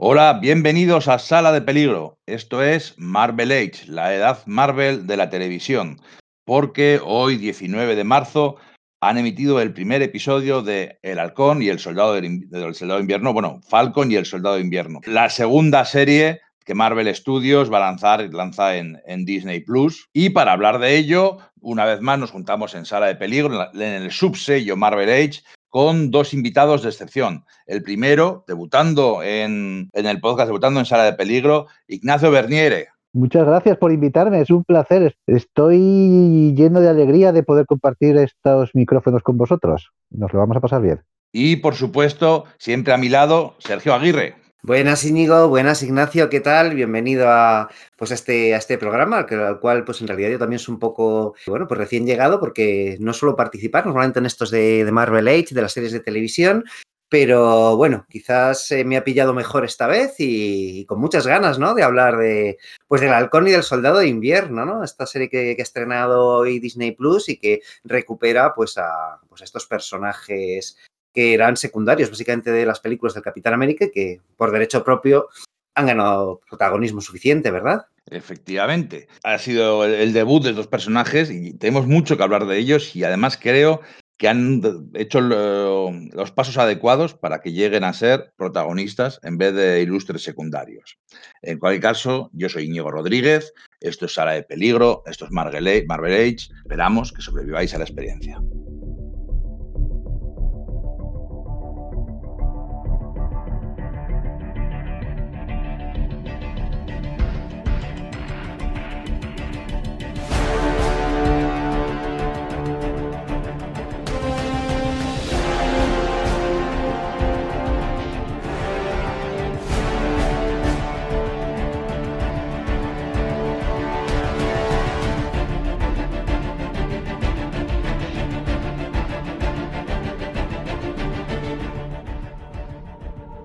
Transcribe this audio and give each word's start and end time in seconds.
Hola, 0.00 0.38
bienvenidos 0.40 1.08
a 1.08 1.18
Sala 1.18 1.50
de 1.50 1.60
Peligro. 1.60 2.20
Esto 2.24 2.62
es 2.62 2.94
Marvel 2.98 3.50
Age, 3.50 3.88
la 3.88 4.14
edad 4.14 4.38
Marvel 4.46 5.08
de 5.08 5.16
la 5.16 5.28
televisión, 5.28 6.00
porque 6.44 7.00
hoy, 7.04 7.36
19 7.36 7.96
de 7.96 8.04
marzo, 8.04 8.58
han 9.00 9.18
emitido 9.18 9.60
el 9.60 9.72
primer 9.72 10.00
episodio 10.02 10.62
de 10.62 11.00
El 11.02 11.18
Halcón 11.18 11.62
y 11.62 11.68
el 11.68 11.80
Soldado 11.80 12.14
del, 12.14 12.48
Soldado 12.76 12.98
de 12.98 13.02
Invierno, 13.02 13.32
bueno, 13.32 13.58
Falcon 13.68 14.12
y 14.12 14.14
el 14.14 14.24
Soldado 14.24 14.54
de 14.54 14.60
Invierno. 14.60 15.00
La 15.04 15.30
segunda 15.30 15.84
serie 15.84 16.42
que 16.64 16.76
Marvel 16.76 17.12
Studios 17.12 17.72
va 17.72 17.78
a 17.78 17.90
lanzar, 17.90 18.20
lanza 18.32 18.76
en, 18.76 19.00
en, 19.04 19.24
Disney 19.24 19.58
Plus. 19.64 20.08
Y 20.12 20.30
para 20.30 20.52
hablar 20.52 20.78
de 20.78 20.96
ello, 20.96 21.38
una 21.60 21.84
vez 21.84 22.00
más 22.00 22.20
nos 22.20 22.30
juntamos 22.30 22.76
en 22.76 22.84
Sala 22.84 23.06
de 23.06 23.16
Peligro, 23.16 23.68
en 23.74 23.82
el 23.82 24.12
subsello 24.12 24.76
Marvel 24.76 25.10
Age, 25.10 25.42
con 25.68 26.10
dos 26.10 26.34
invitados 26.34 26.82
de 26.82 26.88
excepción. 26.88 27.44
El 27.66 27.82
primero, 27.82 28.44
debutando 28.46 29.22
en, 29.22 29.90
el 29.92 30.20
podcast, 30.20 30.48
debutando 30.48 30.80
en 30.80 30.86
Sala 30.86 31.04
de 31.04 31.12
Peligro, 31.12 31.66
Ignacio 31.86 32.30
Berniere. 32.30 32.88
Muchas 33.12 33.46
gracias 33.46 33.78
por 33.78 33.92
invitarme, 33.92 34.40
es 34.40 34.50
un 34.50 34.64
placer. 34.64 35.16
Estoy 35.26 36.54
lleno 36.54 36.80
de 36.80 36.88
alegría 36.88 37.32
de 37.32 37.42
poder 37.42 37.66
compartir 37.66 38.16
estos 38.16 38.70
micrófonos 38.74 39.22
con 39.22 39.36
vosotros. 39.36 39.90
Nos 40.10 40.32
lo 40.32 40.38
vamos 40.38 40.56
a 40.56 40.60
pasar 40.60 40.82
bien. 40.82 41.00
Y 41.32 41.56
por 41.56 41.74
supuesto, 41.74 42.44
siempre 42.58 42.92
a 42.92 42.98
mi 42.98 43.08
lado, 43.08 43.54
Sergio 43.58 43.94
Aguirre. 43.94 44.36
Buenas 44.62 45.04
Íñigo, 45.04 45.48
buenas 45.48 45.84
Ignacio, 45.84 46.28
¿qué 46.28 46.40
tal? 46.40 46.74
Bienvenido 46.74 47.28
a, 47.28 47.70
pues 47.96 48.10
a, 48.10 48.14
este, 48.14 48.54
a 48.54 48.58
este 48.58 48.76
programa, 48.76 49.18
al 49.18 49.60
cual 49.60 49.84
pues 49.84 50.00
en 50.00 50.08
realidad 50.08 50.30
yo 50.30 50.38
también 50.38 50.58
soy 50.58 50.74
un 50.74 50.80
poco, 50.80 51.34
bueno, 51.46 51.68
pues 51.68 51.78
recién 51.78 52.04
llegado 52.04 52.40
porque 52.40 52.96
no 52.98 53.12
suelo 53.12 53.36
participar 53.36 53.86
normalmente 53.86 54.18
en 54.18 54.26
estos 54.26 54.50
de, 54.50 54.86
Marvel 54.90 55.28
Age, 55.28 55.54
de 55.54 55.62
las 55.62 55.72
series 55.72 55.92
de 55.92 56.00
televisión, 56.00 56.64
pero 57.08 57.76
bueno, 57.76 58.04
quizás 58.10 58.74
me 58.84 58.96
ha 58.96 59.04
pillado 59.04 59.32
mejor 59.32 59.64
esta 59.64 59.86
vez 59.86 60.16
y, 60.18 60.84
con 60.86 61.00
muchas 61.00 61.26
ganas, 61.26 61.60
¿no? 61.60 61.74
De 61.74 61.84
hablar 61.84 62.18
de, 62.18 62.58
pues 62.88 63.00
del 63.00 63.12
halcón 63.14 63.46
y 63.46 63.52
del 63.52 63.62
soldado 63.62 63.98
de 63.98 64.08
invierno, 64.08 64.66
¿no? 64.66 64.82
Esta 64.82 65.06
serie 65.06 65.28
que, 65.30 65.56
ha 65.56 65.62
estrenado 65.62 66.26
hoy 66.26 66.58
Disney 66.58 66.92
Plus 66.92 67.28
y 67.28 67.38
que 67.38 67.60
recupera 67.84 68.54
pues 68.54 68.76
a, 68.76 69.20
pues 69.28 69.40
a 69.40 69.44
estos 69.44 69.66
personajes 69.66 70.76
que 71.18 71.34
eran 71.34 71.56
secundarios 71.56 72.10
básicamente 72.10 72.52
de 72.52 72.64
las 72.64 72.78
películas 72.78 73.12
del 73.12 73.24
Capitán 73.24 73.52
América 73.52 73.86
que 73.92 74.20
por 74.36 74.52
derecho 74.52 74.84
propio 74.84 75.26
han 75.74 75.86
ganado 75.86 76.40
protagonismo 76.48 77.00
suficiente, 77.00 77.50
¿verdad? 77.50 77.86
Efectivamente. 78.08 79.08
Ha 79.24 79.36
sido 79.38 79.84
el 79.84 80.12
debut 80.12 80.44
de 80.44 80.50
estos 80.50 80.68
personajes 80.68 81.28
y 81.32 81.54
tenemos 81.54 81.88
mucho 81.88 82.16
que 82.16 82.22
hablar 82.22 82.46
de 82.46 82.56
ellos 82.56 82.94
y 82.94 83.02
además 83.02 83.36
creo 83.36 83.80
que 84.16 84.28
han 84.28 84.62
hecho 84.94 85.20
los 85.20 86.30
pasos 86.30 86.56
adecuados 86.56 87.14
para 87.14 87.40
que 87.40 87.50
lleguen 87.50 87.82
a 87.82 87.94
ser 87.94 88.32
protagonistas 88.36 89.18
en 89.24 89.38
vez 89.38 89.54
de 89.54 89.82
ilustres 89.82 90.22
secundarios. 90.22 91.00
En 91.42 91.58
cualquier 91.58 91.82
caso, 91.82 92.30
yo 92.32 92.48
soy 92.48 92.66
Íñigo 92.66 92.92
Rodríguez, 92.92 93.52
esto 93.80 94.06
es 94.06 94.14
Sala 94.14 94.34
de 94.34 94.44
Peligro, 94.44 95.02
esto 95.06 95.24
es 95.24 95.32
Marvel 95.32 95.66
Age, 95.66 96.48
esperamos 96.62 97.12
que 97.12 97.22
sobreviváis 97.22 97.74
a 97.74 97.78
la 97.78 97.84
experiencia. 97.84 98.40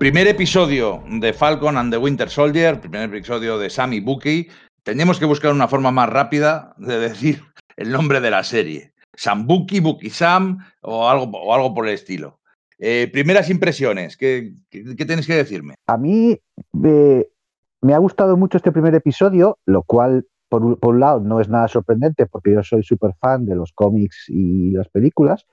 Primer 0.03 0.27
episodio 0.27 1.01
de 1.07 1.31
Falcon 1.31 1.77
and 1.77 1.89
the 1.89 1.97
Winter 1.97 2.29
Soldier, 2.29 2.77
primer 2.81 3.03
episodio 3.03 3.57
de 3.57 3.69
Sam 3.69 3.93
y 3.93 4.01
Bucky. 4.01 4.49
Teníamos 4.83 5.17
que 5.17 5.23
buscar 5.23 5.53
una 5.53 5.69
forma 5.69 5.91
más 5.91 6.09
rápida 6.09 6.75
de 6.77 6.99
decir 6.99 7.41
el 7.77 7.89
nombre 7.89 8.19
de 8.19 8.29
la 8.29 8.43
serie. 8.43 8.91
Sam 9.13 9.47
Bucky, 9.47 9.79
Bucky 9.79 10.09
Sam 10.09 10.57
o 10.81 11.07
algo, 11.07 11.31
o 11.37 11.53
algo 11.53 11.73
por 11.73 11.87
el 11.87 11.93
estilo. 11.93 12.41
Eh, 12.79 13.09
primeras 13.13 13.49
impresiones, 13.49 14.17
¿qué, 14.17 14.51
qué, 14.69 15.05
tenéis 15.05 15.25
que 15.25 15.35
decirme? 15.35 15.75
A 15.87 15.95
mí 15.95 16.37
me 16.73 17.93
ha 17.93 17.97
gustado 17.97 18.35
mucho 18.35 18.57
este 18.57 18.73
primer 18.73 18.93
episodio, 18.95 19.57
lo 19.65 19.83
cual 19.83 20.27
por, 20.49 20.63
un 20.63 20.99
lado 20.99 21.21
no 21.21 21.39
es 21.39 21.47
nada 21.47 21.69
sorprendente 21.69 22.25
porque 22.25 22.51
yo 22.51 22.61
soy 22.61 22.83
súper 22.83 23.13
fan 23.21 23.45
de 23.45 23.55
los 23.55 23.71
cómics 23.71 24.25
y 24.27 24.71
las 24.71 24.89
películas, 24.89 25.45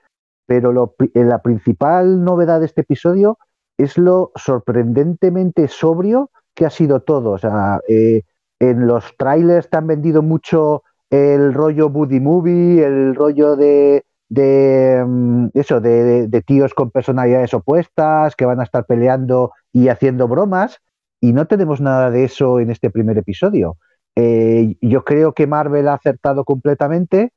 pero 0.45 0.93
eh, 0.99 1.23
la 1.23 1.41
principal 1.41 2.25
novedad 2.25 2.59
de 2.59 2.65
este 2.65 2.81
episodio 2.81 3.37
es 3.77 3.97
lo 3.97 4.31
sorprendentemente 4.35 5.67
sobrio 5.67 6.29
que 6.53 6.65
ha 6.65 6.69
sido 6.69 7.01
todo. 7.01 7.31
O 7.31 7.37
sea, 7.37 7.79
eh, 7.87 8.23
en 8.59 8.87
los 8.87 9.15
trailers 9.17 9.69
te 9.69 9.77
han 9.77 9.87
vendido 9.87 10.21
mucho 10.21 10.83
el 11.09 11.53
rollo 11.53 11.89
Buddy 11.89 12.19
Movie, 12.19 12.83
el 12.85 13.15
rollo 13.15 13.55
de, 13.55 14.03
mm, 14.29 15.47
eso, 15.53 15.81
de, 15.81 16.43
tíos 16.45 16.73
con 16.73 16.91
personalidades 16.91 17.53
opuestas 17.53 18.35
que 18.35 18.45
van 18.45 18.59
a 18.59 18.63
estar 18.63 18.85
peleando 18.85 19.51
y 19.73 19.89
haciendo 19.89 20.27
bromas, 20.27 20.79
y 21.19 21.33
no 21.33 21.47
tenemos 21.47 21.81
nada 21.81 22.11
de 22.11 22.23
eso 22.23 22.59
en 22.59 22.71
este 22.71 22.89
primer 22.89 23.17
episodio. 23.17 23.77
Eh, 24.15 24.75
yo 24.81 25.03
creo 25.03 25.33
que 25.33 25.47
Marvel 25.47 25.87
ha 25.87 25.95
acertado 25.95 26.43
completamente 26.45 27.33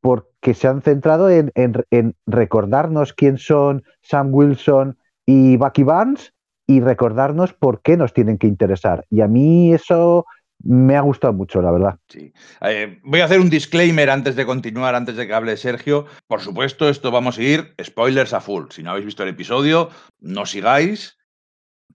porque 0.00 0.54
se 0.54 0.68
han 0.68 0.82
centrado 0.82 1.30
en 1.30 2.16
recordarnos 2.26 3.12
quién 3.12 3.38
son 3.38 3.84
Sam 4.02 4.34
Wilson, 4.34 4.98
y 5.26 5.56
Bucky 5.56 5.82
Barnes 5.82 6.32
y 6.66 6.80
recordarnos 6.80 7.52
por 7.52 7.82
qué 7.82 7.96
nos 7.96 8.12
tienen 8.12 8.38
que 8.38 8.46
interesar. 8.46 9.04
Y 9.10 9.20
a 9.20 9.28
mí 9.28 9.72
eso 9.72 10.26
me 10.64 10.96
ha 10.96 11.00
gustado 11.00 11.32
mucho, 11.32 11.60
la 11.60 11.72
verdad. 11.72 11.98
Sí. 12.08 12.32
Eh, 12.60 13.00
voy 13.02 13.20
a 13.20 13.24
hacer 13.24 13.40
un 13.40 13.50
disclaimer 13.50 14.10
antes 14.10 14.36
de 14.36 14.46
continuar, 14.46 14.94
antes 14.94 15.16
de 15.16 15.26
que 15.26 15.34
hable 15.34 15.56
Sergio. 15.56 16.06
Por 16.26 16.40
supuesto, 16.40 16.88
esto 16.88 17.10
vamos 17.10 17.38
a 17.38 17.42
ir 17.42 17.74
spoilers 17.82 18.32
a 18.32 18.40
full. 18.40 18.66
Si 18.70 18.82
no 18.82 18.90
habéis 18.90 19.06
visto 19.06 19.22
el 19.22 19.30
episodio, 19.30 19.90
no 20.20 20.46
sigáis. 20.46 21.18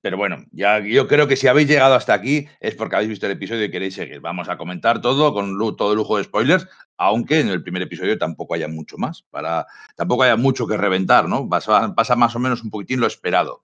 Pero 0.01 0.17
bueno, 0.17 0.45
ya 0.51 0.79
yo 0.79 1.07
creo 1.07 1.27
que 1.27 1.35
si 1.35 1.47
habéis 1.47 1.67
llegado 1.67 1.95
hasta 1.95 2.13
aquí 2.13 2.47
es 2.59 2.75
porque 2.75 2.95
habéis 2.95 3.09
visto 3.09 3.25
el 3.25 3.33
episodio 3.33 3.65
y 3.65 3.71
queréis 3.71 3.95
seguir. 3.95 4.19
Vamos 4.21 4.49
a 4.49 4.57
comentar 4.57 5.01
todo 5.01 5.33
con 5.33 5.57
todo 5.75 5.95
lujo 5.95 6.17
de 6.17 6.23
spoilers, 6.23 6.67
aunque 6.97 7.39
en 7.39 7.49
el 7.49 7.63
primer 7.63 7.81
episodio 7.81 8.17
tampoco 8.17 8.55
haya 8.55 8.67
mucho 8.67 8.97
más, 8.97 9.23
para 9.29 9.65
tampoco 9.95 10.23
haya 10.23 10.35
mucho 10.35 10.67
que 10.67 10.77
reventar, 10.77 11.27
¿no? 11.27 11.47
Pasa, 11.49 11.93
pasa 11.95 12.15
más 12.15 12.35
o 12.35 12.39
menos 12.39 12.63
un 12.63 12.69
poquitín 12.69 12.99
lo 12.99 13.07
esperado. 13.07 13.63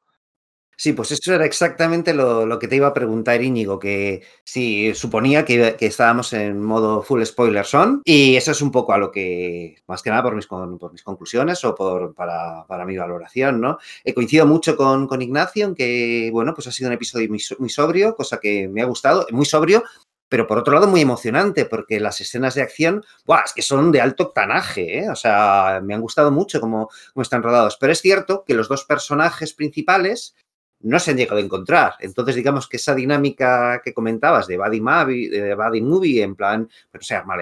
Sí, 0.83 0.91
pues 0.91 1.13
eso 1.13 1.33
era 1.33 1.45
exactamente 1.45 2.13
lo, 2.13 2.59
que 2.59 2.67
te 2.67 2.75
iba 2.75 2.87
a 2.87 2.93
preguntar, 2.93 3.41
Íñigo, 3.41 3.79
que 3.79 4.21
sí, 4.43 4.93
suponía 4.93 5.45
que, 5.45 5.77
estábamos 5.79 6.33
en 6.33 6.61
modo 6.61 7.01
full 7.01 7.23
spoiler 7.23 7.65
son, 7.65 8.01
y 8.03 8.35
eso 8.35 8.51
es 8.51 8.61
un 8.61 8.69
poco 8.69 8.91
a 8.91 8.97
lo 8.97 9.09
que, 9.09 9.77
más 9.87 10.01
que 10.01 10.09
nada 10.09 10.23
por 10.23 10.35
mis, 10.35 10.45
por 10.45 10.91
mis 10.91 11.01
conclusiones 11.01 11.63
o 11.63 11.73
por, 11.73 12.13
para, 12.13 12.85
mi 12.85 12.97
valoración, 12.97 13.61
¿no? 13.61 13.77
He 14.03 14.13
coincidido 14.13 14.45
mucho 14.45 14.75
con, 14.75 15.07
con, 15.07 15.21
Ignacio 15.21 15.67
en 15.67 15.75
que, 15.75 16.29
bueno, 16.33 16.53
pues 16.53 16.67
ha 16.67 16.73
sido 16.73 16.89
un 16.89 16.95
episodio 16.95 17.29
muy, 17.29 17.41
muy 17.59 17.69
sobrio, 17.69 18.13
cosa 18.13 18.41
que 18.41 18.67
me 18.67 18.81
ha 18.81 18.85
gustado, 18.85 19.25
muy 19.31 19.45
sobrio, 19.45 19.85
pero 20.27 20.47
por 20.47 20.57
otro 20.57 20.73
lado 20.73 20.87
muy 20.87 20.99
emocionante, 20.99 21.63
porque 21.63 22.01
las 22.01 22.19
escenas 22.19 22.55
de 22.55 22.63
acción, 22.63 23.05
¡buah! 23.25 23.43
es 23.45 23.53
que 23.53 23.61
son 23.61 23.91
de 23.91 24.01
alto 24.01 24.23
octanaje, 24.23 24.97
¿eh? 24.99 25.09
o 25.09 25.15
sea, 25.15 25.79
me 25.81 25.93
han 25.93 26.01
gustado 26.01 26.31
mucho 26.31 26.59
cómo, 26.59 26.89
cómo, 27.13 27.21
están 27.21 27.43
rodados. 27.43 27.77
Pero 27.79 27.93
es 27.93 28.01
cierto 28.01 28.43
que 28.43 28.55
los 28.55 28.67
dos 28.67 28.83
personajes 28.83 29.53
principales 29.53 30.35
no 30.83 30.99
se 30.99 31.11
han 31.11 31.17
llegado 31.17 31.37
a 31.37 31.43
encontrar. 31.43 31.93
Entonces, 31.99 32.35
digamos 32.35 32.67
que 32.67 32.77
esa 32.77 32.93
dinámica 32.93 33.81
que 33.83 33.93
comentabas 33.93 34.47
de 34.47 34.57
Buddy 34.57 34.81
Movie, 34.81 35.29
de 35.29 35.55
Buddy 35.55 35.81
Movie 35.81 36.21
en 36.21 36.35
plan, 36.35 36.69
pues, 36.91 37.01
no 37.01 37.07
sé, 37.07 37.15
arma 37.15 37.35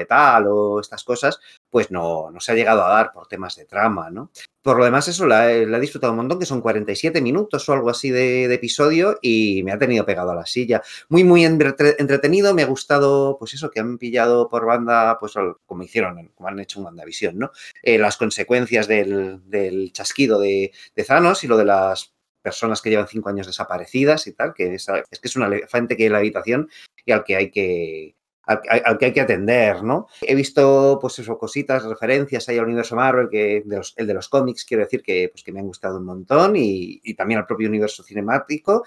o 0.50 0.80
estas 0.80 1.04
cosas, 1.04 1.40
pues 1.70 1.92
no, 1.92 2.32
no 2.32 2.40
se 2.40 2.52
ha 2.52 2.56
llegado 2.56 2.86
a 2.86 2.90
dar 2.90 3.12
por 3.12 3.28
temas 3.28 3.56
de 3.56 3.66
trama, 3.66 4.10
¿no? 4.10 4.32
Por 4.62 4.78
lo 4.78 4.86
demás, 4.86 5.08
eso 5.08 5.26
la, 5.26 5.52
he 5.52 5.80
disfrutado 5.80 6.14
un 6.14 6.18
montón, 6.18 6.38
que 6.38 6.46
son 6.46 6.62
47 6.62 7.20
minutos 7.20 7.68
o 7.68 7.74
algo 7.74 7.90
así 7.90 8.12
de, 8.12 8.54
episodio 8.54 9.18
y 9.22 9.64
me 9.64 9.72
ha 9.72 9.80
tenido 9.80 10.06
pegado 10.06 10.32
a 10.32 10.36
la 10.36 10.46
silla. 10.46 10.84
Muy, 11.10 11.24
muy 11.24 11.46
entretenido, 11.46 12.54
me 12.54 12.62
ha 12.62 12.68
gustado, 12.68 13.38
pues 13.40 13.56
eso, 13.56 13.72
que 13.72 13.80
han 13.80 13.98
pillado 13.98 14.50
por 14.50 14.66
banda, 14.66 15.18
pues 15.20 15.34
como 15.66 15.84
hicieron, 15.84 16.30
como 16.36 16.50
han 16.50 16.60
hecho 16.60 16.80
en 16.80 16.86
WandaVision, 16.86 17.40
¿no? 17.40 17.52
Eh, 17.82 17.98
las 17.98 18.18
consecuencias 18.18 18.88
del, 18.88 19.42
del 19.50 19.92
chasquido 19.94 20.40
de, 20.40 20.72
de 20.96 21.04
Thanos 21.04 21.44
y 21.44 21.48
lo 21.48 21.58
de 21.58 21.66
las 21.66 22.14
personas 22.42 22.82
que 22.82 22.90
llevan 22.90 23.08
cinco 23.08 23.30
años 23.30 23.48
desaparecidas 23.48 24.28
y 24.28 24.34
tal, 24.34 24.54
que 24.54 24.76
es, 24.76 24.88
es 25.10 25.20
que 25.20 25.28
es 25.28 25.36
un 25.36 25.44
elefante 25.44 25.96
que 25.96 26.04
hay 26.04 26.08
en 26.08 26.14
la 26.14 26.20
habitación 26.20 26.70
y 27.06 27.12
al 27.12 27.24
que 27.24 27.36
hay 27.36 27.52
que, 27.52 28.16
al, 28.46 28.98
que 28.98 29.06
hay 29.06 29.14
que 29.14 29.22
atender, 29.22 29.84
¿no? 29.84 30.08
He 30.22 30.36
visto, 30.36 30.98
pues 31.02 31.20
eso, 31.20 31.38
cositas, 31.38 31.84
referencias 31.84 32.48
ahí 32.50 32.58
al 32.58 32.66
universo 32.66 32.96
Marvel, 32.96 33.30
que 33.30 33.64
el 33.96 34.08
de 34.08 34.14
los 34.14 34.30
cómics, 34.30 34.66
quiero 34.66 34.84
decir 34.84 35.02
que, 35.02 35.30
pues, 35.32 35.44
que 35.44 35.52
me 35.52 35.60
han 35.60 35.68
gustado 35.68 35.98
un 35.98 36.06
montón 36.06 36.56
y, 36.56 37.00
y, 37.04 37.14
también 37.14 37.40
al 37.40 37.46
propio 37.46 37.70
universo 37.70 38.04
cinemático. 38.04 38.84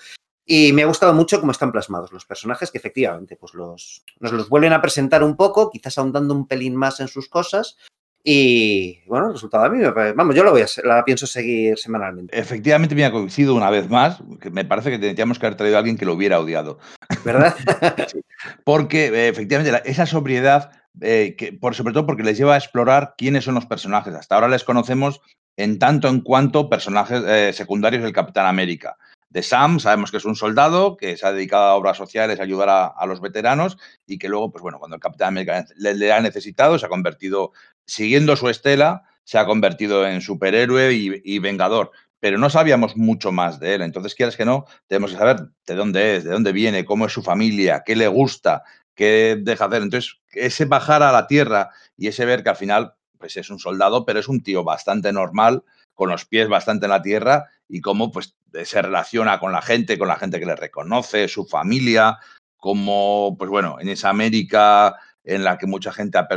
Y 0.47 0.73
me 0.75 0.83
ha 0.83 0.87
gustado 0.87 1.15
mucho 1.15 1.41
cómo 1.41 1.53
están 1.53 1.73
plasmados 1.73 2.13
los 2.13 2.27
personajes, 2.27 2.71
que 2.71 2.77
efectivamente 2.77 3.37
pues 3.37 3.55
los, 3.55 4.05
nos 4.21 4.33
los 4.33 4.51
vuelven 4.51 4.75
a 4.75 4.83
presentar 4.83 5.23
un 5.25 5.37
poco, 5.37 5.71
quizás 5.71 5.97
ahondando 5.97 6.35
un 6.35 6.47
pelín 6.47 6.77
más 6.77 7.01
en 7.01 7.09
sus 7.09 7.31
cosas, 7.31 7.79
y 8.27 9.01
bueno, 9.07 9.27
el 9.27 9.33
resultado 9.35 9.65
a 9.65 9.69
mí, 9.69 9.85
vamos, 10.17 10.35
yo 10.35 10.43
lo 10.43 10.51
voy 10.51 10.63
a, 10.63 10.67
la 10.83 11.05
pienso 11.05 11.27
seguir 11.27 11.77
semanalmente. 11.77 12.37
Efectivamente 12.39 12.95
me 12.95 13.05
ha 13.05 13.13
coincidido 13.13 13.55
una 13.55 13.69
vez 13.69 13.91
más, 13.91 14.23
que 14.41 14.51
me 14.51 14.65
parece 14.65 14.91
que 14.91 14.99
tendríamos 14.99 15.39
que 15.39 15.45
haber 15.45 15.59
traído 15.59 15.77
a 15.77 15.81
alguien 15.81 15.99
que 15.99 16.07
lo 16.07 16.15
hubiera 16.15 16.41
odiado. 16.41 16.79
¿Verdad? 17.23 17.55
Porque 18.65 19.09
eh, 19.09 19.29
efectivamente 19.29 19.83
esa 19.85 20.07
sobriedad, 20.07 20.71
eh, 21.03 21.35
que, 21.37 21.53
por, 21.53 21.75
sobre 21.75 21.93
todo 21.93 22.07
porque 22.07 22.23
les 22.23 22.39
lleva 22.39 22.55
a 22.55 22.59
explorar 22.59 23.15
quiénes 23.19 23.45
son 23.45 23.57
los 23.57 23.67
personajes. 23.67 24.15
Hasta 24.15 24.37
ahora 24.37 24.49
les 24.49 24.65
conocemos 24.65 25.21
en 25.57 25.79
tanto 25.79 26.09
en 26.09 26.21
cuanto 26.21 26.71
personajes 26.71 27.23
eh, 27.27 27.53
secundarios 27.53 28.03
del 28.03 28.13
Capitán 28.13 28.47
América. 28.47 28.97
De 29.35 29.43
Sam 29.43 29.81
sabemos 29.81 30.13
que 30.13 30.19
es 30.19 30.25
un 30.25 30.37
soldado 30.37 30.97
que 30.97 31.17
se 31.17 31.27
ha 31.27 31.33
dedicado 31.33 31.65
a 31.65 31.75
obras 31.75 31.97
sociales, 31.97 32.39
a 32.39 32.45
ayudar 32.45 32.69
a, 32.97 33.07
los 33.07 33.21
veteranos 33.21 33.77
y 34.07 34.17
que 34.17 34.29
luego, 34.29 34.53
pues 34.53 34.63
bueno, 34.63 34.79
cuando 34.79 34.95
el 34.95 35.03
Capitán 35.03 35.29
América 35.29 35.67
le, 35.77 36.13
ha 36.13 36.21
necesitado, 36.21 36.79
se 36.79 36.87
ha 36.87 36.89
convertido, 36.89 37.53
siguiendo 37.87 38.37
su 38.37 38.49
estela, 38.49 39.05
se 39.25 39.39
ha 39.39 39.47
convertido 39.47 40.07
en 40.07 40.21
superhéroe 40.21 40.93
y, 40.93 41.39
vengador 41.39 41.91
pero 42.21 42.39
no 42.39 42.49
sabíamos 42.49 42.97
mucho 42.97 43.33
más 43.33 43.61
de 43.61 43.75
él. 43.75 43.83
Entonces, 43.83 44.15
quieres 44.15 44.35
que 44.35 44.47
no, 44.47 44.65
tenemos 44.87 45.11
que 45.11 45.19
saber 45.19 45.41
de 45.67 45.75
dónde 45.75 46.17
es, 46.17 46.25
de 46.25 46.31
dónde 46.31 46.53
viene, 46.53 46.87
cómo 46.87 47.05
es 47.05 47.13
su 47.13 47.23
familia, 47.23 47.83
qué 47.85 47.95
le 47.97 48.09
gusta, 48.09 48.63
qué 48.95 49.37
deja 49.39 49.67
hacer. 49.67 49.83
Entonces, 49.83 50.23
ese 50.33 50.65
bajar 50.65 51.03
a 51.03 51.13
la 51.13 51.27
tierra 51.27 51.69
y 51.99 52.09
ese 52.09 52.25
ver 52.25 52.43
que 52.43 52.49
al 52.49 52.57
final 52.57 52.95
pues 53.19 53.37
es 53.37 53.51
un 53.51 53.59
soldado, 53.59 54.05
pero 54.05 54.21
es 54.21 54.29
un 54.29 54.43
tío 54.43 54.65
bastante 54.65 55.13
normal, 55.13 55.65
con 55.95 56.11
los 56.11 56.27
pies 56.27 56.49
bastante 56.49 56.87
en 56.87 56.91
la 56.91 57.03
tierra 57.03 57.49
y 57.69 57.81
cómo 57.81 58.11
pues 58.13 58.37
se 58.65 58.83
relaciona 58.83 59.41
con 59.41 59.53
la 59.53 59.63
gente, 59.63 59.99
con 59.99 60.09
la 60.09 60.17
gente 60.17 60.39
que 60.39 60.47
le 60.47 60.57
reconoce, 60.57 61.29
su 61.29 61.47
familia, 61.47 62.19
como, 62.57 63.37
pues 63.39 63.51
bueno, 63.51 63.77
en 63.81 63.89
esa 63.89 64.11
América 64.11 64.97
en 65.25 65.45
la 65.45 65.59
que 65.59 65.67
mucha 65.67 65.93
gente 65.93 66.19
ha... 66.19 66.29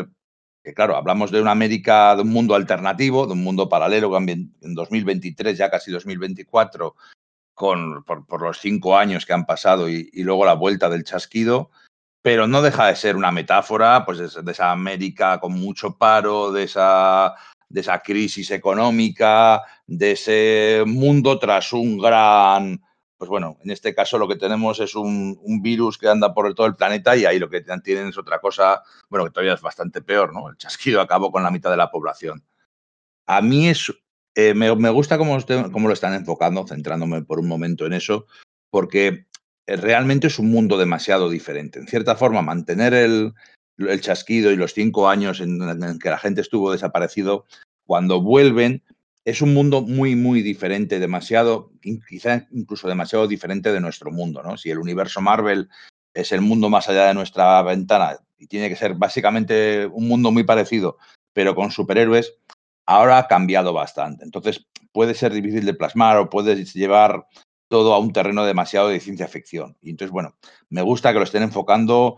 Que 0.68 0.74
claro, 0.74 0.98
hablamos 0.98 1.32
de 1.32 1.40
una 1.40 1.52
América, 1.52 2.14
de 2.18 2.24
un 2.24 2.30
mundo 2.30 2.54
alternativo, 2.54 3.26
de 3.26 3.32
un 3.32 3.42
mundo 3.42 3.70
paralelo 3.70 4.18
en 4.18 4.52
2023, 4.62 5.58
ya 5.58 5.70
casi 5.70 5.92
2024, 5.92 6.94
con, 7.54 8.04
por, 8.04 8.42
los 8.42 8.60
cinco 8.60 8.98
años 8.98 9.26
que 9.26 9.32
han 9.32 9.46
pasado 9.46 9.88
y, 9.88 10.12
luego 10.16 10.44
la 10.44 10.56
vuelta 10.56 10.90
del 10.90 11.06
chasquido, 11.06 11.72
pero 12.22 12.48
no 12.48 12.62
deja 12.62 12.88
de 12.88 12.98
ser 12.98 13.16
una 13.16 13.32
metáfora 13.32 14.04
pues, 14.04 14.18
de, 14.18 14.52
esa 14.52 14.72
América 14.74 15.40
con 15.40 15.54
mucho 15.54 15.98
paro, 15.98 16.52
de 16.52 16.64
esa, 16.64 17.36
de 17.70 17.80
esa 17.80 18.00
crisis 18.00 18.52
económica, 18.52 19.64
de 19.86 20.12
ese 20.12 20.84
mundo 20.86 21.40
tras 21.40 21.72
un 21.72 21.98
gran, 21.98 22.82
pues 23.18 23.30
bueno, 23.30 23.58
en 23.64 23.72
este 23.72 23.96
caso 23.96 24.18
lo 24.18 24.28
que 24.28 24.36
tenemos 24.36 24.80
es 24.80 24.96
un, 24.96 25.40
virus 25.62 25.98
que 25.98 26.08
anda 26.08 26.34
por 26.34 26.54
todo 26.54 26.68
el 26.68 26.76
planeta 26.76 27.16
y 27.18 27.26
ahí 27.26 27.40
lo 27.40 27.50
que 27.50 27.62
tienen 27.84 28.08
es 28.08 28.18
otra 28.18 28.40
cosa, 28.40 28.84
bueno, 29.10 29.26
que 29.26 29.32
todavía 29.32 29.54
es 29.54 29.62
bastante 29.62 30.02
peor, 30.02 30.34
¿no? 30.34 30.50
El 30.50 30.58
chasquido 30.58 31.02
acabó 31.02 31.32
con 31.32 31.44
la 31.44 31.52
mitad 31.52 31.72
de 31.72 31.78
la 31.78 31.90
población. 31.90 32.44
A 33.26 33.42
mí 33.42 33.68
es, 33.68 33.92
eh, 34.36 34.54
me, 34.54 34.70
gusta 34.70 35.18
cómo, 35.18 35.38
cómo, 35.72 35.88
lo 35.88 35.94
están 35.94 36.14
enfocando, 36.14 36.68
centrándome 36.68 37.24
por 37.24 37.40
un 37.40 37.48
momento 37.48 37.88
en 37.88 37.94
eso, 37.94 38.28
porque 38.70 39.26
eh, 39.66 39.76
realmente 39.76 40.28
es 40.28 40.38
un 40.38 40.52
mundo 40.52 40.78
demasiado 40.78 41.30
diferente. 41.30 41.80
En 41.80 41.88
cierta 41.88 42.16
forma, 42.16 42.42
mantener 42.44 42.94
el, 42.94 43.34
chasquido 44.02 44.52
y 44.52 44.56
los 44.56 44.74
cinco 44.74 45.10
años 45.10 45.40
en, 45.40 45.60
que 46.00 46.10
la 46.10 46.20
gente 46.20 46.42
estuvo 46.42 46.72
desaparecido, 46.72 47.46
cuando 47.86 48.22
vuelven, 48.22 48.84
es 49.28 49.42
un 49.42 49.54
mundo 49.54 49.82
muy, 49.82 50.16
muy 50.16 50.42
diferente, 50.42 51.00
demasiado, 51.00 51.74
quizá 52.08 52.48
incluso 52.50 52.88
demasiado 52.88 53.28
diferente 53.28 53.74
de 53.74 53.82
nuestro 53.82 54.10
mundo. 54.10 54.42
¿no? 54.42 54.56
Si 54.56 54.72
el 54.72 54.80
universo 54.80 55.20
Marvel 55.20 55.68
es 56.14 56.32
el 56.32 56.40
mundo 56.40 56.70
más 56.70 56.88
allá 56.88 57.08
de 57.08 57.14
nuestra 57.14 57.62
ventana 57.62 58.18
y 58.38 58.48
tiene 58.48 58.70
que 58.70 58.78
ser 58.78 58.94
básicamente 58.94 59.86
un 59.88 60.08
mundo 60.08 60.32
muy 60.32 60.46
parecido, 60.46 60.98
pero 61.34 61.56
con 61.56 61.72
superhéroes, 61.72 62.36
ahora 62.86 63.18
ha 63.18 63.28
cambiado 63.28 63.74
bastante. 63.74 64.24
Entonces, 64.24 64.66
puede 64.94 65.14
ser 65.14 65.34
difícil 65.34 65.66
de 65.66 65.74
plasmar 65.74 66.16
o 66.16 66.30
puedes 66.30 66.74
llevar 66.74 67.28
todo 67.68 67.94
a 67.94 68.00
un 68.00 68.14
terreno 68.14 68.46
demasiado 68.46 68.88
de 68.88 69.02
ciencia 69.02 69.28
ficción. 69.28 69.76
Y 69.82 69.90
entonces, 69.90 70.14
bueno, 70.14 70.38
me 70.70 70.84
gusta 70.84 71.12
que 71.12 71.20
lo 71.20 71.26
estén 71.26 71.44
enfocando 71.44 72.16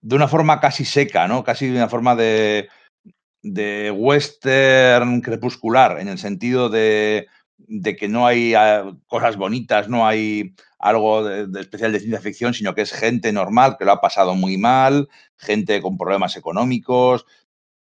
de 0.00 0.14
una 0.14 0.28
forma 0.28 0.60
casi 0.60 0.84
seca, 0.84 1.26
¿no? 1.26 1.42
Casi 1.42 1.66
de 1.66 1.76
una 1.76 1.88
forma 1.88 2.14
de, 2.14 2.68
de 3.44 3.90
western 3.90 5.20
crepuscular, 5.20 6.00
en 6.00 6.08
el 6.08 6.18
sentido 6.18 6.70
de, 6.70 7.28
de 7.58 7.94
que 7.94 8.08
no 8.08 8.26
hay 8.26 8.54
ah, 8.54 8.96
cosas 9.06 9.36
bonitas, 9.36 9.88
no 9.88 10.06
hay 10.06 10.54
algo 10.78 11.22
de, 11.22 11.60
especial 11.60 11.92
de 11.92 12.00
ciencia 12.00 12.20
ficción, 12.20 12.54
sino 12.54 12.74
que 12.74 12.80
es 12.80 12.92
gente 12.92 13.32
normal 13.32 13.76
que 13.78 13.84
lo 13.84 13.92
ha 13.92 14.00
pasado 14.00 14.34
muy 14.34 14.56
mal, 14.56 15.08
gente 15.36 15.82
con 15.82 15.98
problemas 15.98 16.36
económicos, 16.36 17.26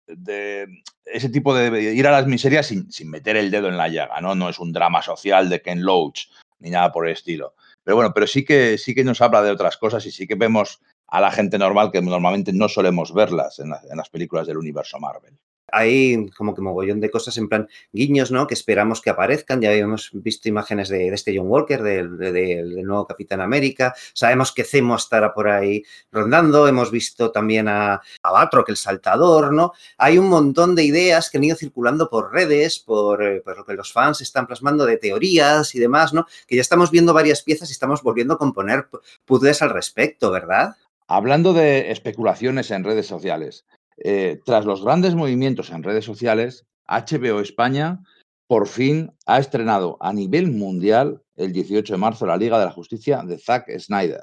de 0.06 0.68
ese 1.04 1.28
tipo 1.28 1.54
de 1.54 1.92
ir 1.92 2.06
a 2.06 2.12
las 2.12 2.26
miserias 2.26 2.68
sin, 2.68 2.90
sin, 2.92 3.10
meter 3.10 3.36
el 3.36 3.50
dedo 3.50 3.68
en 3.68 3.76
la 3.76 3.88
llaga, 3.88 4.20
¿no? 4.20 4.36
No 4.36 4.48
es 4.48 4.60
un 4.60 4.72
drama 4.72 5.02
social 5.02 5.48
de 5.48 5.60
Ken 5.60 5.82
Loach, 5.82 6.28
ni 6.60 6.70
nada 6.70 6.92
por 6.92 7.06
el 7.06 7.12
estilo. 7.12 7.54
Pero 7.82 7.96
bueno, 7.96 8.12
pero 8.14 8.28
sí 8.28 8.44
que, 8.44 8.78
sí 8.78 8.94
que 8.94 9.02
nos 9.02 9.20
habla 9.20 9.42
de 9.42 9.50
otras 9.50 9.76
cosas 9.76 10.06
y 10.06 10.12
sí 10.12 10.28
que 10.28 10.36
vemos 10.36 10.80
a 11.08 11.20
la 11.20 11.30
gente 11.30 11.58
normal 11.58 11.90
que 11.90 12.02
normalmente 12.02 12.52
no 12.52 12.68
solemos 12.68 13.12
verlas 13.12 13.58
en, 13.58 13.72
en 13.90 13.96
las 13.96 14.10
películas 14.10 14.46
del 14.46 14.58
universo 14.58 14.98
Marvel 14.98 15.38
hay 15.70 16.28
como 16.30 16.54
que 16.54 16.62
mogollón 16.62 17.00
de 17.00 17.10
cosas 17.10 17.36
en 17.36 17.48
plan 17.48 17.68
guiños, 17.92 18.30
¿no? 18.30 18.46
Que 18.46 18.54
esperamos 18.54 19.00
que 19.00 19.10
aparezcan. 19.10 19.60
Ya 19.60 19.70
habíamos 19.70 20.10
visto 20.12 20.48
imágenes 20.48 20.88
de, 20.88 21.08
este 21.08 21.36
John 21.36 21.48
Walker, 21.48 21.82
del, 21.82 22.82
nuevo 22.84 23.06
Capitán 23.06 23.40
América. 23.40 23.94
Sabemos 24.14 24.52
que 24.52 24.64
Zemo 24.64 24.96
estará 24.96 25.34
por 25.34 25.48
ahí 25.48 25.82
rondando. 26.10 26.66
Hemos 26.66 26.90
visto 26.90 27.30
también 27.30 27.68
a, 27.68 28.00
a 28.22 28.50
que 28.64 28.72
el 28.72 28.76
saltador, 28.76 29.52
¿no? 29.52 29.72
Hay 29.98 30.18
un 30.18 30.28
montón 30.28 30.74
de 30.74 30.84
ideas 30.84 31.30
que 31.30 31.38
han 31.38 31.44
ido 31.44 31.56
circulando 31.56 32.08
por 32.08 32.32
redes, 32.32 32.78
por, 32.78 33.22
eh, 33.22 33.40
por, 33.40 33.58
lo 33.58 33.64
que 33.64 33.74
los 33.74 33.92
fans 33.92 34.20
están 34.20 34.46
plasmando 34.46 34.86
de 34.86 34.96
teorías 34.96 35.74
y 35.74 35.78
demás, 35.78 36.12
¿no? 36.12 36.26
Que 36.46 36.56
ya 36.56 36.62
estamos 36.62 36.90
viendo 36.90 37.12
varias 37.12 37.42
piezas 37.42 37.68
y 37.68 37.72
estamos 37.72 38.02
volviendo 38.02 38.34
a 38.34 38.38
componer 38.38 38.88
puzzles 39.24 39.62
al 39.62 39.70
respecto, 39.70 40.30
¿verdad? 40.30 40.76
Hablando 41.08 41.54
de 41.54 41.90
especulaciones 41.90 42.70
en 42.70 42.84
redes 42.84 43.06
sociales, 43.06 43.64
eh, 43.96 44.40
tras 44.44 44.66
los 44.66 44.84
grandes 44.84 45.14
movimientos 45.14 45.70
en 45.70 45.82
redes 45.82 46.04
sociales, 46.04 46.66
HBO 46.86 47.40
España 47.40 48.00
por 48.46 48.68
fin 48.68 49.10
ha 49.26 49.38
estrenado 49.38 49.96
a 50.00 50.12
nivel 50.12 50.52
mundial 50.52 51.22
el 51.36 51.52
18 51.52 51.94
de 51.94 51.98
marzo 51.98 52.26
la 52.26 52.36
Liga 52.36 52.58
de 52.58 52.66
la 52.66 52.72
Justicia 52.72 53.22
de 53.22 53.38
Zack 53.38 53.70
Snyder. 53.78 54.22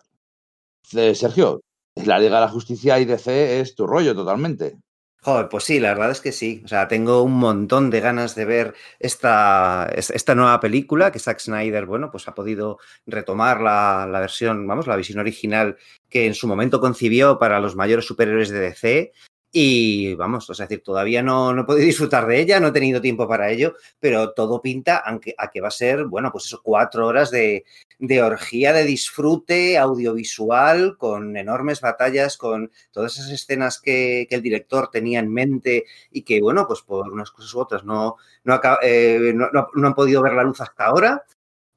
Eh, 0.93 1.15
Sergio, 1.15 1.61
la 1.95 2.19
Liga 2.19 2.35
de 2.35 2.45
la 2.45 2.51
Justicia 2.51 2.99
y 2.99 3.05
DC 3.05 3.59
es 3.59 3.75
tu 3.75 3.87
rollo 3.87 4.15
totalmente. 4.15 4.77
Joder, 5.25 5.49
pues 5.49 5.63
sí, 5.63 5.79
la 5.79 5.95
verdad 5.95 6.11
es 6.11 6.21
que 6.21 6.31
sí. 6.31 6.61
O 6.65 6.67
sea, 6.67 6.87
tengo 6.87 7.23
un 7.23 7.33
montón 7.33 7.89
de 7.89 7.99
ganas 7.99 8.35
de 8.35 8.45
ver 8.45 8.75
esta, 8.99 9.89
esta 9.91 10.35
nueva 10.35 10.59
película 10.59 11.11
que 11.11 11.17
Zack 11.17 11.39
Snyder, 11.39 11.87
bueno, 11.87 12.11
pues 12.11 12.27
ha 12.27 12.35
podido 12.35 12.77
retomar 13.07 13.59
la, 13.59 14.07
la, 14.07 14.19
versión, 14.19 14.67
vamos, 14.67 14.85
la 14.85 14.95
visión 14.95 15.17
original 15.17 15.77
que 16.11 16.27
en 16.27 16.35
su 16.35 16.47
momento 16.47 16.79
concibió 16.79 17.39
para 17.39 17.59
los 17.59 17.75
mayores 17.75 18.05
superhéroes 18.05 18.49
de 18.49 18.59
DC 18.59 19.13
y 19.57 20.13
vamos, 20.15 20.49
es 20.49 20.57
decir, 20.57 20.83
todavía 20.83 21.23
no, 21.23 21.53
no 21.53 21.61
he 21.61 21.63
podido 21.63 21.85
disfrutar 21.85 22.27
de 22.27 22.41
ella, 22.41 22.59
no 22.59 22.67
he 22.67 22.71
tenido 22.73 22.99
tiempo 22.99 23.25
para 23.25 23.49
ello, 23.49 23.75
pero 24.01 24.33
todo 24.33 24.61
pinta 24.61 25.01
a 25.05 25.17
que, 25.17 25.33
a 25.37 25.49
que 25.49 25.61
va 25.61 25.69
a 25.69 25.71
ser, 25.71 26.03
bueno, 26.07 26.29
pues 26.29 26.47
eso, 26.47 26.59
cuatro 26.61 27.07
horas 27.07 27.31
de, 27.31 27.63
de, 27.97 28.21
orgía, 28.21 28.73
de 28.73 28.83
disfrute 28.83 29.77
audiovisual, 29.77 30.97
con 30.97 31.37
enormes 31.37 31.79
batallas, 31.79 32.35
con 32.35 32.69
todas 32.91 33.17
esas 33.17 33.31
escenas 33.31 33.79
que, 33.79 34.27
que 34.29 34.35
el 34.35 34.41
director 34.41 34.89
tenía 34.91 35.19
en 35.19 35.31
mente 35.31 35.85
y 36.11 36.23
que, 36.23 36.41
bueno, 36.41 36.67
pues 36.67 36.81
por 36.81 37.09
unas 37.09 37.31
cosas 37.31 37.53
u 37.53 37.59
otras 37.61 37.85
no, 37.85 38.17
no, 38.43 38.59
eh, 38.81 39.31
no, 39.33 39.49
no 39.73 39.87
han 39.87 39.95
podido 39.95 40.21
ver 40.21 40.33
la 40.33 40.43
luz 40.43 40.59
hasta 40.59 40.87
ahora. 40.87 41.23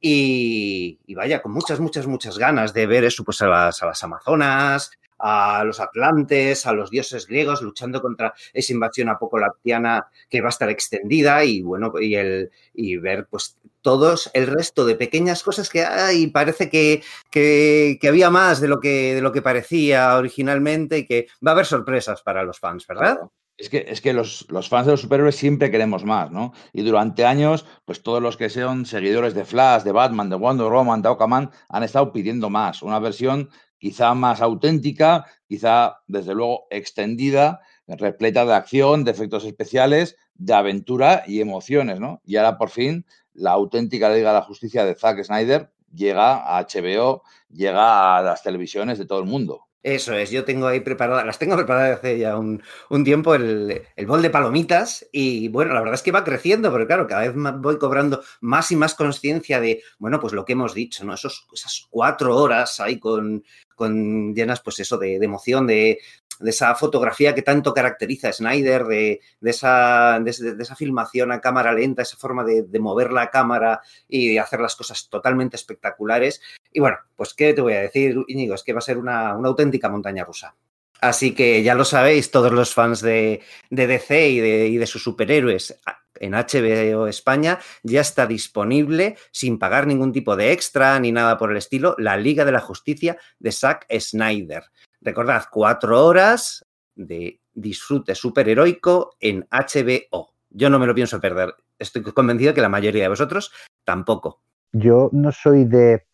Y, 0.00 0.98
y, 1.06 1.14
vaya, 1.14 1.40
con 1.40 1.52
muchas, 1.52 1.78
muchas, 1.78 2.08
muchas 2.08 2.38
ganas 2.38 2.72
de 2.74 2.86
ver 2.88 3.04
eso, 3.04 3.22
pues 3.22 3.40
a 3.42 3.46
las, 3.46 3.82
a 3.82 3.86
las 3.86 4.02
Amazonas, 4.02 4.90
a 5.18 5.64
los 5.64 5.80
atlantes, 5.80 6.66
a 6.66 6.72
los 6.72 6.90
dioses 6.90 7.26
griegos, 7.26 7.62
luchando 7.62 8.00
contra 8.00 8.34
esa 8.52 8.72
invasión 8.72 9.08
apocaliptiana 9.08 10.06
que 10.28 10.40
va 10.40 10.48
a 10.48 10.50
estar 10.50 10.70
extendida 10.70 11.44
y 11.44 11.62
bueno, 11.62 11.92
y, 12.00 12.14
el, 12.14 12.50
y 12.74 12.96
ver 12.96 13.26
pues 13.28 13.58
todos 13.82 14.30
el 14.34 14.46
resto 14.46 14.84
de 14.84 14.96
pequeñas 14.96 15.42
cosas 15.42 15.68
que 15.68 15.84
hay, 15.84 16.26
parece 16.28 16.68
que, 16.68 17.02
que, 17.30 17.98
había 18.08 18.30
más 18.30 18.60
de 18.60 18.68
lo 18.68 18.80
que, 18.80 19.14
de 19.14 19.20
lo 19.20 19.32
que 19.32 19.42
parecía 19.42 20.16
originalmente 20.16 20.98
y 20.98 21.06
que 21.06 21.28
va 21.46 21.52
a 21.52 21.54
haber 21.54 21.66
sorpresas 21.66 22.22
para 22.22 22.42
los 22.42 22.58
fans, 22.58 22.86
¿verdad? 22.86 23.18
Es 23.56 23.70
que, 23.70 23.86
es 23.88 24.00
que 24.00 24.12
los, 24.12 24.46
los, 24.50 24.68
fans 24.68 24.86
de 24.86 24.92
los 24.92 25.00
superhéroes 25.00 25.34
siempre 25.34 25.70
queremos 25.72 26.04
más, 26.04 26.30
¿no? 26.30 26.52
Y 26.72 26.82
durante 26.82 27.24
años, 27.24 27.66
pues 27.84 28.04
todos 28.04 28.22
los 28.22 28.36
que 28.36 28.50
sean 28.50 28.86
seguidores 28.86 29.34
de 29.34 29.44
Flash, 29.44 29.82
de 29.82 29.90
Batman, 29.90 30.30
de 30.30 30.36
Wonder 30.36 30.68
Woman, 30.68 31.02
de 31.02 31.08
Aquaman, 31.08 31.50
han 31.68 31.82
estado 31.82 32.12
pidiendo 32.12 32.50
más. 32.50 32.82
Una 32.82 33.00
versión 33.00 33.50
quizá 33.78 34.14
más 34.14 34.40
auténtica, 34.40 35.26
quizá 35.46 36.00
desde 36.06 36.34
luego 36.34 36.66
extendida, 36.70 37.60
repleta 37.86 38.44
de 38.44 38.54
acción, 38.54 39.04
de 39.04 39.10
efectos 39.10 39.44
especiales, 39.44 40.16
de 40.34 40.54
aventura 40.54 41.24
y 41.26 41.40
emociones, 41.40 42.00
¿no? 42.00 42.20
Y 42.24 42.36
ahora 42.36 42.58
por 42.58 42.70
fin 42.70 43.06
la 43.34 43.52
auténtica 43.52 44.10
Liga 44.10 44.30
de 44.30 44.38
la 44.38 44.44
Justicia 44.44 44.84
de 44.84 44.94
Zack 44.94 45.22
Snyder, 45.22 45.70
llega 45.94 46.56
a 46.56 46.62
HBO, 46.62 47.22
llega 47.50 48.16
a 48.16 48.22
las 48.22 48.42
televisiones 48.42 48.98
de 48.98 49.06
todo 49.06 49.20
el 49.20 49.26
mundo. 49.26 49.67
Eso 49.82 50.12
es, 50.12 50.30
yo 50.30 50.44
tengo 50.44 50.66
ahí 50.66 50.80
preparadas, 50.80 51.24
las 51.24 51.38
tengo 51.38 51.54
preparadas 51.54 51.98
hace 51.98 52.18
ya 52.18 52.36
un, 52.36 52.60
tiempo 53.04 53.36
el, 53.36 53.82
el, 53.94 54.06
bol 54.06 54.20
de 54.22 54.28
palomitas 54.28 55.06
y 55.12 55.48
bueno, 55.48 55.72
la 55.72 55.80
verdad 55.80 55.94
es 55.94 56.02
que 56.02 56.10
va 56.10 56.24
creciendo, 56.24 56.72
pero 56.72 56.86
claro, 56.88 57.06
cada 57.06 57.22
vez 57.22 57.36
más 57.36 57.60
voy 57.60 57.78
cobrando 57.78 58.22
más 58.40 58.72
y 58.72 58.76
más 58.76 58.96
conciencia 58.96 59.60
de, 59.60 59.80
bueno, 59.98 60.18
pues 60.18 60.32
lo 60.32 60.44
que 60.44 60.54
hemos 60.54 60.74
dicho, 60.74 61.04
¿no? 61.04 61.14
Esos, 61.14 61.46
esas 61.54 61.86
cuatro 61.90 62.36
horas 62.36 62.80
ahí 62.80 62.98
con, 62.98 63.44
con 63.76 64.34
llenas, 64.34 64.60
pues 64.60 64.80
eso, 64.80 64.98
de, 64.98 65.20
de 65.20 65.24
emoción, 65.24 65.66
de, 65.68 66.00
de 66.40 66.50
esa 66.50 66.74
fotografía 66.74 67.34
que 67.34 67.42
tanto 67.42 67.74
caracteriza 67.74 68.28
a 68.28 68.32
Snyder, 68.32 68.84
de, 68.84 69.20
esa, 69.42 70.20
de, 70.20 70.30
esa, 70.30 70.76
filmación 70.76 71.32
a 71.32 71.40
cámara 71.40 71.72
lenta, 71.72 72.02
esa 72.02 72.16
forma 72.16 72.44
de, 72.44 72.66
mover 72.78 73.12
la 73.12 73.30
cámara 73.30 73.80
y 74.08 74.32
de 74.32 74.40
hacer 74.40 74.60
las 74.60 74.76
cosas 74.76 75.08
totalmente 75.08 75.56
espectaculares. 75.56 76.40
Y 76.72 76.80
bueno, 76.80 76.98
pues 77.16 77.34
qué 77.34 77.54
te 77.54 77.60
voy 77.60 77.74
a 77.74 77.80
decir, 77.80 78.16
Íñigo, 78.28 78.54
es 78.54 78.62
que 78.62 78.72
va 78.72 78.78
a 78.78 78.82
ser 78.82 78.98
una, 78.98 79.30
auténtica 79.30 79.88
montaña 79.88 80.24
rusa. 80.24 80.54
Así 81.00 81.32
que 81.32 81.62
ya 81.62 81.74
lo 81.74 81.84
sabéis, 81.84 82.30
todos 82.30 82.50
los 82.50 82.74
fans 82.74 83.00
de, 83.00 83.40
DC 83.70 84.30
y 84.30 84.40
de, 84.40 84.68
y 84.68 84.76
de 84.78 84.86
sus 84.86 85.02
superhéroes 85.02 85.78
en 86.20 86.32
HBO 86.32 87.06
España 87.06 87.58
ya 87.82 88.00
está 88.00 88.26
disponible 88.26 89.16
sin 89.30 89.58
pagar 89.58 89.86
ningún 89.86 90.12
tipo 90.12 90.36
de 90.36 90.52
extra 90.52 90.98
ni 90.98 91.12
nada 91.12 91.38
por 91.38 91.50
el 91.50 91.56
estilo, 91.56 91.94
la 91.98 92.16
Liga 92.16 92.44
de 92.44 92.52
la 92.52 92.60
Justicia 92.60 93.16
de 93.38 93.52
Zack 93.52 93.86
Snyder. 93.98 94.64
Recordad, 95.00 95.44
cuatro 95.50 96.04
horas 96.04 96.66
de 96.94 97.40
disfrute 97.54 98.14
superheroico 98.14 99.16
en 99.20 99.46
HBO. 99.50 100.34
Yo 100.50 100.70
no 100.70 100.78
me 100.78 100.86
lo 100.86 100.94
pienso 100.94 101.20
perder. 101.20 101.54
Estoy 101.78 102.02
convencido 102.02 102.54
que 102.54 102.60
la 102.60 102.68
mayoría 102.68 103.04
de 103.04 103.08
vosotros 103.08 103.52
tampoco. 103.84 104.42
Yo 104.72 105.08
no 105.12 105.32
soy 105.32 105.64
de, 105.64 106.04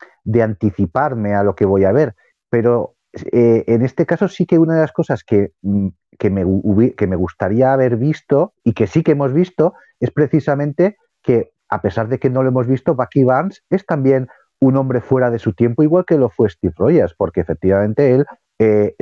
anticiparme 0.42 1.34
a 1.34 1.42
lo 1.42 1.54
que 1.54 1.66
voy 1.66 1.84
a 1.84 1.92
ver, 1.92 2.14
pero 2.50 2.94
eh, 3.32 3.64
en 3.66 3.82
este 3.82 4.06
caso 4.06 4.28
sí 4.28 4.46
que 4.46 4.58
una 4.58 4.74
de 4.74 4.80
las 4.80 4.92
cosas 4.92 5.22
que, 5.24 5.52
mm, 5.62 5.88
que, 6.18 6.30
me, 6.30 6.44
que 6.96 7.06
me 7.06 7.16
gustaría 7.16 7.72
haber 7.72 7.96
visto 7.96 8.54
y 8.64 8.72
que 8.72 8.86
sí 8.86 9.02
que 9.02 9.12
hemos 9.12 9.32
visto 9.32 9.74
es 10.00 10.10
precisamente 10.10 10.96
que, 11.22 11.52
a 11.68 11.80
pesar 11.82 12.08
de 12.08 12.18
que 12.18 12.30
no 12.30 12.42
lo 12.42 12.48
hemos 12.48 12.66
visto, 12.66 12.94
Bucky 12.94 13.24
Barnes 13.24 13.62
es 13.70 13.86
también 13.86 14.28
un 14.60 14.76
hombre 14.76 15.00
fuera 15.00 15.30
de 15.30 15.38
su 15.38 15.52
tiempo, 15.52 15.82
igual 15.82 16.04
que 16.06 16.18
lo 16.18 16.30
fue 16.30 16.48
Steve 16.48 16.74
Rogers, 16.76 17.14
porque 17.14 17.40
efectivamente 17.40 18.14
él 18.14 18.26
eh, 18.58 18.94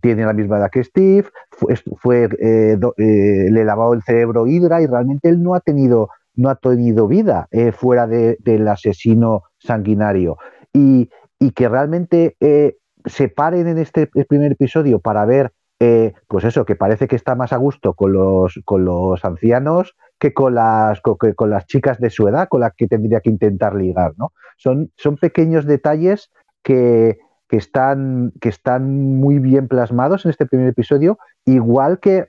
tiene 0.00 0.24
la 0.24 0.32
misma 0.32 0.58
edad 0.58 0.70
que 0.70 0.84
Steve, 0.84 1.28
fue, 1.50 2.28
eh, 2.40 2.78
eh, 2.96 3.50
le 3.50 3.64
lavado 3.64 3.92
el 3.92 4.02
cerebro 4.02 4.46
Hydra 4.46 4.80
y 4.80 4.86
realmente 4.86 5.28
él 5.28 5.42
no 5.42 5.54
ha 5.54 5.60
tenido, 5.60 6.10
no 6.34 6.48
ha 6.48 6.54
tenido 6.54 7.08
vida 7.08 7.48
fuera 7.72 8.06
del 8.06 8.68
asesino 8.68 9.42
sanguinario. 9.58 10.38
Y, 10.72 11.10
que 11.54 11.68
realmente 11.68 12.36
se 13.06 13.28
paren 13.28 13.66
en 13.66 13.78
este 13.78 14.06
primer 14.06 14.52
episodio 14.52 15.00
para 15.00 15.24
ver, 15.24 15.52
pues 16.28 16.44
eso, 16.44 16.66
que 16.66 16.76
parece 16.76 17.08
que 17.08 17.16
está 17.16 17.34
más 17.34 17.52
a 17.52 17.56
gusto 17.56 17.94
con 17.94 18.12
los, 18.12 18.60
con 18.66 18.84
los 18.84 19.24
ancianos 19.24 19.96
que 20.18 20.34
con 20.34 20.54
las, 20.54 21.00
con, 21.00 21.16
con 21.16 21.50
las 21.50 21.66
chicas 21.66 21.98
de 21.98 22.10
su 22.10 22.28
edad 22.28 22.48
con 22.48 22.60
las 22.60 22.74
que 22.74 22.86
tendría 22.86 23.20
que 23.20 23.30
intentar 23.30 23.74
ligar, 23.74 24.12
¿no? 24.18 24.32
Son, 24.58 24.92
son 24.96 25.16
pequeños 25.16 25.64
detalles 25.64 26.30
que, 26.62 27.18
que 27.48 27.56
están, 27.56 28.32
que 28.40 28.48
están 28.48 29.16
muy 29.16 29.38
bien 29.38 29.66
plasmados 29.66 30.24
en 30.24 30.30
este 30.30 30.46
primer 30.46 30.68
episodio, 30.68 31.18
igual 31.46 31.98
que 31.98 32.28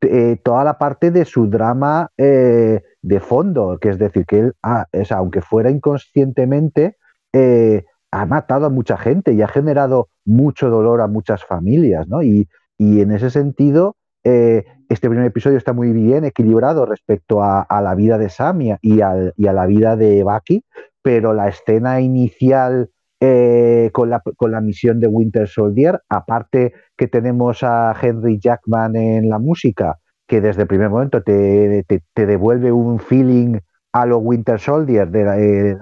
eh, 0.00 0.38
toda 0.42 0.64
la 0.64 0.78
parte 0.78 1.10
de 1.10 1.24
su 1.24 1.48
drama 1.48 2.10
eh, 2.16 2.80
de 3.02 3.20
fondo, 3.20 3.78
que 3.78 3.90
es 3.90 3.98
decir, 3.98 4.24
que 4.24 4.38
él, 4.38 4.54
ah, 4.62 4.86
aunque 5.10 5.42
fuera 5.42 5.70
inconscientemente, 5.70 6.96
eh, 7.32 7.84
ha 8.10 8.26
matado 8.26 8.66
a 8.66 8.70
mucha 8.70 8.96
gente 8.96 9.32
y 9.32 9.42
ha 9.42 9.48
generado 9.48 10.08
mucho 10.24 10.70
dolor 10.70 11.00
a 11.00 11.06
muchas 11.06 11.44
familias, 11.44 12.08
¿no? 12.08 12.22
Y, 12.22 12.48
en 12.78 13.12
ese 13.12 13.30
sentido, 13.30 13.94
este 14.24 15.08
primer 15.08 15.24
episodio 15.24 15.56
está 15.56 15.72
muy 15.72 15.92
bien 15.92 16.24
equilibrado 16.24 16.84
respecto 16.84 17.40
a, 17.40 17.80
la 17.80 17.94
vida 17.94 18.18
de 18.18 18.28
Samia 18.28 18.76
y, 18.82 18.96
y, 18.96 19.46
a 19.46 19.52
la 19.52 19.66
vida 19.66 19.94
de 19.94 20.24
Bucky, 20.24 20.64
pero 21.00 21.32
la 21.32 21.46
escena 21.46 22.00
inicial 22.00 22.90
eh, 23.24 23.90
con, 23.92 24.10
la, 24.10 24.20
con, 24.20 24.50
la, 24.50 24.60
misión 24.60 24.98
de 24.98 25.06
Winter 25.06 25.46
Soldier, 25.46 26.00
aparte 26.08 26.72
que 26.96 27.06
tenemos 27.06 27.62
a 27.62 27.94
Henry 28.02 28.40
Jackman 28.40 28.96
en 28.96 29.28
la 29.28 29.38
música, 29.38 29.98
que 30.26 30.40
desde 30.40 30.62
el 30.62 30.66
primer 30.66 30.90
momento 30.90 31.22
te, 31.22 31.84
te, 31.84 32.26
devuelve 32.26 32.72
un 32.72 32.98
feeling 32.98 33.60
a 33.92 34.06
lo 34.06 34.18
Winter 34.18 34.58
Soldier 34.58 35.08
de 35.08 35.24
la, 35.24 35.40
eh, 35.40 35.76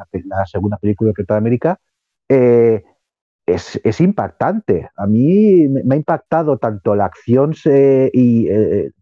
segunda 0.46 0.76
película 0.78 1.08
de 1.08 1.14
Capitán 1.14 1.38
América, 1.38 1.78
eh, 2.28 2.84
es, 3.46 3.80
es, 3.82 4.00
impactante. 4.00 4.90
A 4.96 5.06
mí 5.06 5.66
me 5.68 5.94
ha 5.94 5.98
impactado 5.98 6.58
tanto 6.58 6.94
la 6.94 7.06
acción 7.06 7.52
y 8.12 8.48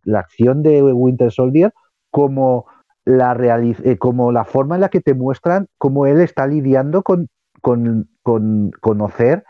la 0.04 0.20
acción 0.20 0.62
de 0.62 0.82
Winter 0.82 1.30
Soldier 1.30 1.72
como 2.10 2.66
la, 3.04 3.36
como 3.98 4.32
la 4.32 4.44
forma 4.44 4.76
en 4.76 4.80
la 4.82 4.88
que 4.88 5.00
te 5.00 5.14
muestran 5.14 5.66
cómo 5.76 6.06
él 6.06 6.20
está 6.20 6.46
lidiando 6.46 7.02
con, 7.02 7.28
con, 7.60 8.08
con 8.22 8.70
conocer 8.80 9.44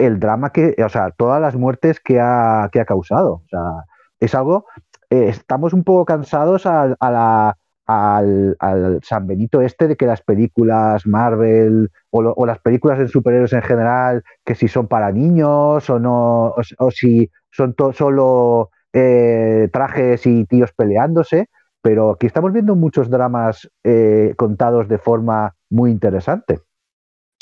el 0.00 0.18
drama 0.18 0.50
que, 0.50 0.74
o 0.84 0.88
sea, 0.88 1.10
todas 1.10 1.40
las 1.40 1.54
muertes 1.56 2.00
que 2.00 2.18
ha, 2.20 2.68
que 2.72 2.80
ha 2.80 2.84
causado. 2.84 3.42
O 3.44 3.48
sea, 3.48 3.84
es 4.18 4.34
algo, 4.34 4.66
eh, 5.10 5.28
estamos 5.28 5.72
un 5.72 5.84
poco 5.84 6.04
cansados 6.04 6.66
a, 6.66 6.96
la, 7.00 7.56
al, 7.90 8.56
al, 8.58 9.00
San 9.02 9.26
Benito 9.26 9.60
este 9.60 9.88
de 9.88 9.96
que 9.96 10.06
las 10.06 10.22
películas 10.22 11.06
Marvel 11.06 11.90
o, 12.10 12.46
las 12.46 12.58
películas 12.58 12.98
de 12.98 13.08
superhéroes 13.08 13.52
en 13.52 13.62
general, 13.62 14.22
que 14.44 14.54
si 14.54 14.68
son 14.68 14.88
para 14.88 15.12
niños 15.12 15.88
o 15.90 15.98
no, 15.98 16.54
o, 16.78 16.90
si 16.90 17.30
son 17.50 17.74
solo 17.94 18.70
eh, 18.92 19.68
trajes 19.72 20.26
y 20.26 20.44
tíos 20.44 20.72
peleándose, 20.72 21.48
pero 21.82 22.12
aquí 22.12 22.26
estamos 22.26 22.52
viendo 22.52 22.74
muchos 22.74 23.10
dramas 23.10 23.68
eh, 23.84 24.34
contados 24.36 24.88
de 24.88 24.98
forma 24.98 25.54
muy 25.70 25.90
interesante. 25.90 26.60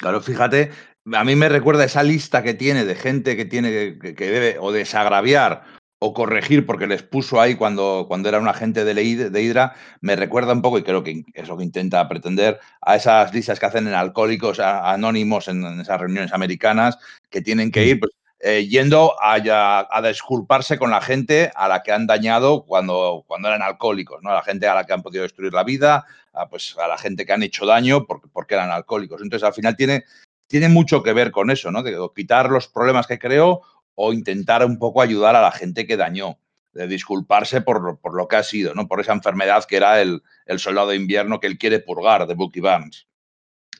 Claro, 0.00 0.20
fíjate, 0.20 0.70
a 1.12 1.24
mí 1.24 1.34
me 1.34 1.48
recuerda 1.48 1.84
esa 1.84 2.02
lista 2.02 2.42
que 2.42 2.54
tiene 2.54 2.84
de 2.84 2.94
gente 2.94 3.36
que 3.36 3.44
tiene 3.44 3.98
que, 3.98 4.14
debe 4.14 4.56
o 4.60 4.70
desagraviar 4.72 5.62
o 6.00 6.14
corregir 6.14 6.64
porque 6.64 6.86
les 6.86 7.02
puso 7.02 7.40
ahí 7.40 7.56
cuando, 7.56 8.04
cuando 8.06 8.28
era 8.28 8.38
un 8.38 8.48
agente 8.48 8.84
de, 8.84 8.94
de 8.94 9.42
Hydra, 9.42 9.74
me 10.00 10.14
recuerda 10.14 10.52
un 10.52 10.62
poco, 10.62 10.78
y 10.78 10.84
creo 10.84 11.02
que 11.02 11.24
es 11.34 11.48
lo 11.48 11.56
que 11.56 11.64
intenta 11.64 12.08
pretender, 12.08 12.60
a 12.80 12.96
esas 12.96 13.34
listas 13.34 13.58
que 13.58 13.66
hacen 13.66 13.88
en 13.88 13.94
alcohólicos 13.94 14.60
anónimos 14.60 15.48
en, 15.48 15.64
esas 15.80 16.00
reuniones 16.00 16.32
americanas, 16.32 16.98
que 17.30 17.42
tienen 17.42 17.72
que 17.72 17.80
mm. 17.80 17.88
ir 17.88 18.00
pues, 18.00 18.12
eh, 18.40 18.68
yendo 18.68 19.16
a, 19.20 19.88
a, 19.90 20.02
disculparse 20.02 20.78
con 20.78 20.92
la 20.92 21.00
gente 21.00 21.50
a 21.56 21.66
la 21.66 21.82
que 21.82 21.90
han 21.90 22.06
dañado 22.06 22.64
cuando, 22.64 23.24
cuando 23.26 23.48
eran 23.48 23.62
alcohólicos, 23.62 24.22
¿no? 24.22 24.30
A 24.30 24.34
la 24.34 24.42
gente 24.42 24.68
a 24.68 24.76
la 24.76 24.84
que 24.84 24.92
han 24.92 25.02
podido 25.02 25.24
destruir 25.24 25.52
la 25.52 25.64
vida, 25.64 26.06
a, 26.32 26.48
pues, 26.48 26.76
a 26.78 26.86
la 26.86 26.96
gente 26.96 27.26
que 27.26 27.32
han 27.32 27.42
hecho 27.42 27.66
daño 27.66 28.06
porque, 28.06 28.28
porque 28.32 28.54
eran 28.54 28.70
alcohólicos. 28.70 29.20
Entonces, 29.22 29.44
al 29.44 29.54
final 29.54 29.74
tiene, 29.74 30.04
tiene 30.46 30.68
mucho 30.68 31.02
que 31.02 31.12
ver 31.12 31.32
con 31.32 31.50
eso, 31.50 31.72
¿no? 31.72 31.82
De 31.82 31.96
quitar 32.14 32.48
los 32.48 32.68
problemas 32.68 33.08
que 33.08 33.18
creó 33.18 33.62
o 34.00 34.12
intentar 34.12 34.64
un 34.64 34.78
poco 34.78 35.02
ayudar 35.02 35.34
a 35.34 35.42
la 35.42 35.50
gente 35.50 35.84
que 35.84 35.96
dañó, 35.96 36.38
de 36.72 36.86
disculparse 36.86 37.62
por, 37.62 37.98
por 37.98 38.14
lo 38.14 38.28
que 38.28 38.36
ha 38.36 38.44
sido, 38.44 38.72
¿no? 38.72 38.86
Por 38.86 39.00
esa 39.00 39.12
enfermedad 39.12 39.64
que 39.64 39.76
era 39.76 40.00
el, 40.00 40.22
el 40.46 40.60
soldado 40.60 40.90
de 40.90 40.96
invierno 40.96 41.40
que 41.40 41.48
él 41.48 41.58
quiere 41.58 41.80
purgar 41.80 42.28
de 42.28 42.34
Bucky 42.34 42.60
Barnes. 42.60 43.08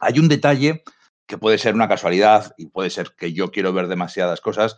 Hay 0.00 0.18
un 0.18 0.28
detalle 0.28 0.82
que 1.24 1.38
puede 1.38 1.56
ser 1.56 1.76
una 1.76 1.86
casualidad 1.86 2.52
y 2.58 2.66
puede 2.66 2.90
ser 2.90 3.12
que 3.16 3.32
yo 3.32 3.52
quiero 3.52 3.72
ver 3.72 3.86
demasiadas 3.86 4.40
cosas, 4.40 4.76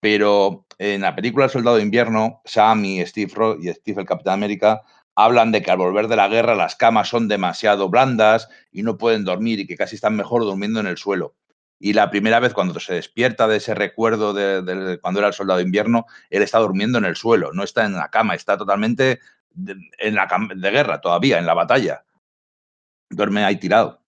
pero 0.00 0.66
en 0.76 1.00
la 1.00 1.16
película 1.16 1.46
El 1.46 1.50
Soldado 1.50 1.78
de 1.78 1.82
Invierno, 1.82 2.42
Sam 2.44 2.84
y 2.84 3.06
Steve, 3.06 3.32
y 3.62 3.68
Steve 3.72 4.02
el 4.02 4.06
Capitán 4.06 4.34
América 4.34 4.82
hablan 5.14 5.50
de 5.50 5.62
que 5.62 5.70
al 5.70 5.78
volver 5.78 6.08
de 6.08 6.16
la 6.16 6.28
guerra 6.28 6.54
las 6.54 6.76
camas 6.76 7.08
son 7.08 7.28
demasiado 7.28 7.88
blandas 7.88 8.50
y 8.70 8.82
no 8.82 8.98
pueden 8.98 9.24
dormir 9.24 9.60
y 9.60 9.66
que 9.66 9.76
casi 9.76 9.94
están 9.94 10.14
mejor 10.14 10.42
durmiendo 10.42 10.80
en 10.80 10.88
el 10.88 10.98
suelo. 10.98 11.36
Y 11.78 11.92
la 11.92 12.10
primera 12.10 12.40
vez 12.40 12.54
cuando 12.54 12.78
se 12.80 12.94
despierta 12.94 13.48
de 13.48 13.56
ese 13.56 13.74
recuerdo 13.74 14.32
de, 14.32 14.98
cuando 15.00 15.20
era 15.20 15.28
el 15.28 15.34
soldado 15.34 15.58
de 15.58 15.64
invierno, 15.64 16.06
él 16.30 16.42
está 16.42 16.58
durmiendo 16.58 16.98
en 16.98 17.04
el 17.04 17.16
suelo, 17.16 17.52
no 17.52 17.62
está 17.62 17.84
en 17.84 17.94
la 17.94 18.10
cama, 18.10 18.34
está 18.34 18.56
totalmente 18.56 19.20
en 19.98 20.14
la 20.14 20.28
de 20.54 20.70
guerra 20.70 21.00
todavía, 21.00 21.38
en 21.38 21.46
la 21.46 21.54
batalla. 21.54 22.04
Duerme 23.10 23.44
ahí 23.44 23.56
tirado. 23.56 24.04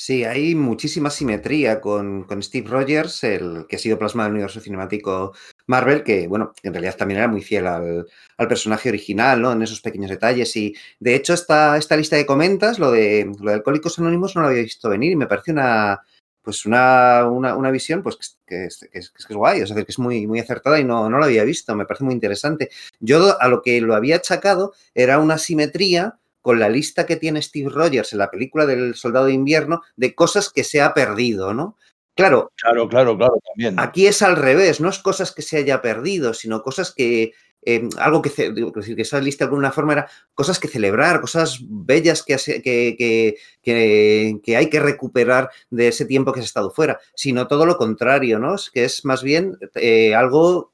Sí, 0.00 0.22
hay 0.22 0.54
muchísima 0.54 1.10
simetría 1.10 1.80
con, 1.80 2.24
Steve 2.40 2.68
Rogers, 2.68 3.24
el 3.24 3.66
que 3.68 3.74
ha 3.74 3.78
sido 3.80 3.98
plasmado 3.98 4.28
en 4.28 4.30
el 4.30 4.36
universo 4.36 4.60
cinemático 4.60 5.34
Marvel, 5.66 6.04
que, 6.04 6.28
bueno, 6.28 6.52
en 6.62 6.72
realidad 6.72 6.96
también 6.96 7.18
era 7.18 7.26
muy 7.26 7.42
fiel 7.42 7.66
al, 7.66 8.06
personaje 8.48 8.90
original, 8.90 9.42
¿no? 9.42 9.50
En 9.50 9.62
esos 9.62 9.80
pequeños 9.80 10.10
detalles. 10.10 10.54
Y, 10.54 10.72
de 11.00 11.16
hecho, 11.16 11.34
esta, 11.34 11.76
esta 11.76 11.96
lista 11.96 12.14
de 12.14 12.26
comentas, 12.26 12.78
lo 12.78 12.92
de, 12.92 13.28
lo 13.40 13.50
de 13.50 13.56
Alcohólicos 13.56 13.98
Anónimos, 13.98 14.36
no 14.36 14.42
lo 14.42 14.48
había 14.48 14.62
visto 14.62 14.88
venir 14.88 15.10
y 15.10 15.16
me 15.16 15.26
parece 15.26 15.50
una, 15.50 16.00
pues 16.48 16.64
una, 16.64 17.26
una, 17.26 17.70
visión 17.70 18.02
pues 18.02 18.38
que, 18.46 18.64
es, 18.64 18.88
que, 18.90 18.98
es, 18.98 19.12
guay, 19.28 19.60
es 19.60 19.68
decir, 19.68 19.84
que 19.84 19.92
es 19.92 19.98
muy, 19.98 20.26
muy 20.26 20.40
acertada 20.40 20.80
y 20.80 20.84
no, 20.84 21.10
no 21.10 21.18
lo 21.18 21.24
había 21.26 21.44
visto, 21.44 21.76
me 21.76 21.84
parece 21.84 22.04
muy 22.04 22.14
interesante. 22.14 22.70
Yo 23.00 23.38
a 23.38 23.48
lo 23.48 23.60
que 23.60 23.82
lo 23.82 23.94
había 23.94 24.16
achacado 24.16 24.72
era 24.94 25.18
una 25.18 25.36
simetría 25.36 26.16
con 26.40 26.58
la 26.58 26.70
lista 26.70 27.04
que 27.04 27.16
tiene 27.16 27.42
Steve 27.42 27.68
Rogers 27.68 28.14
en 28.14 28.20
la 28.20 28.30
película 28.30 28.64
del 28.64 28.94
Soldado 28.94 29.26
de 29.26 29.34
Invierno 29.34 29.82
de 29.94 30.14
cosas 30.14 30.48
que 30.48 30.64
se 30.64 30.80
ha 30.80 30.94
perdido, 30.94 31.52
¿no? 31.52 31.76
Claro, 32.14 32.50
claro, 32.56 32.88
claro, 32.88 33.18
claro, 33.18 33.34
también. 33.46 33.78
Aquí 33.78 34.06
es 34.06 34.22
al 34.22 34.36
revés, 34.36 34.80
no 34.80 34.88
es 34.88 35.00
cosas 35.00 35.32
que 35.32 35.42
se 35.42 35.58
haya 35.58 35.82
perdido, 35.82 36.32
sino 36.32 36.62
cosas 36.62 36.94
que, 36.94 37.34
eh, 37.62 37.88
algo 37.98 38.22
que, 38.22 38.30
decir, 38.30 38.96
que 38.96 39.02
esa 39.02 39.20
lista 39.20 39.44
de 39.44 39.50
alguna 39.50 39.72
forma 39.72 39.92
era 39.94 40.10
cosas 40.34 40.58
que 40.58 40.68
celebrar, 40.68 41.20
cosas 41.20 41.58
bellas 41.60 42.22
que, 42.22 42.36
que, 42.62 43.36
que, 43.62 44.56
hay 44.56 44.70
que 44.70 44.80
recuperar 44.80 45.50
de 45.70 45.88
ese 45.88 46.06
tiempo 46.06 46.32
que 46.32 46.40
has 46.40 46.46
estado 46.46 46.70
fuera, 46.70 47.00
sino 47.14 47.48
todo 47.48 47.66
lo 47.66 47.76
contrario, 47.76 48.38
¿no? 48.38 48.54
Es 48.54 48.70
que 48.70 48.84
es 48.84 49.04
más 49.04 49.22
bien 49.22 49.58
eh, 49.74 50.14
algo 50.14 50.72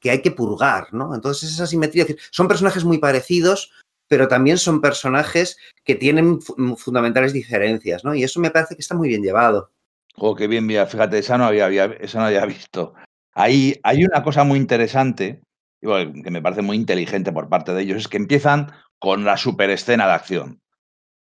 que 0.00 0.10
hay 0.10 0.22
que 0.22 0.30
purgar, 0.30 0.92
¿no? 0.92 1.14
Entonces 1.14 1.52
esa 1.52 1.66
simetría, 1.66 2.06
son 2.30 2.48
personajes 2.48 2.84
muy 2.84 2.98
parecidos, 2.98 3.72
pero 4.08 4.28
también 4.28 4.58
son 4.58 4.80
personajes 4.80 5.58
que 5.84 5.94
tienen 5.94 6.40
fundamentales 6.76 7.32
diferencias, 7.32 8.04
¿no? 8.04 8.14
Y 8.14 8.24
eso 8.24 8.40
me 8.40 8.50
parece 8.50 8.74
que 8.74 8.80
está 8.80 8.94
muy 8.94 9.08
bien 9.08 9.22
llevado. 9.22 9.70
Oh, 10.16 10.34
qué 10.34 10.48
bien, 10.48 10.66
mira, 10.66 10.86
fíjate, 10.86 11.18
esa 11.18 11.38
no 11.38 11.44
había, 11.44 11.68
no 11.68 12.24
había 12.24 12.46
visto. 12.46 12.94
Ahí 13.34 13.78
hay 13.84 14.04
una 14.04 14.22
cosa 14.22 14.42
muy 14.42 14.58
interesante, 14.58 15.42
que 15.80 16.30
me 16.30 16.42
parece 16.42 16.62
muy 16.62 16.76
inteligente 16.76 17.32
por 17.32 17.48
parte 17.48 17.72
de 17.72 17.82
ellos, 17.82 17.98
es 17.98 18.08
que 18.08 18.16
empiezan 18.16 18.72
con 18.98 19.24
la 19.24 19.36
super 19.36 19.70
escena 19.70 20.06
de 20.06 20.12
acción. 20.12 20.62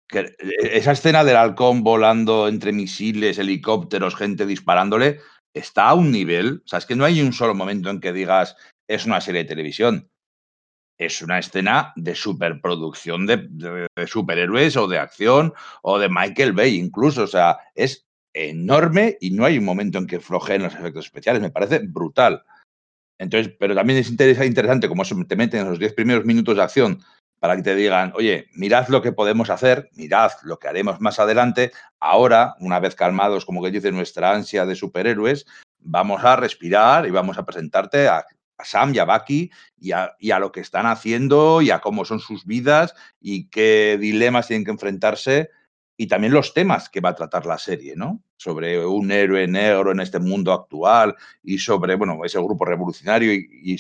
Que 0.09 0.21
e, 0.21 0.79
esa 0.79 0.93
escena 0.93 1.25
del 1.25 1.37
halcón 1.37 1.83
volando 1.83 2.49
entre 2.49 2.73
misiles, 2.73 3.39
helicópteros, 3.39 4.15
gente 4.15 4.47
disparándole, 4.47 5.21
está 5.55 5.89
a 5.89 5.95
un 5.95 6.13
nivel, 6.13 6.63
o 6.65 6.69
sea, 6.69 6.79
es 6.79 6.87
que 6.87 6.97
no 6.97 7.05
hay 7.05 7.21
un 7.21 7.33
solo 7.33 7.55
momento 7.55 7.91
en 7.91 8.01
que 8.01 8.13
digas 8.13 8.57
es 8.89 9.07
una 9.07 9.21
serie 9.21 9.43
de 9.43 9.49
televisión. 9.49 10.11
Es 10.99 11.21
una 11.21 11.39
escena 11.39 11.93
de 11.97 12.15
superproducción 12.15 13.27
de, 13.27 13.49
de 13.51 14.07
superhéroes 14.07 14.77
o 14.79 14.89
de 14.89 14.99
acción 14.99 15.53
o 15.83 15.99
de 15.99 16.09
Michael 16.09 16.53
Bay 16.53 16.77
incluso, 16.77 17.25
o 17.25 17.27
sea, 17.27 17.59
es 17.75 18.07
enorme 18.33 19.17
y 19.21 19.31
no 19.31 19.45
hay 19.45 19.59
un 19.59 19.65
momento 19.65 19.99
en 19.99 20.07
que 20.07 20.21
flojeen 20.21 20.63
los 20.63 20.75
efectos 20.75 21.07
especiales. 21.07 21.43
Me 21.43 21.51
parece 21.51 21.81
brutal. 21.81 22.45
Entonces, 23.19 23.55
pero 23.59 23.75
también 23.75 23.99
es 23.99 24.11
interesante 24.11 24.89
como 24.89 25.05
te 25.05 25.37
meten 25.37 25.61
en 25.61 25.71
los 25.71 25.79
10 25.79 25.95
primeros 25.95 26.25
minutos 26.25 26.57
de 26.57 26.63
acción 26.63 27.03
para 27.39 27.57
que 27.57 27.63
te 27.63 27.75
digan, 27.75 28.13
oye, 28.15 28.49
mirad 28.55 28.89
lo 28.89 29.03
que 29.03 29.13
podemos 29.13 29.51
hacer, 29.51 29.91
mirad 29.95 30.33
lo 30.43 30.59
que 30.59 30.69
haremos 30.69 31.01
más 31.01 31.19
adelante. 31.19 31.73
Ahora, 32.01 32.55
una 32.61 32.81
vez 32.81 32.95
calmados, 32.95 33.45
como 33.45 33.63
que 33.63 33.71
dice 33.71 33.93
nuestra 33.93 34.33
ansia 34.33 34.65
de 34.67 34.75
superhéroes, 34.75 35.47
vamos 35.79 36.25
a 36.25 36.37
respirar 36.37 37.07
y 37.07 37.11
vamos 37.11 37.39
a 37.39 37.45
presentarte 37.45 38.09
a, 38.09 38.25
Sam 38.65 38.95
y 38.95 38.99
a 38.99 39.05
Bucky 39.05 39.51
y 39.79 39.93
a, 39.93 40.17
y 40.19 40.31
a, 40.31 40.39
lo 40.39 40.51
que 40.51 40.61
están 40.61 40.87
haciendo 40.87 41.61
y 41.61 41.71
a 41.71 41.81
cómo 41.81 42.07
son 42.07 42.21
sus 42.21 42.47
vidas 42.47 42.95
y 43.21 43.51
qué 43.51 43.99
dilemas 44.01 44.47
tienen 44.49 44.65
que 44.65 44.71
enfrentarse 44.71 45.51
y 45.97 46.07
también 46.07 46.33
los 46.33 46.53
temas 46.53 46.89
que 46.89 47.01
va 47.01 47.11
a 47.11 47.15
tratar 47.15 47.47
la 47.47 47.59
serie, 47.59 47.95
¿no? 47.97 48.23
Sobre 48.37 48.85
un 48.85 49.11
héroe 49.11 49.47
negro 49.47 49.93
en 49.93 50.01
este 50.01 50.19
mundo 50.19 50.53
actual 50.53 51.17
y 51.43 51.59
sobre, 51.59 51.95
bueno, 51.95 52.23
ese 52.25 52.39
grupo 52.39 52.65
revolucionario 52.65 53.33
y, 53.33 53.77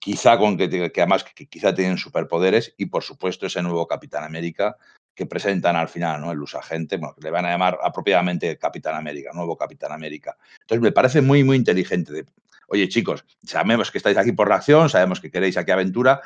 quizá 0.00 0.38
con 0.38 0.56
que, 0.56 0.68
que 0.68 1.00
además 1.00 1.22
que, 1.22 1.46
quizá 1.46 1.74
tienen 1.74 1.98
superpoderes 1.98 2.74
y 2.78 2.86
por 2.86 3.02
supuesto 3.02 3.46
ese 3.46 3.62
nuevo 3.62 3.86
Capitán 3.86 4.24
América 4.24 4.76
que 5.14 5.26
presentan 5.26 5.76
al 5.76 5.88
final, 5.88 6.20
¿no? 6.20 6.32
El 6.32 6.42
usagente, 6.42 6.96
bueno, 6.96 7.14
que 7.14 7.22
le 7.22 7.30
van 7.30 7.46
a 7.46 7.50
llamar 7.50 7.78
apropiadamente 7.82 8.58
Capitán 8.58 8.96
América, 8.96 9.30
nuevo 9.32 9.56
Capitán 9.56 9.92
América. 9.92 10.36
Entonces 10.60 10.82
me 10.82 10.92
parece 10.92 11.22
muy, 11.22 11.44
muy 11.44 11.56
inteligente. 11.56 12.24
Oye, 12.68 12.88
chicos, 12.88 13.24
sabemos 13.44 13.90
que 13.90 13.98
estáis 13.98 14.16
aquí 14.16 14.32
por 14.32 14.48
la 14.48 14.56
acción, 14.56 14.90
sabemos 14.90 15.20
que 15.20 15.30
queréis 15.30 15.56
aquí 15.56 15.70
aventura, 15.70 16.20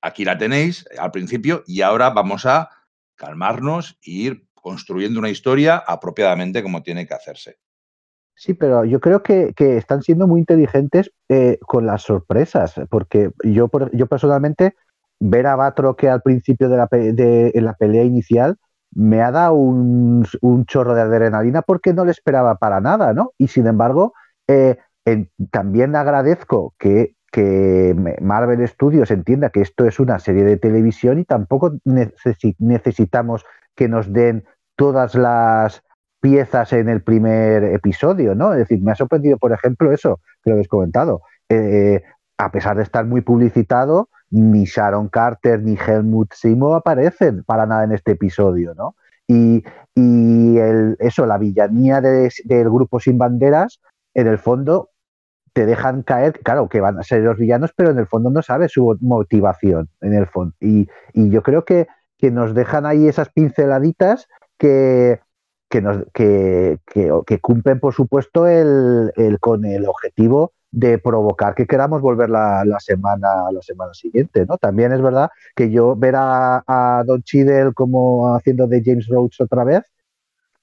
aquí 0.00 0.24
la 0.24 0.38
tenéis 0.38 0.86
al 0.98 1.10
principio 1.10 1.62
y 1.66 1.82
ahora 1.82 2.10
vamos 2.10 2.46
a 2.46 2.70
calmarnos 3.22 3.98
e 4.04 4.10
ir 4.10 4.46
construyendo 4.52 5.20
una 5.20 5.30
historia 5.30 5.76
apropiadamente 5.76 6.62
como 6.62 6.82
tiene 6.82 7.06
que 7.06 7.14
hacerse. 7.14 7.58
Sí, 8.34 8.54
pero 8.54 8.84
yo 8.84 8.98
creo 8.98 9.22
que, 9.22 9.54
están 9.56 10.02
siendo 10.02 10.26
muy 10.26 10.40
inteligentes 10.40 11.12
eh, 11.28 11.58
con 11.60 11.86
las 11.86 12.02
sorpresas, 12.02 12.74
porque 12.90 13.30
yo, 13.44 13.70
yo 13.92 14.06
personalmente 14.08 14.74
ver 15.20 15.46
a 15.46 15.54
Batro 15.54 15.94
que 15.94 16.08
al 16.08 16.22
principio 16.22 16.68
de 16.68 16.76
la, 16.76 16.88
de, 16.90 17.52
la 17.54 17.74
pelea 17.74 18.02
inicial 18.02 18.56
me 18.90 19.22
ha 19.22 19.30
dado 19.30 19.54
un, 19.54 20.24
chorro 20.66 20.94
de 20.94 21.02
adrenalina 21.02 21.62
porque 21.62 21.92
no 21.92 22.04
le 22.04 22.10
esperaba 22.10 22.56
para 22.56 22.80
nada, 22.80 23.12
¿no? 23.12 23.32
Y 23.38 23.48
sin 23.48 23.68
embargo, 23.68 24.14
eh, 24.48 24.76
también 25.52 25.94
agradezco 25.94 26.74
que 26.78 27.14
que 27.32 27.96
Marvel 28.20 28.66
Studios 28.68 29.10
entienda 29.10 29.48
que 29.48 29.62
esto 29.62 29.86
es 29.86 29.98
una 29.98 30.18
serie 30.18 30.44
de 30.44 30.58
televisión 30.58 31.18
y 31.18 31.24
tampoco 31.24 31.72
necesitamos 31.84 33.44
que 33.74 33.88
nos 33.88 34.12
den 34.12 34.44
todas 34.76 35.14
las 35.14 35.82
piezas 36.20 36.74
en 36.74 36.90
el 36.90 37.02
primer 37.02 37.64
episodio, 37.64 38.34
¿no? 38.34 38.52
Es 38.52 38.60
decir, 38.60 38.82
me 38.82 38.92
ha 38.92 38.94
sorprendido, 38.94 39.38
por 39.38 39.52
ejemplo, 39.52 39.92
eso 39.92 40.20
que 40.44 40.50
lo 40.50 40.54
habéis 40.54 40.68
comentado. 40.68 41.22
Eh, 41.48 42.02
a 42.36 42.52
pesar 42.52 42.76
de 42.76 42.82
estar 42.82 43.06
muy 43.06 43.22
publicitado, 43.22 44.10
ni 44.30 44.64
Sharon 44.64 45.08
Carter 45.08 45.62
ni 45.62 45.76
Helmut 45.76 46.32
Simo 46.34 46.74
aparecen 46.74 47.44
para 47.44 47.66
nada 47.66 47.84
en 47.84 47.92
este 47.92 48.12
episodio, 48.12 48.74
¿no? 48.74 48.94
Y, 49.26 49.64
eso, 50.98 51.26
la 51.26 51.38
villanía 51.38 52.00
del 52.00 52.70
grupo 52.70 53.00
sin 53.00 53.18
banderas, 53.18 53.80
en 54.14 54.26
el 54.26 54.38
fondo 54.38 54.90
te 55.52 55.66
dejan 55.66 56.02
caer, 56.02 56.40
claro, 56.40 56.68
que 56.68 56.80
van 56.80 56.98
a 56.98 57.02
ser 57.02 57.22
los 57.22 57.36
villanos, 57.36 57.72
pero 57.76 57.90
en 57.90 57.98
el 57.98 58.06
fondo 58.06 58.30
no 58.30 58.42
sabes 58.42 58.72
su 58.72 58.96
motivación, 59.00 59.88
en 60.00 60.14
el 60.14 60.26
fondo. 60.26 60.54
Y, 60.60 60.88
yo 61.14 61.42
creo 61.42 61.64
que, 61.64 61.88
que, 62.18 62.30
nos 62.30 62.54
dejan 62.54 62.86
ahí 62.86 63.06
esas 63.06 63.28
pinceladitas 63.28 64.28
que, 64.58 65.20
que, 65.68 65.82
nos, 65.82 66.04
que, 66.14 66.78
que 66.86 67.40
cumplen, 67.40 67.80
por 67.80 67.92
supuesto, 67.92 68.46
el, 68.46 69.12
el, 69.16 69.40
con 69.40 69.64
el 69.64 69.86
objetivo 69.86 70.52
de 70.72 70.96
provocar 70.98 71.54
que 71.54 71.66
queramos 71.66 72.00
volver 72.00 72.30
la, 72.30 72.64
la, 72.64 72.80
semana 72.80 73.28
la 73.52 73.60
semana 73.60 73.92
siguiente, 73.92 74.46
¿no? 74.46 74.56
También 74.56 74.92
es 74.92 75.02
verdad 75.02 75.28
que 75.54 75.70
yo 75.70 75.94
ver 75.94 76.16
a, 76.16 76.64
a 76.66 77.04
Don 77.04 77.22
Cheadle 77.22 77.74
como 77.74 78.34
haciendo 78.34 78.66
de 78.66 78.82
James 78.82 79.06
Rhodes 79.06 79.38
otra 79.40 79.64
vez, 79.64 79.82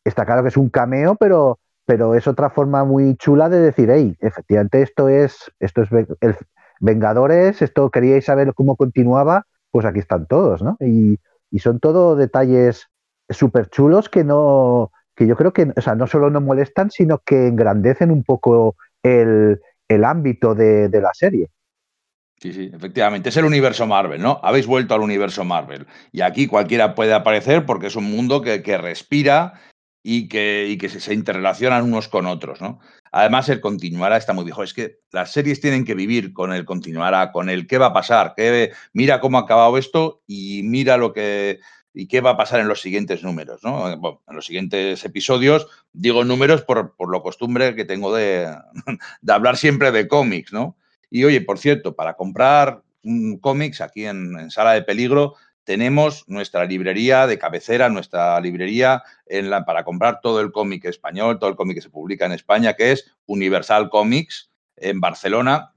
está 0.03 0.25
claro 0.25 0.41
que 0.41 0.49
es 0.49 0.57
un 0.57 0.69
cameo, 0.69 1.15
pero 1.15 1.59
pero 1.89 2.13
es 2.13 2.27
otra 2.27 2.51
forma 2.51 2.83
muy 2.85 3.15
chula 3.15 3.49
de 3.49 3.59
decir, 3.59 3.89
hey, 3.89 4.15
efectivamente 4.19 4.83
esto 4.83 5.09
es, 5.09 5.51
esto 5.59 5.81
es 5.81 5.89
el 6.21 6.35
Vengadores, 6.79 7.63
esto 7.63 7.89
queríais 7.89 8.25
saber 8.25 8.53
cómo 8.53 8.75
continuaba, 8.75 9.47
pues 9.71 9.87
aquí 9.87 9.97
están 9.97 10.27
todos, 10.27 10.61
¿no? 10.61 10.77
Y, 10.81 11.17
son 11.57 11.79
todo 11.79 12.15
detalles 12.15 12.89
súper 13.27 13.71
chulos 13.71 14.07
que 14.07 14.23
no, 14.23 14.91
que 15.15 15.25
yo 15.25 15.35
creo 15.35 15.51
que, 15.51 15.73
o 15.75 15.81
sea, 15.81 15.95
no 15.95 16.05
solo 16.05 16.29
no 16.29 16.41
molestan, 16.41 16.91
sino 16.91 17.23
que 17.25 17.47
engrandecen 17.47 18.11
un 18.11 18.23
poco 18.23 18.75
el, 19.01 19.59
ámbito 20.05 20.53
de, 20.53 20.91
la 20.91 21.09
serie. 21.13 21.49
Sí, 22.39 22.53
sí, 22.53 22.69
efectivamente. 22.71 23.29
Es 23.29 23.37
el 23.37 23.45
universo 23.45 23.87
Marvel, 23.87 24.21
¿no? 24.21 24.39
Habéis 24.43 24.67
vuelto 24.67 24.93
al 24.93 25.01
universo 25.01 25.43
Marvel. 25.43 25.87
Y 26.11 26.21
aquí 26.21 26.45
cualquiera 26.45 26.93
puede 26.93 27.15
aparecer 27.15 27.65
porque 27.65 27.87
es 27.87 27.95
un 27.95 28.11
mundo 28.11 28.43
que 28.43 28.77
respira 28.77 29.59
y 30.03 30.27
que, 30.27 30.67
y 30.69 30.77
que 30.77 30.89
se, 30.89 31.13
interrelacionan 31.13 31.83
unos 31.83 32.07
con 32.07 32.25
otros, 32.25 32.61
¿no? 32.61 32.79
Además, 33.11 33.49
el 33.49 33.59
continuará 33.59 34.17
está 34.17 34.33
muy 34.33 34.45
viejo. 34.45 34.63
Es 34.63 34.73
que 34.73 34.99
las 35.11 35.31
series 35.31 35.61
tienen 35.61 35.83
que 35.83 35.95
vivir 35.95 36.31
con 36.33 36.53
el 36.53 36.65
continuará, 36.65 37.31
con 37.31 37.49
el 37.49 37.67
qué 37.67 37.77
va 37.77 37.87
a 37.87 37.93
pasar, 37.93 38.33
qué, 38.37 38.71
mira 38.93 39.19
cómo 39.19 39.37
ha 39.37 39.41
acabado 39.41 39.77
esto 39.77 40.21
y 40.27 40.61
mira 40.63 40.97
lo 40.97 41.11
que 41.13 41.59
y 41.93 42.07
qué 42.07 42.21
va 42.21 42.31
a 42.31 42.37
pasar 42.37 42.59
en 42.59 42.67
los 42.67 42.81
siguientes 42.81 43.23
números, 43.23 43.61
¿no? 43.63 43.91
en 43.91 44.35
los 44.35 44.45
siguientes 44.45 45.03
episodios, 45.03 45.67
digo 45.91 46.23
números 46.23 46.61
por, 46.61 46.95
por 46.95 47.09
lo 47.09 47.23
costumbre 47.23 47.75
que 47.75 47.83
tengo 47.83 48.15
de, 48.15 48.55
de, 49.21 49.33
hablar 49.33 49.57
siempre 49.57 49.91
de 49.91 50.07
cómics, 50.07 50.53
¿no? 50.53 50.77
Y 51.09 51.23
oye, 51.23 51.41
por 51.41 51.57
cierto, 51.57 51.95
para 51.95 52.13
comprar 52.13 52.83
cómics 53.41 53.81
aquí 53.81 54.05
en, 54.05 54.37
en 54.37 54.51
Sala 54.51 54.73
de 54.73 54.83
Peligro 54.83 55.35
tenemos 55.69 56.27
nuestra 56.27 56.65
librería 56.65 57.27
de 57.27 57.37
cabecera, 57.37 57.89
nuestra 57.89 58.41
librería 58.41 59.03
en 59.27 59.51
la, 59.51 59.65
para 59.65 59.83
comprar 59.83 60.19
todo 60.19 60.41
el 60.41 60.51
cómic 60.51 60.85
español, 60.85 61.37
todo 61.37 61.51
el 61.51 61.55
cómic 61.55 61.75
que 61.75 61.83
se 61.83 61.91
publica 61.91 62.25
en 62.25 62.31
España, 62.31 62.73
que 62.73 62.91
es 62.91 63.13
Universal 63.27 63.91
Comics 63.91 64.49
en 64.77 64.99
Barcelona, 64.99 65.75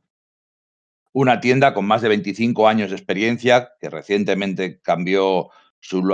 una 1.12 1.40
tienda 1.40 1.74
con 1.74 1.84
más 1.84 2.00
de 2.00 2.08
25 2.08 2.68
años 2.68 2.88
de 2.88 2.96
experiencia, 2.96 3.72
que 3.82 3.90
recientemente 3.90 4.80
cambió 4.80 5.50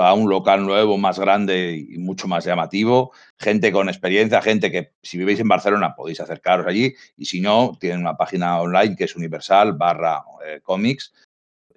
a 0.01 0.15
un 0.15 0.29
local 0.29 0.67
nuevo, 0.67 0.99
más 0.99 1.21
grande 1.21 1.87
y 1.89 1.99
mucho 1.99 2.27
más 2.27 2.45
llamativo. 2.45 3.13
Gente 3.39 3.71
con 3.71 3.89
experiencia, 3.89 4.43
gente 4.43 4.73
que 4.73 4.95
si 5.05 5.19
vivís 5.19 5.39
en 5.39 5.47
Barcelona 5.47 5.95
podéis 5.95 6.19
acercaros 6.19 6.67
allí. 6.67 6.97
Y 7.17 7.27
si 7.27 7.41
no, 7.41 7.77
tienen 7.79 8.01
una 8.01 8.17
página 8.17 8.61
online 8.61 8.97
que 8.97 9.05
es 9.05 9.15
universal 9.15 9.75
barra 9.75 10.25
eh, 10.45 10.61
comics 10.65 11.13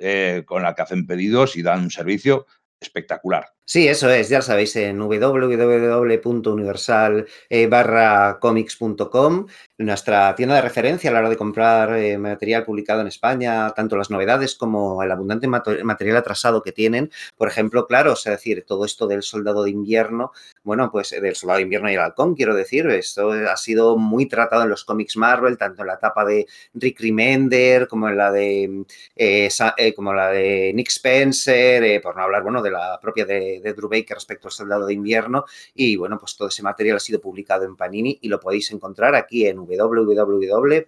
eh, 0.02 0.44
con 0.46 0.64
la 0.64 0.74
que 0.74 0.82
hacen 0.82 1.06
pedidos 1.06 1.56
y 1.56 1.62
dan 1.62 1.84
un 1.84 1.92
servicio 1.92 2.48
espectacular. 2.80 3.46
Sí, 3.72 3.88
eso 3.88 4.10
es, 4.10 4.28
ya 4.28 4.42
sabéis, 4.42 4.76
en 4.76 5.00
www.universal 5.00 7.26
barra 7.70 8.38
comics.com, 8.42 9.48
nuestra 9.78 10.36
tienda 10.36 10.56
de 10.56 10.62
referencia 10.62 11.10
a 11.10 11.14
la 11.14 11.20
hora 11.20 11.30
de 11.30 11.38
comprar 11.38 11.98
eh, 11.98 12.18
material 12.18 12.66
publicado 12.66 13.00
en 13.00 13.08
España, 13.08 13.70
tanto 13.70 13.96
las 13.96 14.10
novedades 14.10 14.56
como 14.56 15.02
el 15.04 15.10
abundante 15.10 15.48
material 15.48 16.18
atrasado 16.18 16.62
que 16.62 16.74
tienen. 16.74 17.10
Por 17.38 17.48
ejemplo, 17.48 17.88
claro, 17.88 18.12
es 18.12 18.26
decir, 18.26 18.66
todo 18.68 18.84
esto 18.84 19.08
del 19.08 19.24
soldado 19.24 19.64
de 19.64 19.70
invierno, 19.70 20.34
bueno, 20.64 20.92
pues 20.92 21.12
del 21.12 21.38
soldado 21.38 21.60
de 21.60 21.64
invierno 21.64 21.90
y 21.90 21.94
el 21.94 22.02
halcón, 22.02 22.36
quiero 22.36 22.54
decir, 22.54 22.88
esto 22.88 23.32
ha 23.32 23.56
sido 23.56 23.98
muy 23.98 24.28
tratado 24.28 24.64
en 24.64 24.70
los 24.70 24.84
cómics 24.84 25.16
Marvel, 25.16 25.58
tanto 25.58 25.84
en 25.84 25.88
la 25.88 25.94
etapa 25.94 26.26
de 26.26 26.46
Rick 26.74 27.00
Remender 27.00 27.88
como 27.88 28.10
en 28.10 28.18
la 28.18 28.34
de, 28.34 28.84
eh, 29.16 29.48
eh, 29.78 29.94
como 29.94 30.14
la 30.14 30.30
de 30.30 30.74
Nick 30.76 30.90
Spencer, 30.90 32.02
por 32.02 32.18
no 32.18 32.24
hablar, 32.24 32.44
bueno, 32.44 32.62
de 32.62 32.72
la 32.72 33.00
propia 33.02 33.26
de 33.26 33.61
de 33.62 33.74
Drew 33.74 33.90
Baker 33.90 34.16
respecto 34.16 34.48
al 34.48 34.52
Soldado 34.52 34.86
de 34.86 34.94
Invierno. 34.94 35.46
Y 35.74 35.96
bueno, 35.96 36.18
pues 36.20 36.36
todo 36.36 36.48
ese 36.48 36.64
material 36.64 36.98
ha 36.98 37.00
sido 37.00 37.22
publicado 37.22 37.66
en 37.66 37.76
Panini 37.76 38.18
y 38.22 38.28
lo 38.28 38.40
podéis 38.40 38.72
encontrar 38.72 39.16
aquí 39.16 39.46
en 39.46 39.58
www.universal 39.58 40.82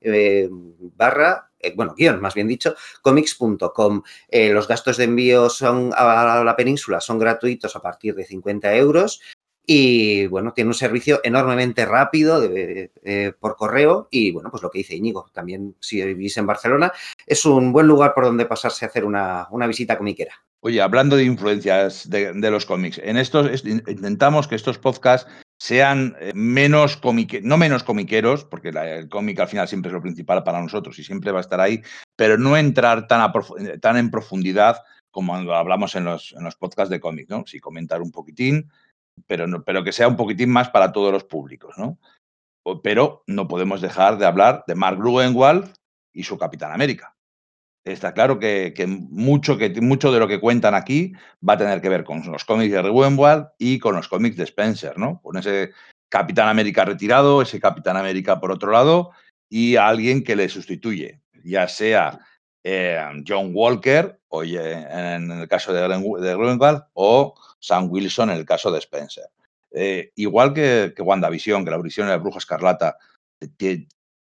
eh, 0.00 0.48
barra 0.50 1.50
eh, 1.58 1.72
bueno, 1.76 1.94
guion, 1.96 2.20
más 2.20 2.34
bien 2.34 2.48
dicho, 2.48 2.74
comics.com. 3.02 4.02
Eh, 4.28 4.50
los 4.52 4.66
gastos 4.66 4.96
de 4.96 5.04
envío 5.04 5.48
son 5.48 5.92
a 5.94 6.42
la 6.42 6.56
península 6.56 7.00
son 7.00 7.18
gratuitos 7.18 7.76
a 7.76 7.80
partir 7.80 8.14
de 8.16 8.24
50 8.24 8.74
euros 8.74 9.20
y 9.64 10.26
bueno, 10.26 10.52
tiene 10.52 10.68
un 10.68 10.74
servicio 10.74 11.20
enormemente 11.22 11.86
rápido 11.86 12.42
por 13.38 13.56
correo 13.56 14.08
y 14.10 14.32
bueno, 14.32 14.50
pues 14.50 14.60
lo 14.62 14.70
que 14.70 14.78
dice 14.78 14.96
Íñigo, 14.96 15.30
también 15.32 15.76
si 15.78 16.02
vivís 16.02 16.36
en 16.36 16.46
Barcelona, 16.46 16.92
es 17.24 17.44
un 17.44 17.72
buen 17.72 17.86
lugar 17.86 18.12
por 18.12 18.24
donde 18.24 18.46
pasarse 18.46 18.84
a 18.84 18.88
hacer 18.88 19.04
una, 19.04 19.46
una 19.52 19.68
visita 19.68 19.96
comiquera. 19.96 20.34
Oye, 20.64 20.80
hablando 20.80 21.16
de 21.16 21.24
influencias 21.24 22.08
de, 22.08 22.50
los 22.50 22.66
cómics, 22.66 23.00
en 23.02 23.16
estos 23.16 23.64
intentamos 23.64 24.46
que 24.46 24.54
estos 24.54 24.78
podcasts 24.78 25.28
sean 25.60 26.14
eh, 26.20 26.30
menos 26.34 26.96
comiqueros, 26.96 27.44
no 27.44 27.56
menos 27.56 27.82
comiqueros, 27.82 28.44
porque 28.44 28.68
el 28.68 29.08
cómic 29.08 29.40
al 29.40 29.48
final 29.48 29.66
siempre 29.66 29.88
es 29.88 29.92
lo 29.92 30.00
principal 30.00 30.44
para 30.44 30.60
nosotros 30.60 30.96
y 31.00 31.04
siempre 31.04 31.32
va 31.32 31.38
a 31.38 31.40
estar 31.40 31.60
ahí, 31.60 31.82
pero 32.16 32.38
no 32.38 32.56
entrar 32.56 33.08
tan, 33.08 33.32
tan 33.80 33.96
en 33.96 34.10
profundidad 34.12 34.76
como 35.10 35.34
hablamos 35.34 35.96
en 35.96 36.04
los, 36.04 36.32
en 36.32 36.44
los 36.44 36.54
podcasts 36.54 36.90
de 36.90 37.00
cómics, 37.00 37.28
¿no? 37.28 37.44
Sí, 37.44 37.58
comentar 37.58 38.00
un 38.00 38.12
poquitín, 38.12 38.70
pero, 39.26 39.48
no, 39.48 39.64
pero 39.64 39.82
que 39.82 39.92
sea 39.92 40.06
un 40.06 40.16
poquitín 40.16 40.50
más 40.50 40.70
para 40.70 40.92
todos 40.92 41.12
los 41.12 41.24
públicos, 41.24 41.74
¿no? 41.76 41.98
Pero 42.84 43.24
no 43.26 43.48
podemos 43.48 43.80
dejar 43.80 44.16
de 44.16 44.26
hablar 44.26 44.62
de 44.68 44.76
Mark 44.76 44.98
Gruenwald 44.98 45.74
y 46.14 46.22
su 46.22 46.38
Capitán 46.38 46.72
América. 46.72 47.16
Está 47.84 48.14
claro 48.14 48.38
que, 48.38 48.72
mucho, 48.86 49.58
que 49.58 49.68
mucho 49.80 50.12
de 50.12 50.20
lo 50.20 50.28
que 50.28 50.38
cuentan 50.38 50.74
aquí 50.74 51.12
va 51.46 51.54
a 51.54 51.58
tener 51.58 51.80
que 51.80 51.88
ver 51.88 52.04
con 52.04 52.22
los 52.30 52.44
cómics 52.44 52.72
de 52.72 52.80
Rewenwald 52.80 53.48
y 53.58 53.80
con 53.80 53.96
los 53.96 54.06
cómics 54.06 54.36
de 54.36 54.44
Spencer, 54.44 54.96
¿no? 54.98 55.20
Con 55.20 55.36
ese 55.36 55.72
Capitán 56.08 56.48
América 56.48 56.84
retirado, 56.84 57.42
ese 57.42 57.58
Capitán 57.58 57.96
América 57.96 58.38
por 58.38 58.52
otro 58.52 58.70
lado 58.70 59.10
y 59.48 59.76
alguien 59.76 60.22
que 60.22 60.36
le 60.36 60.48
sustituye, 60.48 61.20
ya 61.42 61.66
sea 61.66 62.20
eh, 62.62 63.00
John 63.26 63.50
Walker, 63.52 64.20
o 64.28 64.44
en 64.44 65.30
el 65.32 65.48
caso 65.48 65.72
de, 65.72 65.80
de 65.80 66.82
o 66.94 67.34
Sam 67.58 67.88
Wilson 67.90 68.30
en 68.30 68.36
el 68.36 68.46
caso 68.46 68.70
de 68.70 68.78
Spencer. 68.78 69.24
Eh, 69.72 70.12
igual 70.14 70.54
que, 70.54 70.92
que 70.94 71.02
WandaVision, 71.02 71.64
que 71.64 71.70
la 71.70 71.78
visión 71.78 72.06
de 72.06 72.12
la 72.12 72.18
Bruja 72.18 72.38
Escarlata 72.38 72.96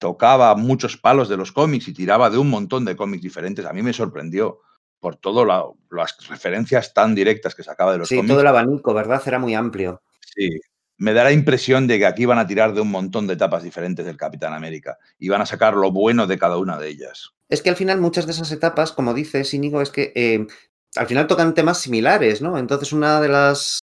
tocaba 0.01 0.55
muchos 0.55 0.97
palos 0.97 1.29
de 1.29 1.37
los 1.37 1.51
cómics 1.51 1.87
y 1.87 1.93
tiraba 1.93 2.31
de 2.31 2.39
un 2.39 2.49
montón 2.49 2.85
de 2.85 2.95
cómics 2.95 3.21
diferentes. 3.21 3.67
A 3.67 3.71
mí 3.71 3.83
me 3.83 3.93
sorprendió 3.93 4.61
por 4.99 5.15
todas 5.15 5.47
las 5.91 6.27
referencias 6.27 6.95
tan 6.95 7.13
directas 7.13 7.53
que 7.53 7.61
sacaba 7.61 7.91
de 7.91 7.99
los 7.99 8.09
cómics. 8.09 8.25
Sí, 8.25 8.27
todo 8.27 8.41
el 8.41 8.47
abanico, 8.47 8.95
¿verdad? 8.95 9.21
Era 9.23 9.37
muy 9.37 9.53
amplio. 9.53 10.01
Sí, 10.21 10.49
me 10.97 11.13
da 11.13 11.23
la 11.23 11.31
impresión 11.31 11.85
de 11.85 11.99
que 11.99 12.07
aquí 12.07 12.25
van 12.25 12.39
a 12.39 12.47
tirar 12.47 12.73
de 12.73 12.81
un 12.81 12.89
montón 12.89 13.27
de 13.27 13.35
etapas 13.35 13.61
diferentes 13.61 14.03
del 14.03 14.17
Capitán 14.17 14.55
América 14.55 14.97
y 15.19 15.29
van 15.29 15.41
a 15.41 15.45
sacar 15.45 15.75
lo 15.75 15.91
bueno 15.91 16.25
de 16.25 16.39
cada 16.39 16.57
una 16.57 16.79
de 16.79 16.89
ellas. 16.89 17.35
Es 17.47 17.61
que 17.61 17.69
al 17.69 17.75
final 17.75 18.01
muchas 18.01 18.25
de 18.25 18.31
esas 18.31 18.51
etapas, 18.51 18.93
como 18.93 19.13
dices, 19.13 19.53
Íñigo, 19.53 19.83
es 19.83 19.91
que 19.91 20.13
eh, 20.15 20.47
al 20.95 21.05
final 21.05 21.27
tocan 21.27 21.53
temas 21.53 21.79
similares, 21.79 22.41
¿no? 22.41 22.57
Entonces 22.57 22.91
una 22.91 23.21
de 23.21 23.29
las 23.29 23.80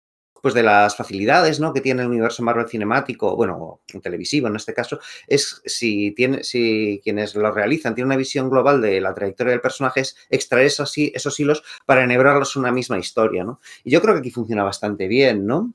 pues 0.42 0.52
de 0.54 0.62
las 0.62 0.96
facilidades 0.96 1.60
¿no? 1.60 1.72
que 1.72 1.80
tiene 1.80 2.02
el 2.02 2.08
universo 2.08 2.42
Marvel 2.42 2.68
cinemático, 2.68 3.36
bueno, 3.36 3.80
televisivo 4.02 4.48
en 4.48 4.56
este 4.56 4.74
caso, 4.74 4.98
es 5.26 5.62
si, 5.64 6.10
tiene, 6.10 6.42
si 6.42 7.00
quienes 7.02 7.34
lo 7.36 7.50
realizan 7.52 7.94
tienen 7.94 8.08
una 8.08 8.16
visión 8.16 8.50
global 8.50 8.82
de 8.82 9.00
la 9.00 9.14
trayectoria 9.14 9.52
del 9.52 9.60
personaje, 9.60 10.00
es 10.00 10.16
extraer 10.28 10.66
esos, 10.66 10.92
esos 10.96 11.40
hilos 11.40 11.62
para 11.86 12.02
enhebrarlos 12.02 12.56
en 12.56 12.60
una 12.60 12.72
misma 12.72 12.98
historia, 12.98 13.44
¿no? 13.44 13.60
Y 13.84 13.92
yo 13.92 14.02
creo 14.02 14.14
que 14.14 14.20
aquí 14.20 14.30
funciona 14.30 14.64
bastante 14.64 15.06
bien, 15.06 15.46
¿no? 15.46 15.72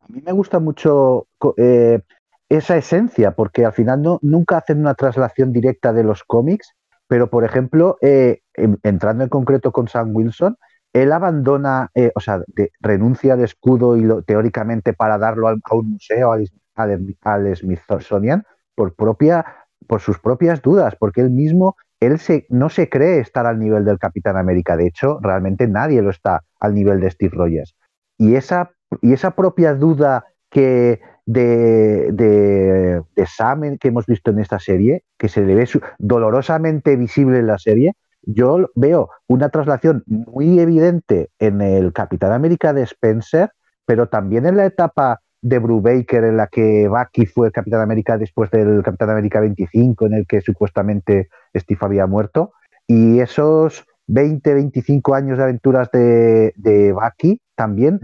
A 0.00 0.06
mí 0.12 0.22
me 0.24 0.32
gusta 0.32 0.60
mucho 0.60 1.26
eh, 1.56 2.00
esa 2.48 2.76
esencia, 2.76 3.32
porque 3.32 3.64
al 3.64 3.72
final 3.72 4.00
no, 4.00 4.18
nunca 4.22 4.58
hacen 4.58 4.78
una 4.78 4.94
traslación 4.94 5.52
directa 5.52 5.92
de 5.92 6.04
los 6.04 6.22
cómics, 6.22 6.74
pero 7.08 7.28
por 7.28 7.44
ejemplo, 7.44 7.98
eh, 8.00 8.42
entrando 8.54 9.24
en 9.24 9.30
concreto 9.30 9.72
con 9.72 9.88
Sam 9.88 10.14
Wilson, 10.14 10.56
él 10.94 11.12
abandona, 11.12 11.90
eh, 11.94 12.12
o 12.14 12.20
sea, 12.20 12.42
renuncia 12.80 13.36
de 13.36 13.44
escudo 13.44 13.96
y 13.96 14.02
lo, 14.02 14.22
teóricamente 14.22 14.92
para 14.92 15.18
darlo 15.18 15.48
a 15.48 15.74
un 15.74 15.90
museo, 15.90 16.32
al, 16.32 16.48
al, 16.76 17.56
Smithsonian, 17.56 18.44
por, 18.76 18.94
propia, 18.94 19.44
por 19.88 20.00
sus 20.00 20.20
propias 20.20 20.62
dudas, 20.62 20.94
porque 20.98 21.20
él 21.20 21.30
mismo, 21.30 21.76
él 21.98 22.20
se, 22.20 22.46
no 22.48 22.70
se 22.70 22.88
cree 22.88 23.18
estar 23.18 23.44
al 23.44 23.58
nivel 23.58 23.84
del 23.84 23.98
Capitán 23.98 24.36
América. 24.36 24.76
De 24.76 24.86
hecho, 24.86 25.18
realmente 25.20 25.66
nadie 25.66 26.00
lo 26.00 26.10
está 26.10 26.44
al 26.60 26.74
nivel 26.74 27.00
de 27.00 27.10
Steve 27.10 27.34
Rogers. 27.36 27.74
Y 28.16 28.36
esa, 28.36 28.70
y 29.02 29.12
esa 29.12 29.32
propia 29.32 29.74
duda 29.74 30.24
que 30.48 31.00
de, 31.26 32.10
de, 32.12 33.02
de 33.16 33.78
que 33.80 33.88
hemos 33.88 34.06
visto 34.06 34.30
en 34.30 34.38
esta 34.38 34.60
serie, 34.60 35.02
que 35.18 35.28
se 35.28 35.42
le 35.42 35.56
ve 35.56 35.68
dolorosamente 35.98 36.94
visible 36.94 37.40
en 37.40 37.48
la 37.48 37.58
serie, 37.58 37.94
yo 38.26 38.70
veo 38.74 39.10
una 39.26 39.48
traslación 39.48 40.02
muy 40.06 40.58
evidente 40.58 41.30
en 41.38 41.60
el 41.60 41.92
Capitán 41.92 42.32
América 42.32 42.72
de 42.72 42.82
Spencer, 42.82 43.50
pero 43.86 44.08
también 44.08 44.46
en 44.46 44.56
la 44.56 44.66
etapa 44.66 45.20
de 45.42 45.58
Brubaker 45.58 46.24
en 46.24 46.38
la 46.38 46.46
que 46.46 46.88
Bucky 46.88 47.26
fue 47.26 47.52
Capitán 47.52 47.82
América 47.82 48.16
después 48.16 48.50
del 48.50 48.82
Capitán 48.82 49.10
América 49.10 49.40
25, 49.40 50.06
en 50.06 50.14
el 50.14 50.26
que 50.26 50.40
supuestamente 50.40 51.28
Steve 51.54 51.80
había 51.82 52.06
muerto. 52.06 52.52
Y 52.86 53.20
esos 53.20 53.84
20, 54.06 54.54
25 54.54 55.14
años 55.14 55.36
de 55.36 55.44
aventuras 55.44 55.90
de, 55.92 56.54
de 56.56 56.92
Bucky 56.92 57.40
también 57.54 58.00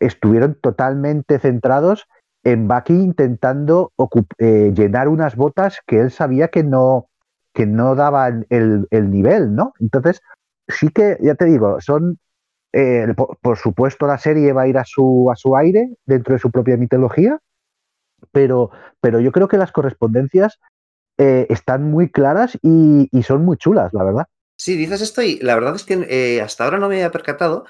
estuvieron 0.00 0.58
totalmente 0.60 1.38
centrados 1.38 2.06
en 2.44 2.68
Bucky 2.68 2.92
intentando 2.92 3.92
eh, 4.38 4.72
llenar 4.74 5.08
unas 5.08 5.34
botas 5.34 5.78
que 5.86 5.98
él 5.98 6.10
sabía 6.10 6.48
que 6.48 6.62
no, 6.62 7.08
que 7.54 7.66
no 7.66 7.94
daban 7.94 8.46
el, 8.50 8.86
nivel, 9.10 9.54
¿no? 9.54 9.72
Entonces, 9.80 10.20
sí 10.68 10.88
que, 10.88 11.16
ya 11.20 11.36
te 11.36 11.46
digo, 11.46 11.80
son, 11.80 12.18
eh, 12.72 13.06
por, 13.40 13.56
supuesto 13.56 14.06
la 14.06 14.18
serie 14.18 14.52
va 14.52 14.62
a 14.62 14.68
ir 14.68 14.76
a 14.76 14.84
su, 14.84 15.30
a 15.32 15.36
su 15.36 15.56
aire 15.56 15.94
dentro 16.04 16.34
de 16.34 16.40
su 16.40 16.50
propia 16.50 16.76
mitología, 16.76 17.38
pero, 18.32 18.70
pero 19.00 19.20
yo 19.20 19.30
creo 19.30 19.46
que 19.48 19.56
las 19.56 19.70
correspondencias 19.70 20.58
eh, 21.16 21.46
están 21.48 21.84
muy 21.84 22.10
claras 22.10 22.58
y, 22.60 23.08
son 23.22 23.44
muy 23.44 23.56
chulas, 23.56 23.92
la 23.94 24.02
verdad. 24.02 24.26
Sí, 24.58 24.76
dices 24.76 25.00
esto 25.00 25.22
y 25.22 25.38
la 25.38 25.54
verdad 25.54 25.76
es 25.76 25.84
que 25.84 26.06
eh, 26.08 26.40
hasta 26.40 26.64
ahora 26.64 26.78
no 26.78 26.88
me 26.88 26.96
había 26.96 27.12
percatado, 27.12 27.66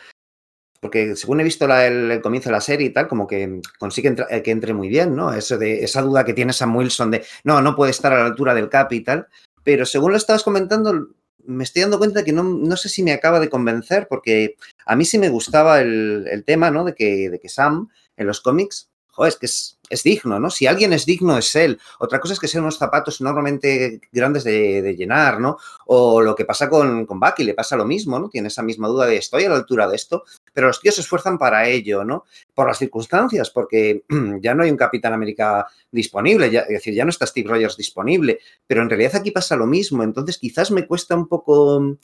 porque 0.81 1.14
según 1.16 1.40
he 1.40 1.44
visto 1.44 1.66
el, 1.66 2.20
comienzo 2.23 2.49
de 2.49 2.55
la 2.55 2.61
serie 2.62 2.87
y 2.87 2.90
tal, 2.90 3.07
como 3.07 3.27
que 3.27 3.61
consigue 3.79 4.14
que 4.42 4.51
entre 4.51 4.73
muy 4.73 4.88
bien, 4.88 5.14
¿no? 5.14 5.33
Eso 5.33 5.59
de, 5.59 5.85
esa 5.85 6.01
duda 6.01 6.25
que 6.25 6.35
tiene 6.35 6.55
Sam 6.55 6.75
Wilson 6.75 7.11
de, 7.11 7.25
no, 7.42 7.61
no 7.61 7.77
puede 7.77 7.90
estar 7.90 8.12
a 8.14 8.18
la 8.18 8.27
altura 8.27 8.55
del 8.55 8.70
Cap 8.70 8.92
y 8.92 9.03
tal, 9.03 9.29
pero 9.64 9.87
según 9.87 10.12
lo 10.12 10.16
estabas 10.16 10.44
comentando, 10.44 11.09
me 11.46 11.64
estoy 11.64 11.83
dando 11.83 11.98
cuenta 11.98 12.24
que 12.24 12.33
no, 12.33 12.44
no 12.44 12.77
sé 12.77 12.88
si 12.88 13.03
me 13.03 13.12
acaba 13.12 13.40
de 13.40 13.50
convencer, 13.50 14.07
porque 14.09 14.57
a 14.87 14.94
mí 14.94 15.05
sí 15.05 15.18
me 15.18 15.31
gustaba 15.31 15.81
el, 15.81 16.27
el 16.31 16.44
tema, 16.44 16.70
¿no? 16.70 16.85
De 16.85 16.94
que, 16.94 17.31
de 17.31 17.40
que 17.40 17.48
Sam 17.48 17.88
en 18.16 18.27
los 18.27 18.40
cómics, 18.40 18.90
es 19.27 19.37
que 19.37 19.46
es, 19.46 20.03
digno, 20.03 20.40
¿no? 20.40 20.50
Si 20.50 20.66
alguien 20.66 20.92
es 20.92 21.07
digno 21.07 21.38
es 21.38 21.55
él. 21.55 21.79
Otra 22.00 22.18
cosa 22.18 22.35
es 22.35 22.40
que 22.40 22.48
sean 22.48 22.64
unos 22.64 22.79
zapatos 22.79 23.20
enormemente 23.20 24.00
grandes 24.11 24.42
de, 24.42 24.83
de 24.83 24.96
llenar, 24.96 25.40
¿no? 25.40 25.57
O 25.87 26.20
lo 26.20 26.35
que 26.35 26.44
pasa 26.44 26.68
con, 26.68 27.07
con 27.07 27.20
Bucky, 27.20 27.44
le 27.44 27.55
pasa 27.55 27.77
lo 27.77 27.85
mismo, 27.85 28.18
¿no? 28.18 28.29
Tiene 28.29 28.48
esa 28.48 28.62
misma 28.62 28.88
duda 28.88 29.07
de 29.07 29.16
estoy 29.16 29.44
a 29.44 29.50
la 29.50 29.57
altura 29.57 29.87
de 29.87 29.96
esto, 29.96 30.24
pero 30.53 30.66
los 30.66 30.81
tíos 30.81 30.96
se 30.96 31.03
esfuerzan 31.03 31.38
para 31.38 31.68
ello, 31.68 32.05
¿no? 32.05 32.24
Por 32.55 32.66
las 32.66 32.79
circunstancias, 32.79 33.50
porque 33.50 34.05
ya 34.40 34.55
no 34.55 34.64
hay 34.64 34.70
un 34.70 34.77
Capitán 34.77 35.12
América 35.12 35.66
disponible, 35.92 36.50
ya, 36.50 36.61
es 36.61 36.68
decir, 36.68 36.94
ya 36.94 37.05
no 37.05 37.11
está 37.11 37.27
Steve 37.27 37.48
Rogers 37.48 37.77
disponible, 37.77 38.40
pero 38.66 38.83
en 38.83 38.90
realidad 38.90 39.16
aquí 39.16 39.31
pasa 39.31 39.55
lo 39.55 39.66
mismo, 39.66 40.03
entonces 40.03 40.38
quizás 40.38 40.70
me 40.70 40.87
cuesta 40.87 41.14
un 41.14 41.29
poco 41.29 41.98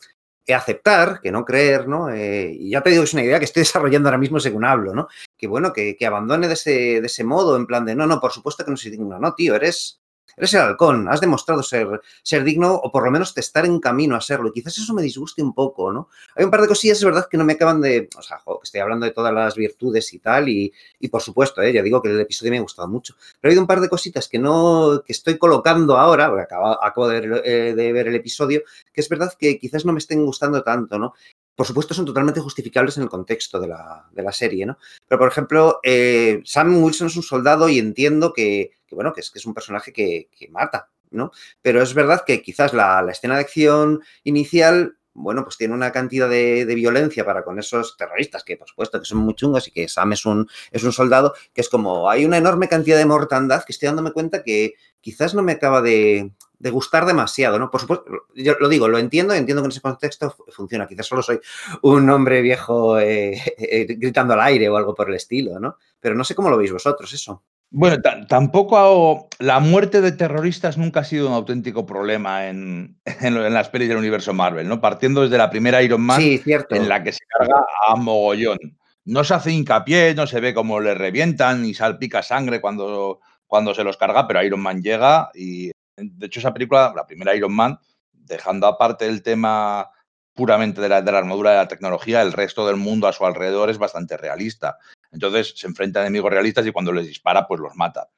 aceptar, 0.54 1.20
que 1.20 1.32
no 1.32 1.44
creer, 1.44 1.88
¿no? 1.88 2.10
Eh, 2.10 2.56
y 2.58 2.70
ya 2.70 2.82
te 2.82 2.90
digo, 2.90 3.04
es 3.04 3.14
una 3.14 3.22
idea 3.22 3.38
que 3.38 3.44
estoy 3.44 3.60
desarrollando 3.62 4.08
ahora 4.08 4.18
mismo 4.18 4.40
según 4.40 4.64
hablo, 4.64 4.94
¿no? 4.94 5.08
Que 5.36 5.46
bueno, 5.46 5.72
que, 5.72 5.96
que 5.96 6.06
abandone 6.06 6.48
de 6.48 6.54
ese, 6.54 7.00
de 7.00 7.06
ese 7.06 7.24
modo, 7.24 7.56
en 7.56 7.66
plan 7.66 7.84
de, 7.84 7.94
no, 7.94 8.06
no, 8.06 8.20
por 8.20 8.32
supuesto 8.32 8.64
que 8.64 8.70
no 8.70 8.76
soy 8.76 8.90
digno, 8.90 9.18
no, 9.18 9.34
tío, 9.34 9.54
eres, 9.54 10.00
eres 10.36 10.54
el 10.54 10.60
halcón, 10.60 11.08
has 11.08 11.20
demostrado 11.20 11.62
ser, 11.62 12.00
ser 12.22 12.44
digno 12.44 12.74
o 12.74 12.90
por 12.90 13.04
lo 13.04 13.10
menos 13.10 13.36
estar 13.36 13.64
en 13.64 13.80
camino 13.80 14.16
a 14.16 14.20
serlo. 14.20 14.48
Y 14.48 14.52
quizás 14.52 14.78
eso 14.78 14.94
me 14.94 15.02
disguste 15.02 15.42
un 15.42 15.54
poco, 15.54 15.92
¿no? 15.92 16.08
Hay 16.36 16.44
un 16.44 16.50
par 16.50 16.62
de 16.62 16.68
cosillas, 16.68 16.98
es 16.98 17.04
verdad, 17.04 17.28
que 17.30 17.36
no 17.36 17.44
me 17.44 17.54
acaban 17.54 17.80
de... 17.80 18.08
O 18.16 18.22
sea, 18.22 18.38
que 18.38 18.52
estoy 18.62 18.80
hablando 18.80 19.06
de 19.06 19.12
todas 19.12 19.32
las 19.32 19.54
virtudes 19.54 20.12
y 20.12 20.18
tal, 20.18 20.48
y, 20.48 20.72
por 21.10 21.22
supuesto, 21.22 21.62
¿eh? 21.62 21.72
ya 21.72 21.82
digo 21.82 22.02
que 22.02 22.10
el 22.10 22.20
episodio 22.20 22.52
me 22.52 22.58
ha 22.58 22.62
gustado 22.62 22.88
mucho. 22.88 23.14
Pero 23.40 23.52
hay 23.52 23.58
un 23.58 23.66
par 23.66 23.80
de 23.80 23.88
cositas 23.88 24.28
que 24.28 24.38
no... 24.38 25.02
que 25.04 25.12
estoy 25.12 25.38
colocando 25.38 25.96
ahora, 25.96 26.28
porque 26.28 26.46
acabo, 26.52 27.08
de, 27.08 27.42
eh, 27.44 27.74
de 27.74 27.92
ver 27.92 28.08
el 28.08 28.14
episodio, 28.14 28.62
que 28.92 29.00
es 29.00 29.08
verdad 29.08 29.32
que 29.38 29.58
quizás 29.58 29.84
no 29.84 29.92
me 29.92 29.98
estén 29.98 30.24
gustando 30.24 30.62
tanto, 30.62 30.98
¿no? 30.98 31.14
Por 31.60 31.66
supuesto, 31.66 31.92
son 31.92 32.06
totalmente 32.06 32.40
justificables 32.40 32.96
en 32.96 33.02
el 33.02 33.10
contexto 33.10 33.60
de 33.60 33.68
la, 33.68 34.08
de 34.12 34.22
la 34.22 34.32
serie, 34.32 34.64
¿no? 34.64 34.78
Pero, 35.06 35.18
por 35.18 35.28
ejemplo, 35.28 35.78
eh, 35.82 36.40
Sam 36.42 36.82
Wilson 36.82 37.08
es 37.08 37.16
un 37.16 37.22
soldado 37.22 37.68
y 37.68 37.78
entiendo 37.78 38.32
que, 38.32 38.70
bueno, 38.90 39.12
que 39.12 39.20
es, 39.20 39.30
que 39.30 39.40
es 39.40 39.44
un 39.44 39.52
personaje 39.52 39.92
que, 39.92 40.30
mata, 40.48 40.88
¿no? 41.10 41.32
Pero 41.60 41.82
es 41.82 41.92
verdad 41.92 42.24
que 42.26 42.40
quizás 42.40 42.72
la, 42.72 43.06
escena 43.10 43.34
de 43.34 43.42
acción 43.42 44.02
inicial, 44.24 44.96
bueno, 45.20 45.44
pues 45.44 45.56
tiene 45.56 45.74
una 45.74 45.92
cantidad 45.92 46.28
de, 46.28 46.64
violencia 46.74 47.24
para 47.24 47.44
con 47.44 47.58
esos 47.58 47.96
terroristas, 47.96 48.44
que 48.44 48.56
por 48.56 48.68
supuesto 48.68 48.98
que 48.98 49.04
son 49.04 49.18
muy 49.18 49.34
chungos 49.34 49.68
y 49.68 49.70
que 49.70 49.88
Sam 49.88 50.12
es 50.12 50.26
un, 50.26 50.48
es 50.70 50.82
un 50.82 50.92
soldado, 50.92 51.34
que 51.52 51.60
es 51.60 51.68
como, 51.68 52.10
hay 52.10 52.24
una 52.24 52.38
enorme 52.38 52.68
cantidad 52.68 52.96
de 52.96 53.06
mortandad 53.06 53.64
que 53.64 53.72
estoy 53.72 53.86
dándome 53.86 54.12
cuenta 54.12 54.42
que 54.42 54.74
quizás 55.00 55.34
no 55.34 55.42
me 55.42 55.52
acaba 55.52 55.82
de, 55.82 56.32
de 56.60 56.70
gustar 56.70 57.06
demasiado, 57.06 57.58
¿no? 57.58 57.70
Por 57.70 57.80
supuesto, 57.80 58.04
yo 58.34 58.54
lo 58.60 58.68
digo, 58.68 58.86
lo 58.86 58.98
entiendo, 58.98 59.32
entiendo 59.32 59.62
que 59.62 59.66
en 59.66 59.72
ese 59.72 59.80
contexto 59.80 60.36
funciona. 60.50 60.86
Quizás 60.86 61.06
solo 61.06 61.22
soy 61.22 61.40
un 61.82 62.08
hombre 62.10 62.42
viejo 62.42 62.98
eh, 62.98 63.32
eh, 63.58 63.86
gritando 63.98 64.34
al 64.34 64.40
aire 64.42 64.68
o 64.68 64.76
algo 64.76 64.94
por 64.94 65.08
el 65.08 65.16
estilo, 65.16 65.58
¿no? 65.58 65.78
Pero 65.98 66.14
no 66.14 66.22
sé 66.22 66.34
cómo 66.34 66.50
lo 66.50 66.58
veis 66.58 66.70
vosotros 66.70 67.12
eso. 67.14 67.42
Bueno, 67.72 67.98
tampoco 68.26 69.28
la 69.38 69.60
muerte 69.60 70.00
de 70.00 70.10
terroristas 70.10 70.76
nunca 70.76 71.00
ha 71.00 71.04
sido 71.04 71.28
un 71.28 71.34
auténtico 71.34 71.86
problema 71.86 72.48
en, 72.48 72.98
en, 73.04 73.36
en, 73.36 73.54
las 73.54 73.68
pelis 73.68 73.88
del 73.88 73.98
universo 73.98 74.32
Marvel, 74.34 74.68
¿no? 74.68 74.80
Partiendo 74.80 75.22
desde 75.22 75.38
la 75.38 75.50
primera 75.50 75.82
Iron 75.82 76.00
Man, 76.00 76.20
sí, 76.20 76.38
cierto. 76.38 76.74
en 76.74 76.88
la 76.88 77.02
que 77.02 77.12
se 77.12 77.24
carga 77.26 77.64
a 77.86 77.96
mogollón. 77.96 78.58
No 79.04 79.24
se 79.24 79.34
hace 79.34 79.52
hincapié, 79.52 80.14
no 80.14 80.26
se 80.26 80.40
ve 80.40 80.52
cómo 80.52 80.80
le 80.80 80.94
revientan 80.94 81.64
y 81.64 81.74
salpica 81.74 82.22
sangre 82.22 82.60
cuando, 82.60 83.20
cuando 83.46 83.74
se 83.74 83.84
los 83.84 83.96
carga, 83.96 84.26
pero 84.26 84.42
Iron 84.42 84.60
Man 84.60 84.82
llega 84.82 85.30
y 85.34 85.70
de 86.02 86.26
hecho, 86.26 86.40
esa 86.40 86.52
película, 86.52 86.92
la 86.94 87.06
primera 87.06 87.34
Iron 87.34 87.54
Man, 87.54 87.78
dejando 88.12 88.66
aparte 88.66 89.06
el 89.06 89.22
tema 89.22 89.90
puramente 90.34 90.80
de 90.80 90.88
la, 90.88 91.02
de 91.02 91.12
la, 91.12 91.18
armadura 91.18 91.50
de 91.50 91.56
la 91.58 91.68
tecnología, 91.68 92.22
el 92.22 92.32
resto 92.32 92.66
del 92.66 92.76
mundo 92.76 93.06
a 93.06 93.12
su 93.12 93.26
alrededor 93.26 93.70
es 93.70 93.78
bastante 93.78 94.16
realista. 94.16 94.78
Entonces 95.12 95.54
se 95.56 95.66
enfrenta 95.66 96.00
a 96.00 96.02
enemigos 96.02 96.30
realistas 96.30 96.66
y 96.66 96.72
cuando 96.72 96.92
les 96.92 97.06
dispara, 97.06 97.46
pues 97.46 97.60
los 97.60 97.74
mata. 97.76 98.08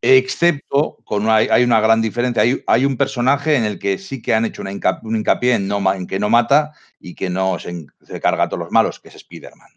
Excepto, 0.00 0.98
con 1.04 1.24
una, 1.24 1.36
hay 1.36 1.64
una 1.64 1.80
gran 1.80 2.00
diferencia, 2.00 2.42
hay, 2.42 2.62
hay, 2.68 2.84
un 2.84 2.96
personaje 2.96 3.56
en 3.56 3.64
el 3.64 3.80
que 3.80 3.98
sí 3.98 4.22
que 4.22 4.32
han 4.32 4.44
hecho 4.44 4.62
una 4.62 4.70
hincapié, 4.70 5.08
un 5.08 5.16
hincapié 5.16 5.54
en, 5.54 5.66
no, 5.66 5.92
en, 5.92 6.06
que 6.06 6.20
no 6.20 6.30
mata 6.30 6.72
y 7.00 7.16
que 7.16 7.28
no 7.28 7.58
se, 7.58 7.86
se 8.02 8.20
carga 8.20 8.44
a 8.44 8.48
todos 8.48 8.60
los 8.60 8.70
malos, 8.70 9.00
que 9.00 9.08
es 9.08 9.16
Spider-Man. 9.16 9.70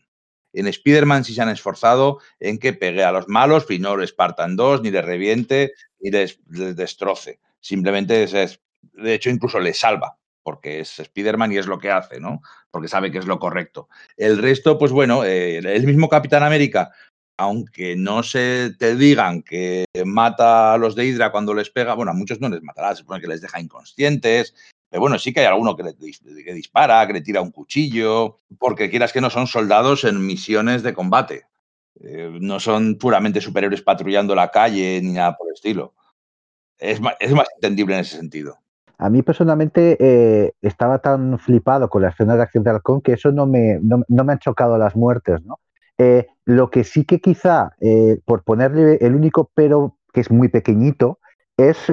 En 0.54 0.68
Spider-Man 0.68 1.24
sí 1.24 1.34
se 1.34 1.42
han 1.42 1.50
esforzado 1.50 2.20
en 2.40 2.60
que 2.60 2.74
pegue 2.74 3.04
a 3.04 3.12
los 3.12 3.28
malos 3.28 3.66
y 3.70 3.80
no 3.80 3.98
les 3.98 4.14
partan 4.14 4.56
dos, 4.56 4.84
ni 4.84 4.92
les 4.92 5.04
reviente, 5.04 5.74
ni 6.00 6.12
les, 6.12 6.40
les 6.52 6.76
destroce. 6.76 7.40
Simplemente 7.60 8.24
es, 8.24 8.34
es, 8.34 8.62
de 8.94 9.16
hecho, 9.16 9.32
incluso 9.32 9.60
les 9.60 9.80
salva, 9.80 10.20
porque 10.48 10.80
es 10.80 10.98
Spider-Man 10.98 11.52
y 11.52 11.58
es 11.58 11.68
lo 11.68 11.78
que 11.78 11.92
hace, 11.92 12.22
¿no? 12.22 12.42
Porque 12.72 12.88
sabe 12.88 13.12
que 13.12 13.18
es 13.18 13.26
lo 13.26 13.38
correcto. 13.38 13.90
El 14.16 14.38
resto, 14.38 14.78
pues 14.78 14.94
bueno, 14.94 15.26
eh, 15.26 15.58
el 15.58 15.86
mismo 15.86 16.08
Capitán 16.08 16.42
América, 16.42 16.90
aunque 17.38 17.98
no 17.98 18.24
se 18.24 18.72
te 18.80 18.96
digan 18.96 19.44
que 19.44 19.84
mata 20.06 20.74
a 20.74 20.78
los 20.78 20.96
de 20.96 21.06
Hydra 21.06 21.34
cuando 21.34 21.54
les 21.54 21.70
pega, 21.70 21.96
bueno, 21.96 22.12
a 22.12 22.14
muchos 22.14 22.40
no 22.40 22.48
les 22.48 22.64
matará, 22.64 22.92
se 22.92 23.02
supone 23.02 23.20
que 23.20 23.28
les 23.28 23.42
deja 23.42 23.60
inconscientes, 23.60 24.56
pero 24.90 25.02
bueno, 25.02 25.20
sí 25.20 25.34
que 25.34 25.42
hay 25.42 25.48
alguno 25.48 25.76
que, 25.76 25.84
le, 25.84 25.96
que 25.98 26.54
dispara, 26.54 27.06
que 27.06 27.12
le 27.12 27.22
tira 27.22 27.42
un 27.42 27.52
cuchillo, 27.52 28.40
porque 28.58 28.90
quieras 28.90 29.12
que 29.12 29.20
no 29.20 29.30
son 29.30 29.48
soldados 29.48 30.06
en 30.06 30.26
misiones 30.26 30.82
de 30.82 30.94
combate. 30.94 31.48
Eh, 32.00 32.38
no 32.40 32.62
son 32.62 32.98
puramente 32.98 33.42
superiores 33.42 33.82
patrullando 33.82 34.34
la 34.34 34.50
calle 34.50 35.02
ni 35.04 35.12
nada 35.12 35.36
por 35.36 35.50
el 35.50 35.56
estilo. 35.56 35.94
Es 36.78 37.02
más, 37.02 37.16
es 37.20 37.34
más 37.34 37.50
entendible 37.58 37.96
en 37.96 38.00
ese 38.00 38.16
sentido. 38.16 38.60
A 38.98 39.10
mí 39.10 39.22
personalmente 39.22 39.98
eh, 40.00 40.54
estaba 40.62 41.00
tan 41.00 41.38
flipado 41.40 41.90
con 41.90 42.02
la 42.02 42.10
escena 42.10 42.36
de 42.36 42.44
acción 42.44 42.64
de 42.64 42.72
Halcón 42.72 43.02
que 43.02 43.14
eso 43.14 43.32
no 43.32 43.46
me, 43.46 43.80
no, 43.82 44.04
no 44.08 44.24
me 44.24 44.34
han 44.34 44.40
chocado 44.40 44.78
las 44.78 44.96
muertes, 44.96 45.44
¿no? 45.46 45.60
Eh, 46.00 46.28
lo 46.46 46.70
que 46.70 46.84
sí 46.84 47.06
que 47.06 47.20
quizá, 47.20 47.74
eh, 47.80 48.20
por 48.26 48.44
ponerle 48.44 48.98
el 49.02 49.16
único 49.16 49.50
pero 49.54 49.98
que 50.14 50.22
es 50.22 50.32
muy 50.32 50.48
pequeñito, 50.48 51.20
es 51.58 51.92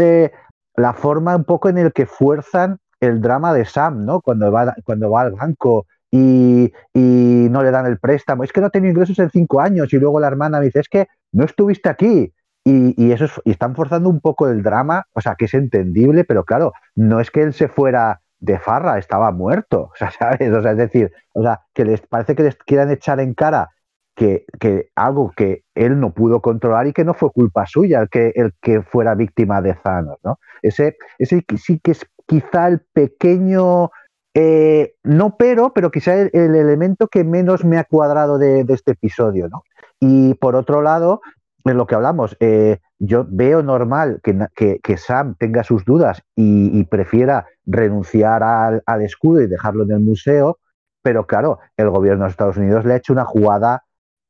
la 0.77 0.93
forma 0.93 1.37
un 1.37 1.45
poco 1.45 1.69
en 1.69 1.79
el 1.79 1.93
que 1.93 2.07
fuerzan 2.07 2.79
el 3.01 3.21
drama 3.21 3.53
de 3.53 3.65
Sam, 3.65 4.05
¿no? 4.05 4.21
Cuando 4.21 4.51
va, 4.51 4.75
cuando 4.85 5.11
va 5.11 5.23
al 5.23 5.33
banco 5.33 5.87
y, 6.11 6.73
y, 6.93 7.49
no 7.51 7.63
le 7.63 7.71
dan 7.71 7.87
el 7.87 7.99
préstamo. 7.99 8.45
Es 8.45 8.53
que 8.53 8.61
no 8.61 8.71
tenía 8.71 8.91
ingresos 8.91 9.19
en 9.19 9.31
cinco 9.31 9.61
años 9.61 9.93
y 9.93 9.99
luego 9.99 10.21
la 10.21 10.29
hermana 10.29 10.59
me 10.59 10.67
dice, 10.67 10.81
es 10.81 10.89
que 10.89 11.09
no 11.33 11.45
estuviste 11.45 11.89
aquí. 11.89 12.33
Y, 12.67 13.13
eso 13.13 13.27
es, 13.27 13.33
y 13.45 13.51
están 13.51 13.75
forzando 13.77 14.09
un 14.09 14.21
poco 14.21 14.49
el 14.49 14.63
drama, 14.63 15.07
o 15.13 15.21
sea, 15.21 15.35
que 15.35 15.45
es 15.45 15.55
entendible, 15.55 16.25
pero 16.25 16.45
claro, 16.45 16.73
no 16.95 17.21
es 17.21 17.31
que 17.31 17.43
él 17.43 17.53
se 17.53 17.69
fuera 17.69 18.23
de 18.41 18.59
farra, 18.59 18.99
estaba 18.99 19.31
muerto, 19.33 19.83
o 19.93 19.97
sea, 19.97 20.11
¿sabes? 20.11 20.51
O 20.51 20.63
sea, 20.63 20.73
es 20.73 20.79
decir, 20.79 21.13
o 21.35 21.43
sea, 21.43 21.61
que 21.75 21.85
les 21.85 22.01
parece 22.01 22.35
que 22.35 22.43
les 22.43 22.57
quieran 22.57 22.91
echar 22.91 23.21
en 23.21 23.35
cara 23.35 23.69
que, 24.17 24.47
que, 24.61 24.91
algo 24.95 25.33
que 25.37 25.65
él 25.75 26.01
no 26.01 26.15
pudo 26.15 26.41
controlar 26.41 26.87
y 26.87 26.93
que 26.93 27.05
no 27.05 27.15
fue 27.15 27.31
culpa 27.33 27.67
suya 27.67 28.01
el 28.01 28.09
que, 28.09 28.33
el 28.35 28.53
que 28.63 28.83
fuera 28.83 29.15
víctima 29.15 29.61
de 29.61 29.75
Thanos, 29.75 30.19
¿no? 30.23 30.39
Ese, 30.63 30.97
ese 31.19 31.45
sí 31.59 31.81
que 31.81 31.91
es 31.91 32.07
quizá 32.27 32.69
el 32.69 32.81
pequeño, 32.93 33.91
eh, 34.33 34.95
no 35.03 35.37
pero, 35.37 35.73
pero 35.75 35.91
quizá 35.91 36.15
el, 36.15 36.31
el, 36.33 36.55
elemento 36.55 37.09
que 37.09 37.25
menos 37.25 37.65
me 37.65 37.77
ha 37.77 37.85
cuadrado 37.85 38.39
de, 38.39 38.65
de, 38.65 38.73
este 38.75 38.93
episodio, 38.93 39.49
¿no? 39.49 39.65
Y 40.01 40.35
por 40.35 40.55
otro 40.55 40.81
lado, 40.81 41.21
en 41.65 41.77
lo 41.77 41.87
que 41.87 41.95
hablamos, 41.95 42.37
eh, 42.41 42.79
yo 42.99 43.27
veo 43.29 43.63
normal 43.63 44.21
que, 44.23 44.39
que, 44.55 44.81
que, 44.83 44.97
Sam 44.97 45.35
tenga 45.39 45.65
sus 45.65 45.85
dudas 45.85 46.23
y, 46.37 46.79
y 46.79 46.85
prefiera 46.85 47.47
renunciar 47.67 48.43
al, 48.43 49.03
escudo 49.03 49.41
y 49.41 49.47
dejarlo 49.47 49.85
en 49.85 49.93
el 49.93 50.01
museo, 50.01 50.59
pero 51.03 51.27
claro, 51.27 51.59
el 51.77 51.91
gobierno 51.91 52.25
de 52.25 52.31
Estados 52.31 52.57
Unidos 52.57 52.85
le 52.85 52.95
ha 52.95 52.97
hecho 52.97 53.13
una 53.13 53.25
jugada 53.25 53.85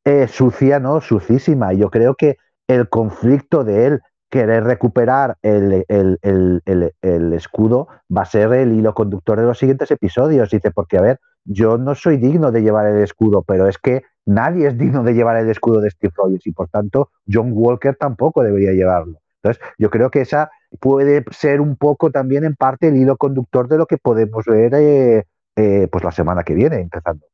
eh, 0.05 0.29
sucia, 0.29 0.81
¿no? 0.81 1.01
Sucísima. 1.01 1.73
Yo 1.73 1.91
creo 1.91 2.15
que 2.15 2.37
el 2.69 2.89
conflicto 2.89 3.65
de 3.65 3.87
él 3.87 4.01
querer 4.31 4.65
recuperar 4.65 5.37
el, 5.43 5.85
el, 5.89 6.19
el, 6.23 6.93
el, 7.03 7.33
escudo 7.33 7.89
va 8.15 8.23
a 8.23 8.27
ser 8.27 8.53
el 8.53 8.73
hilo 8.73 8.95
conductor 8.95 9.39
de 9.39 9.47
los 9.47 9.59
siguientes 9.59 9.91
episodios. 9.91 10.51
Dice, 10.51 10.71
porque 10.71 10.99
a 10.99 11.03
ver, 11.03 11.21
yo 11.45 11.79
no 11.79 11.95
soy 11.95 12.17
digno 12.17 12.51
de 12.51 12.63
llevar 12.63 12.87
el 12.87 13.03
escudo, 13.03 13.43
pero 13.43 13.69
es 13.69 13.79
que 13.79 14.03
nadie 14.27 14.69
es 14.69 14.79
digno 14.79 15.03
de 15.03 15.15
llevar 15.15 15.37
el 15.37 15.51
escudo 15.51 15.81
de 15.81 15.91
Steve 15.91 16.13
Rogers 16.17 16.47
y 16.47 16.53
por 16.53 16.69
tanto 16.69 17.11
John 17.31 17.51
Walker 17.53 17.97
tampoco 17.97 18.43
debería 18.43 18.73
llevarlo. 18.73 19.21
Entonces, 19.43 19.63
yo 19.79 19.91
creo 19.91 20.11
que 20.11 20.23
esa 20.23 20.51
puede 20.81 21.25
ser 21.31 21.61
un 21.61 21.77
poco 21.77 22.11
también 22.11 22.45
en 22.45 22.55
parte 22.55 22.89
el 22.89 22.97
hilo 22.97 23.17
conductor 23.17 23.69
de 23.69 23.77
lo 23.77 23.87
que 23.87 23.99
podemos 23.99 24.47
ver 24.47 24.75
eh, 24.75 25.25
eh, 25.57 25.89
pues 25.93 26.03
la 26.03 26.13
semana 26.13 26.43
que 26.43 26.55
viene, 26.55 26.81
empezando. 26.81 27.27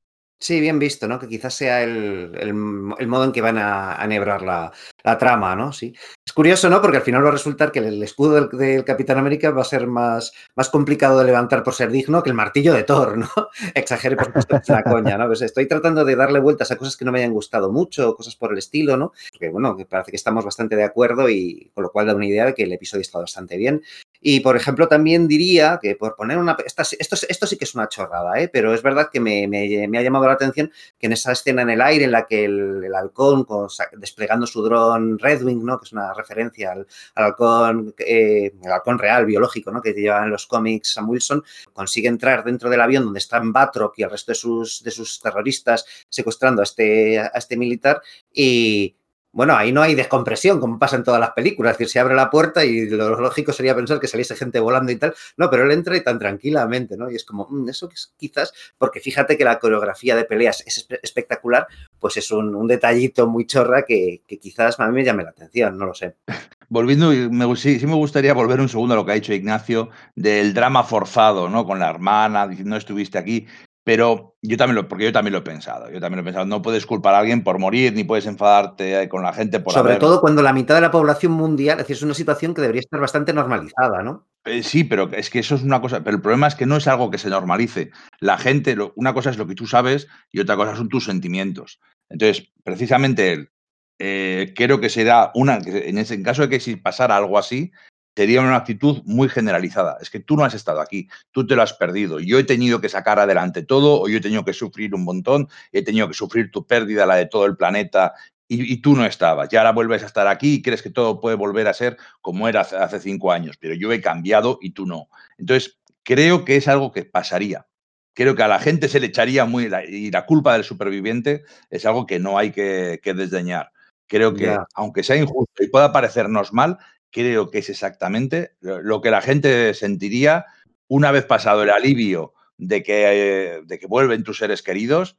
Sí, 0.43 0.59
bien 0.59 0.79
visto, 0.79 1.07
¿no? 1.07 1.19
Que 1.19 1.29
quizás 1.29 1.53
sea 1.53 1.83
el, 1.83 2.33
el, 2.41 2.55
modo 2.55 3.25
en 3.25 3.33
que 3.33 3.43
van 3.43 3.59
a, 3.59 3.95
a 3.97 4.07
nebrar 4.07 4.41
la, 4.41 4.73
la, 5.05 5.19
trama, 5.19 5.55
¿no? 5.55 5.71
Sí. 5.71 5.95
Es 6.27 6.33
curioso, 6.33 6.71
¿no? 6.71 6.81
Porque 6.81 6.97
al 6.97 7.03
final 7.03 7.23
va 7.23 7.29
a 7.29 7.33
resultar 7.33 7.71
que 7.71 7.81
el 7.81 8.03
escudo 8.03 8.37
del, 8.37 8.49
del, 8.59 8.85
Capitán 8.85 9.19
América 9.19 9.51
va 9.51 9.61
a 9.61 9.67
ser 9.67 9.87
más, 9.87 10.33
más 10.57 10.71
complicado 10.71 11.19
de 11.19 11.27
levantar 11.27 11.63
por 11.63 11.75
ser 11.75 11.91
digno 11.91 12.23
que 12.23 12.31
el 12.31 12.37
martillo 12.37 12.73
de 12.73 12.85
Thor, 12.85 13.19
¿no? 13.19 13.29
Exagere, 13.75 14.17
por 14.17 14.27
supuesto, 14.27 14.57
es 14.57 14.69
una 14.71 14.83
coña, 14.83 15.19
¿no? 15.19 15.27
Pues 15.27 15.43
estoy 15.43 15.69
tratando 15.69 16.07
de 16.07 16.17
darle 16.17 16.41
vueltas 16.41 16.71
a 16.71 16.77
cosas 16.77 16.97
que 16.97 17.05
no 17.05 17.13
me 17.13 17.19
hayan 17.19 17.35
gustado 17.35 17.71
mucho, 17.71 18.15
cosas 18.15 18.35
por 18.35 18.53
el 18.53 18.59
estilo, 18.59 18.97
¿no? 18.97 19.13
Porque, 19.33 19.51
bueno, 19.51 19.77
parece 19.91 20.11
que 20.11 20.17
estamos 20.17 20.43
bastante 20.43 20.75
de 20.75 20.85
acuerdo 20.85 21.29
y 21.29 21.71
con 21.75 21.85
lo 21.85 21.91
cual 21.91 22.07
da 22.07 22.15
una 22.15 22.27
idea 22.27 22.47
de 22.47 22.55
que 22.55 22.63
el 22.63 22.73
episodio 22.73 23.03
está 23.03 23.19
bastante 23.19 23.59
bien. 23.59 23.83
Y, 24.21 24.41
por 24.41 24.57
ejemplo, 24.57 24.87
también 24.87 25.27
diría 25.27 25.79
que 25.81 25.95
por 25.95 26.15
poner 26.15 26.39
una... 26.39 26.57
Esto, 26.65 26.83
esto 27.29 27.47
sí 27.47 27.57
que 27.57 27.65
es 27.65 27.75
una 27.75 27.89
chorrada, 27.89 28.39
¿eh? 28.41 28.49
Pero 28.49 28.75
es 28.75 28.83
verdad 28.83 29.09
que 29.11 29.21
me, 29.21 29.49
me, 29.49 29.89
me 29.89 29.99
ha 29.99 30.03
llamado 30.03 30.27
la 30.27 30.35
atención 30.35 30.71
que 30.99 31.07
en 31.07 31.13
esa 31.13 31.33
escena 31.33 31.63
en 31.63 31.71
el 31.71 31.81
aire 31.81 32.05
en 32.05 32.13
la 32.13 32.27
que 32.27 32.45
el, 32.45 32.85
el 32.85 32.95
halcón 32.95 33.45
con, 33.45 33.69
desplegando 33.97 34.47
su 34.47 34.63
dron 34.63 35.19
Redwing, 35.19 35.65
¿no? 35.65 35.79
que 35.79 35.87
es 35.87 35.93
una 35.93 36.13
referencia 36.13 36.73
al, 36.73 36.87
al 37.15 37.25
halcón, 37.25 37.95
eh, 37.99 38.53
el 38.63 38.73
halcón 38.73 38.99
real, 38.99 39.27
biológico, 39.27 39.71
¿no? 39.71 39.81
que 39.81 39.93
lleva 39.93 40.25
en 40.25 40.31
los 40.31 40.47
cómics 40.47 40.93
Sam 40.93 41.09
Wilson, 41.09 41.43
consigue 41.73 42.09
entrar 42.09 42.45
dentro 42.45 42.69
del 42.69 42.81
avión 42.81 43.05
donde 43.05 43.19
están 43.19 43.53
Batroc 43.53 43.99
y 43.99 44.03
el 44.03 44.11
resto 44.11 44.33
de 44.33 44.37
sus, 44.37 44.83
de 44.83 44.91
sus 44.91 45.21
terroristas 45.21 45.87
secuestrando 46.09 46.63
a 46.63 46.65
este, 46.65 47.19
a 47.19 47.33
este 47.35 47.57
militar 47.57 48.03
y, 48.33 48.95
bueno, 49.33 49.57
ahí 49.57 49.71
no 49.71 49.83
hay 49.83 49.95
descompresión, 49.95 50.59
como 50.59 50.79
pasa 50.79 50.97
en 50.97 51.05
todas 51.05 51.21
las 51.21 51.31
películas. 51.31 51.73
Es 51.73 51.79
decir, 51.79 51.93
se 51.93 52.01
abre 52.01 52.15
la 52.15 52.31
puerta 52.31 52.65
y 52.65 52.89
lo 52.89 53.21
lógico 53.21 53.53
sería 53.53 53.77
pensar 53.77 54.01
que 54.01 54.09
saliese 54.09 54.35
gente 54.35 54.59
volando 54.59 54.91
y 54.91 54.97
tal. 54.97 55.15
No, 55.37 55.49
pero 55.51 55.65
él 55.65 55.71
entra 55.71 55.97
y 55.97 56.03
tan 56.03 56.19
tranquilamente, 56.19 56.97
¿no? 56.97 57.11
Y 57.11 57.17
es 57.17 57.25
como, 57.25 57.47
mmm, 57.49 57.69
eso 57.69 57.89
es 57.93 58.13
quizás, 58.17 58.53
porque 58.77 59.01
fíjate 59.01 59.39
que 59.39 59.45
la 59.45 59.59
coreografía 59.59 60.17
de 60.17 60.25
peleas 60.25 60.63
es 60.67 60.87
espectacular, 61.03 61.67
pues 61.99 62.17
es 62.17 62.31
un, 62.31 62.67
detallito 62.67 63.27
muy 63.27 63.47
chorra 63.47 63.83
que, 63.83 64.23
quizás 64.41 64.79
a 64.79 64.87
mí 64.89 64.95
me 64.95 65.05
llame 65.05 65.25
la 65.25 65.31
atención, 65.31 65.79
no 65.79 65.87
lo 65.87 65.95
sé. 65.95 66.17
volviendo, 66.69 67.11
me, 67.11 67.57
sí, 67.57 67.79
sí, 67.79 67.87
me 67.87 67.95
gustaría 67.95 68.33
volver 68.33 68.61
un 68.61 68.69
segundo 68.69 68.95
a 68.95 68.97
lo 68.97 69.05
que 69.05 69.13
ha 69.13 69.17
dicho 69.17 69.33
Ignacio 69.33 69.91
del 70.15 70.55
drama 70.55 70.85
forzado, 70.85 71.49
¿no? 71.49 71.67
Con 71.67 71.79
la 71.79 71.91
hermana, 71.91 72.47
diciendo 72.47 72.71
no 72.71 72.77
estuviste 72.77 73.19
aquí. 73.19 73.47
Pero 73.83 74.37
yo 74.43 74.57
también 74.57 74.77
lo, 74.77 74.89
porque 74.89 75.05
yo 75.05 75.13
también 75.13 75.33
lo 75.33 75.39
he 75.39 75.43
pensado, 75.43 75.91
yo 75.91 76.01
también 76.01 76.17
lo 76.17 76.21
he 76.23 76.25
pensado. 76.25 76.45
No 76.45 76.61
puedes 76.61 76.85
culpar 76.85 77.15
a 77.15 77.21
alguien 77.21 77.43
por 77.43 77.59
morir, 77.59 77.93
ni 77.95 78.05
puedes 78.05 78.27
enfadarte 78.27 79.09
con 79.09 79.23
la 79.23 79.33
gente 79.33 79.61
por 79.61 79.73
Sobre 79.73 79.97
todo 79.97 80.21
cuando 80.21 80.43
la 80.43 80.53
mitad 80.53 80.75
de 80.75 80.83
la 80.83 80.91
población 80.91 81.33
mundial, 81.33 81.85
es 81.87 82.03
una 82.03 82.15
situación 82.15 82.55
que 82.55 82.61
debería 82.61 82.81
estar 82.81 83.01
bastante 83.01 83.33
normalizada, 83.33 84.03
¿no? 84.03 84.27
Eh, 84.45 84.63
sí, 84.63 84.85
pero 84.85 85.11
es 85.13 85.31
que 85.31 85.39
eso 85.39 85.55
es 85.55 85.63
una 85.63 85.81
cosa. 85.81 86.03
Pero 86.05 86.17
el 86.17 86.23
problema 86.23 86.47
es 86.47 86.55
que 86.55 86.67
no 86.67 86.77
es 86.77 86.89
algo 86.89 87.11
que 87.11 87.19
se 87.19 87.31
normalice. 87.31 87.91
La 88.21 88.39
gente, 88.39 88.77
una 88.97 89.15
cosa 89.15 89.31
es 89.31 89.39
lo 89.39 89.47
que 89.47 89.55
tú 89.55 89.67
sabes 89.67 90.09
y 90.31 90.41
otra 90.41 90.57
cosa 90.57 90.77
son 90.77 90.89
tus 90.89 91.05
sentimientos. 91.07 91.81
Entonces, 92.11 92.51
precisamente 92.65 93.51
eh, 93.99 94.55
creo 94.57 94.81
que 94.81 94.89
será 94.89 95.31
una, 95.35 95.59
en, 95.59 95.99
ese, 95.99 96.15
en 96.15 96.23
caso 96.23 96.43
de 96.43 96.49
que 96.49 96.61
si 96.61 96.77
pasara 96.77 97.17
algo 97.17 97.39
así, 97.39 97.71
sería 98.17 98.41
una 98.41 98.57
actitud 98.57 99.03
muy 99.05 99.29
generalizada. 99.29 99.97
Es 100.01 100.11
que 100.11 100.21
tú 100.21 100.37
no 100.37 100.45
has 100.45 100.55
estado 100.55 100.81
aquí, 100.81 101.09
tú 101.31 101.47
te 101.47 101.57
lo 101.57 101.63
has 101.63 101.73
perdido. 101.73 102.21
Yo 102.21 102.39
he 102.39 102.45
tenido 102.45 102.81
que 102.81 102.89
sacar 102.89 103.19
adelante 103.19 103.63
todo, 103.63 104.01
o 104.01 104.09
yo 104.09 104.19
he 104.19 104.21
tenido 104.21 104.45
que 104.45 104.53
sufrir 104.53 104.95
un 104.95 105.05
montón, 105.05 105.49
he 105.73 105.83
tenido 105.83 106.09
que 106.09 106.15
sufrir 106.15 106.51
tu 106.51 106.67
pérdida, 106.67 107.07
la 107.07 107.17
de 107.17 107.27
todo 107.27 107.47
el 107.47 107.57
planeta, 107.57 108.15
y, 108.53 108.83
tú 108.83 108.97
no 108.97 109.07
estabas. 109.07 109.53
Y 109.53 109.57
ahora 109.57 109.71
vuelves 109.71 110.03
a 110.03 110.07
estar 110.07 110.27
aquí 110.27 110.55
y 110.55 110.63
crees 110.63 110.83
que 110.83 110.91
todo 110.91 111.21
puede 111.21 111.37
volver 111.37 111.69
a 111.69 111.75
ser 111.75 111.97
como 112.21 112.49
era 112.49 112.63
hace, 112.63 112.99
cinco 112.99 113.31
años, 113.31 113.57
pero 113.61 113.75
yo 113.75 113.93
he 113.93 114.01
cambiado 114.01 114.59
y 114.61 114.73
tú 114.73 114.87
no. 114.87 115.09
Entonces, 115.39 115.79
creo 116.03 116.45
que 116.45 116.57
es 116.57 116.67
algo 116.67 116.91
que 116.91 117.05
pasaría. 117.05 117.69
Creo 118.13 118.35
que 118.35 118.43
a 118.43 118.49
la 118.49 118.59
gente 118.59 118.89
se 118.89 118.99
le 118.99 119.07
echaría 119.07 119.45
muy, 119.45 119.71
y 119.89 120.11
la 120.11 120.27
culpa 120.27 120.55
del 120.55 120.65
superviviente 120.65 121.45
es 121.71 121.87
algo 121.87 122.07
que 122.07 122.19
no 122.19 122.39
hay 122.39 122.51
que, 122.51 123.01
desdeñar. 123.05 123.71
Creo 124.09 124.35
que, 124.35 124.59
aunque 124.75 125.05
sea 125.05 125.15
injusto 125.15 125.63
y 125.63 125.69
pueda 125.69 125.93
parecernos 125.93 126.53
mal, 126.53 126.79
creo 127.11 127.51
que 127.51 127.59
es 127.59 127.71
exactamente 127.71 128.53
lo 128.61 129.01
que 129.01 129.11
la 129.11 129.21
gente 129.21 129.75
sentiría 129.75 130.47
una 130.89 131.11
vez 131.13 131.25
pasado 131.25 131.63
el 131.63 131.71
alivio 131.71 132.35
de 132.59 132.83
que, 132.83 133.63
de 133.65 133.79
que 133.79 133.87
vuelven 133.87 134.25
tus 134.25 134.39
seres 134.39 134.63
queridos, 134.63 135.17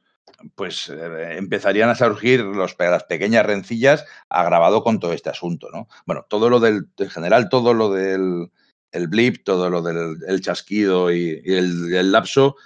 pues 0.54 0.88
eh, 0.88 1.36
empezarían 1.36 1.88
a 1.88 1.94
surgir 1.94 2.40
los, 2.40 2.76
las 2.78 3.04
pequeñas 3.04 3.46
rencillas 3.46 4.04
agravado 4.28 4.82
con 4.82 5.00
todo 5.00 5.12
este 5.12 5.30
asunto, 5.30 5.68
¿no? 5.72 5.88
Bueno, 6.06 6.26
todo 6.28 6.48
lo 6.48 6.60
del, 6.60 6.88
en 6.98 7.10
general, 7.10 7.48
todo 7.48 7.74
lo 7.74 7.92
del 7.92 8.50
el 8.92 9.08
blip, 9.08 9.42
todo 9.44 9.70
lo 9.70 9.80
del 9.82 10.40
chasquido 10.42 11.10
y, 11.10 11.42
el, 11.46 12.12
lapso 12.12 12.56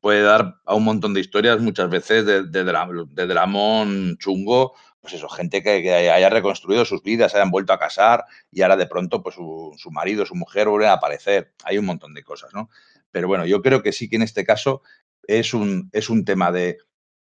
puede 0.00 0.22
dar 0.22 0.60
a 0.64 0.74
un 0.76 0.84
montón 0.84 1.12
de 1.12 1.20
historias 1.20 1.60
muchas 1.60 1.90
veces 1.90 2.24
de, 2.24 2.44
de, 2.44 2.64
de 2.64 3.26
dramón 3.26 4.16
chungo 4.18 4.74
pues 5.02 5.14
eso, 5.14 5.28
gente 5.28 5.62
que, 5.64 5.92
haya 5.92 6.30
reconstruido 6.30 6.84
sus 6.84 7.02
vidas, 7.02 7.34
hayan 7.34 7.50
vuelto 7.50 7.72
a 7.72 7.78
casar 7.78 8.24
y 8.52 8.62
ahora 8.62 8.76
de 8.76 8.86
pronto 8.86 9.20
pues 9.20 9.34
su, 9.34 9.90
marido, 9.90 10.24
su 10.24 10.36
mujer 10.36 10.68
vuelven 10.68 10.90
a 10.90 10.94
aparecer. 10.94 11.52
Hay 11.64 11.76
un 11.76 11.84
montón 11.84 12.14
de 12.14 12.22
cosas, 12.22 12.54
¿no? 12.54 12.70
Pero 13.10 13.26
bueno, 13.26 13.44
yo 13.44 13.60
creo 13.62 13.82
que 13.82 13.92
sí 13.92 14.08
que 14.08 14.16
en 14.16 14.22
este 14.22 14.44
caso 14.44 14.82
es 15.24 15.54
un, 15.54 15.90
es 15.92 16.08
un 16.08 16.24
tema 16.24 16.52
de 16.52 16.78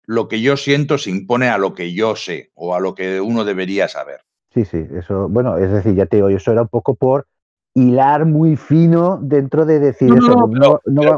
lo 0.04 0.26
que 0.26 0.40
yo 0.40 0.56
siento 0.56 0.98
se 0.98 1.10
impone 1.10 1.48
a 1.48 1.58
lo 1.58 1.72
que 1.74 1.94
yo 1.94 2.16
sé 2.16 2.50
o 2.54 2.74
a 2.74 2.80
lo 2.80 2.96
que 2.96 3.20
uno 3.20 3.44
debería 3.44 3.86
saber. 3.86 4.22
Sí, 4.52 4.64
sí, 4.64 4.84
eso, 4.94 5.28
bueno, 5.28 5.56
es 5.56 5.70
decir, 5.70 5.94
ya 5.94 6.06
te 6.06 6.16
digo, 6.16 6.28
eso 6.30 6.50
era 6.50 6.62
un 6.62 6.68
poco 6.68 6.96
por 6.96 7.28
hilar 7.74 8.24
muy 8.26 8.56
fino 8.56 9.20
dentro 9.22 9.64
de 9.66 9.78
decir 9.78 10.12
eso. 10.12 10.48
No, 10.48 10.80
yo 10.84 11.16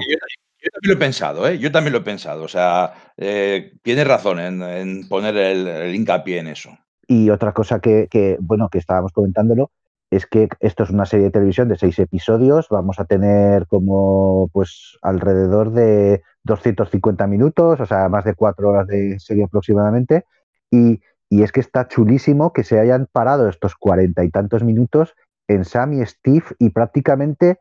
también 0.68 0.88
lo 0.88 0.92
he 0.92 0.96
pensado, 0.96 1.48
¿eh? 1.48 1.58
Yo 1.58 1.72
también 1.72 1.92
lo 1.92 2.00
he 2.00 2.02
pensado. 2.02 2.42
O 2.42 2.48
sea, 2.48 2.92
eh, 3.16 3.72
tienes 3.82 4.06
razón 4.06 4.38
en, 4.38 5.08
poner 5.08 5.36
el, 5.36 5.94
hincapié 5.94 6.38
en 6.38 6.48
eso. 6.48 6.70
Y 7.06 7.30
otra 7.30 7.52
cosa 7.52 7.80
que, 7.80 8.36
bueno, 8.40 8.68
que 8.68 8.78
estábamos 8.78 9.12
comentándolo, 9.12 9.70
es 10.10 10.26
que 10.26 10.48
esto 10.60 10.82
es 10.82 10.90
una 10.90 11.06
serie 11.06 11.26
de 11.26 11.32
televisión 11.32 11.68
de 11.68 11.78
seis 11.78 11.98
episodios. 11.98 12.68
Vamos 12.68 13.00
a 13.00 13.04
tener 13.04 13.66
como, 13.66 14.48
pues, 14.52 14.98
alrededor 15.02 15.72
de 15.72 16.22
250 16.44 17.26
minutos, 17.26 17.80
o 17.80 17.86
sea, 17.86 18.08
más 18.08 18.24
de 18.24 18.34
cuatro 18.34 18.70
horas 18.70 18.86
de 18.86 19.18
serie 19.18 19.44
aproximadamente. 19.44 20.24
Y, 20.70 21.00
y 21.28 21.42
es 21.42 21.52
que 21.52 21.60
está 21.60 21.88
chulísimo 21.88 22.52
que 22.52 22.64
se 22.64 22.78
hayan 22.78 23.08
parado 23.10 23.48
estos 23.48 23.74
cuarenta 23.76 24.24
y 24.24 24.30
tantos 24.30 24.62
minutos 24.62 25.14
en 25.48 25.64
Sam 25.64 25.94
y 25.94 26.06
Steve 26.06 26.44
y 26.58 26.70
prácticamente 26.70 27.58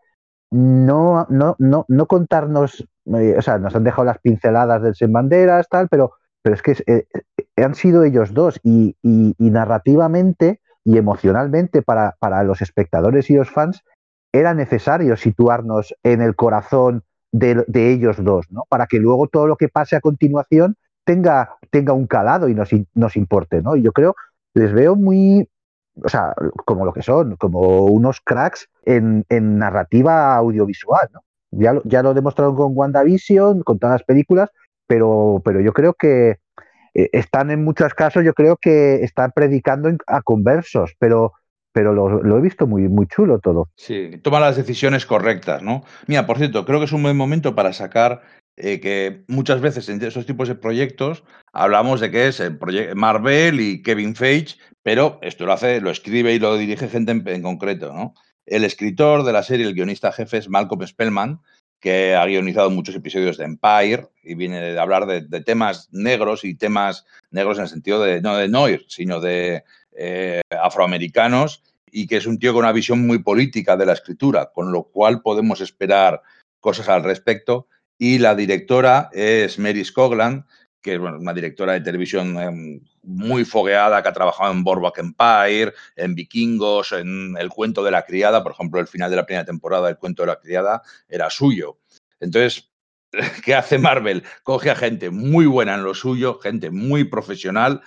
no, 0.51 1.27
no, 1.29 1.55
no, 1.59 1.85
no 1.87 2.05
contarnos, 2.07 2.87
eh, 3.05 3.35
o 3.37 3.41
sea, 3.41 3.57
nos 3.59 3.75
han 3.75 3.83
dejado 3.83 4.05
las 4.05 4.19
pinceladas 4.19 4.81
del 4.81 4.95
Sin 4.95 5.11
Banderas, 5.11 5.67
tal, 5.69 5.87
pero, 5.89 6.13
pero 6.41 6.55
es 6.55 6.61
que 6.61 6.71
eh, 6.71 7.05
eh, 7.13 7.63
han 7.63 7.75
sido 7.75 8.03
ellos 8.03 8.33
dos 8.33 8.59
y, 8.63 8.95
narrativamente 9.37 10.61
y 10.83 10.97
emocionalmente 10.97 11.81
para, 11.81 12.15
para, 12.19 12.43
los 12.43 12.61
espectadores 12.61 13.29
y 13.29 13.35
los 13.35 13.49
fans 13.49 13.83
era 14.31 14.53
necesario 14.53 15.17
situarnos 15.17 15.93
en 16.03 16.21
el 16.21 16.35
corazón 16.35 17.03
de, 17.31 17.63
ellos 17.73 18.23
dos, 18.23 18.51
¿no? 18.51 18.63
Para 18.69 18.87
que 18.87 18.99
luego 18.99 19.27
todo 19.27 19.47
lo 19.47 19.55
que 19.55 19.69
pase 19.69 19.95
a 19.95 20.01
continuación 20.01 20.75
tenga, 21.05 21.57
tenga 21.69 21.93
un 21.93 22.07
calado 22.07 22.49
y 22.49 22.55
nos, 22.55 22.69
nos 22.93 23.15
importe, 23.15 23.61
¿no? 23.61 23.75
Y 23.75 23.83
yo 23.83 23.91
creo, 23.91 24.15
les 24.53 24.73
veo 24.73 24.95
muy, 24.95 25.47
o 26.03 26.09
sea, 26.09 26.33
como 26.65 26.85
lo 26.85 26.93
que 26.93 27.01
son, 27.01 27.35
como 27.37 27.85
unos 27.85 28.21
cracks 28.21 28.67
en, 28.83 29.25
narrativa 29.29 30.35
audiovisual, 30.35 31.09
¿no? 31.13 31.21
Ya 31.51 31.73
lo, 31.73 31.81
ya 31.83 32.03
lo 32.03 32.13
demostraron 32.13 32.55
con 32.55 32.73
WandaVision, 32.75 33.63
con 33.63 33.79
todas 33.79 33.95
las 33.95 34.03
películas, 34.03 34.49
pero, 34.87 35.41
pero 35.43 35.61
yo 35.61 35.73
creo 35.73 35.93
que 35.93 36.37
eh, 36.93 37.09
están 37.13 37.51
en 37.51 37.63
muchos 37.63 37.93
casos, 37.93 38.23
yo 38.23 38.33
creo 38.33 38.57
que 38.57 39.03
están 39.03 39.31
predicando 39.31 39.89
a 40.07 40.21
conversos, 40.21 40.93
pero, 40.99 41.33
pero 41.71 41.93
lo, 41.93 42.37
he 42.37 42.41
visto 42.41 42.67
muy, 42.67 42.87
muy 42.87 43.07
chulo 43.07 43.39
todo. 43.39 43.69
Sí, 43.75 44.19
toma 44.23 44.39
las 44.39 44.57
decisiones 44.57 45.05
correctas, 45.05 45.61
¿no? 45.61 45.83
Mira, 46.07 46.25
por 46.25 46.37
cierto, 46.37 46.65
creo 46.65 46.79
que 46.79 46.85
es 46.85 46.91
un 46.91 47.03
buen 47.03 47.17
momento 47.17 47.55
para 47.55 47.73
sacar 47.73 48.21
eh, 48.61 48.81
que 48.81 49.23
muchas 49.27 49.61
veces 49.61 49.87
en 49.87 50.03
esos 50.03 50.25
tipos 50.25 50.49
de 50.49 50.55
proyectos 50.55 51.23
hablamos 51.53 52.01
de 52.01 52.11
que 52.11 52.27
es 52.27 52.41
el 52.41 52.59
Marvel 52.93 53.61
y 53.61 53.81
Kevin 53.81 54.15
Feige, 54.15 54.57
pero 54.83 55.17
esto 55.21 55.45
lo 55.45 55.53
hace, 55.53 55.79
lo 55.79 55.89
escribe 55.89 56.33
y 56.33 56.39
lo 56.39 56.57
dirige 56.57 56.89
gente 56.89 57.13
en, 57.13 57.41
concreto, 57.41 57.93
¿no? 57.93 58.15
El 58.45 58.65
escritor 58.65 59.23
de 59.23 59.31
la 59.31 59.43
serie, 59.43 59.65
el 59.65 59.75
guionista 59.75 60.11
jefe 60.11 60.39
es 60.39 60.49
Malcolm 60.49 60.85
Spellman, 60.85 61.39
que 61.79 62.15
ha 62.15 62.25
guionizado 62.25 62.69
muchos 62.69 62.95
episodios 62.95 63.37
de 63.37 63.45
Empire 63.45 64.07
y 64.23 64.35
viene 64.35 64.59
de 64.59 64.77
hablar 64.77 65.05
de, 65.05 65.41
temas 65.41 65.87
negros 65.93 66.43
y 66.43 66.53
temas 66.53 67.05
negros 67.31 67.59
en 67.59 67.63
el 67.63 67.69
sentido 67.69 68.01
de 68.03 68.21
no 68.21 68.35
de 68.35 68.49
noir, 68.49 68.83
sino 68.89 69.21
de 69.21 69.63
eh, 69.97 70.41
afroamericanos 70.49 71.63
y 71.89 72.07
que 72.07 72.17
es 72.17 72.25
un 72.25 72.39
tío 72.39 72.51
con 72.51 72.65
una 72.65 72.73
visión 72.73 73.07
muy 73.07 73.19
política 73.19 73.77
de 73.77 73.85
la 73.85 73.93
escritura, 73.93 74.51
con 74.53 74.73
lo 74.73 74.83
cual 74.83 75.21
podemos 75.21 75.61
esperar 75.61 76.21
cosas 76.59 76.89
al 76.89 77.05
respecto 77.05 77.67
y 77.99 78.17
la 78.17 78.33
directora 78.33 79.09
es 79.11 79.59
Mary 79.59 79.83
Scogland, 79.83 80.45
que 80.81 80.93
es 80.93 80.99
una 80.99 81.33
directora 81.33 81.73
de 81.73 81.81
televisión 81.81 82.39
em, 82.39 82.79
muy 83.03 83.43
fogueada, 83.43 84.01
que 84.01 84.07
ha 84.07 84.13
trabajado 84.13 84.51
en 84.53 84.63
Boardwalk 84.63 84.97
Empire, 84.97 85.73
en 85.97 86.15
Vikingos, 86.15 86.93
en 86.93 87.35
El 87.37 87.49
cuento 87.49 87.83
de 87.83 87.91
la 87.91 88.03
criada, 88.03 88.41
por 88.41 88.53
ejemplo, 88.53 88.79
el 88.79 88.87
final 88.87 89.11
de 89.11 89.17
la 89.17 89.25
primera 89.25 89.45
temporada, 89.45 89.89
El 89.89 89.97
cuento 89.97 90.23
de 90.23 90.27
la 90.27 90.39
criada, 90.39 90.81
era 91.09 91.29
suyo. 91.29 91.77
Entonces, 92.21 92.71
¿qué 93.43 93.53
hace 93.53 93.77
Marvel? 93.77 94.23
Coge 94.43 94.69
a 94.71 94.75
gente 94.75 95.09
muy 95.09 95.45
buena 95.45 95.75
en 95.75 95.83
lo 95.83 95.93
suyo, 95.93 96.39
gente 96.39 96.71
muy 96.71 97.03
profesional, 97.03 97.81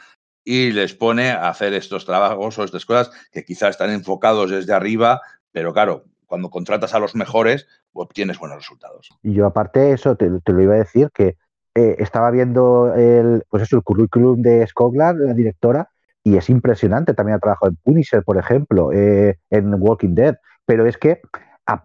y 0.45 0.73
les 0.73 0.93
pone 0.93 1.31
a 1.31 1.49
hacer 1.49 1.73
estos 1.73 2.05
trabajos 2.05 2.59
o 2.59 2.65
estas 2.65 2.85
cosas 2.85 3.11
que 3.31 3.45
quizás 3.45 3.71
están 3.71 3.91
enfocados 3.91 4.51
desde 4.51 4.75
arriba, 4.75 5.23
pero 5.53 5.73
claro, 5.73 6.05
cuando 6.27 6.51
contratas 6.51 6.95
a 6.95 6.99
los 6.99 7.15
mejores, 7.15 7.67
obtienes 7.93 8.39
buenos 8.39 8.59
resultados. 8.59 9.11
Y 9.23 9.35
yo 9.35 9.47
aparte 9.47 9.93
eso, 9.93 10.17
te, 10.17 10.29
lo 10.29 10.63
iba 10.63 10.75
a 10.75 10.79
decir, 10.79 11.11
que 11.13 11.37
eh, 11.75 11.97
estaba 11.99 12.31
viendo 12.31 12.95
el, 12.95 13.45
pues 13.49 13.65
eso, 13.65 13.77
el 13.77 13.83
currículum 13.83 14.43
de 14.43 14.67
Scoglar, 14.67 15.17
la 15.17 15.35
directora, 15.35 15.91
y 16.25 16.37
es 16.37 16.51
impresionante. 16.51 17.15
También 17.15 17.37
ha 17.37 17.41
trabajado 17.41 17.71
en 17.71 17.77
Punisher, 17.77 18.23
por 18.23 18.39
ejemplo, 18.39 18.93
eh, 18.93 19.39
en 19.51 19.75
Walking 19.75 20.15
Dead. 20.15 20.37
Pero 20.65 20.87
es 20.87 20.97
que 20.97 21.21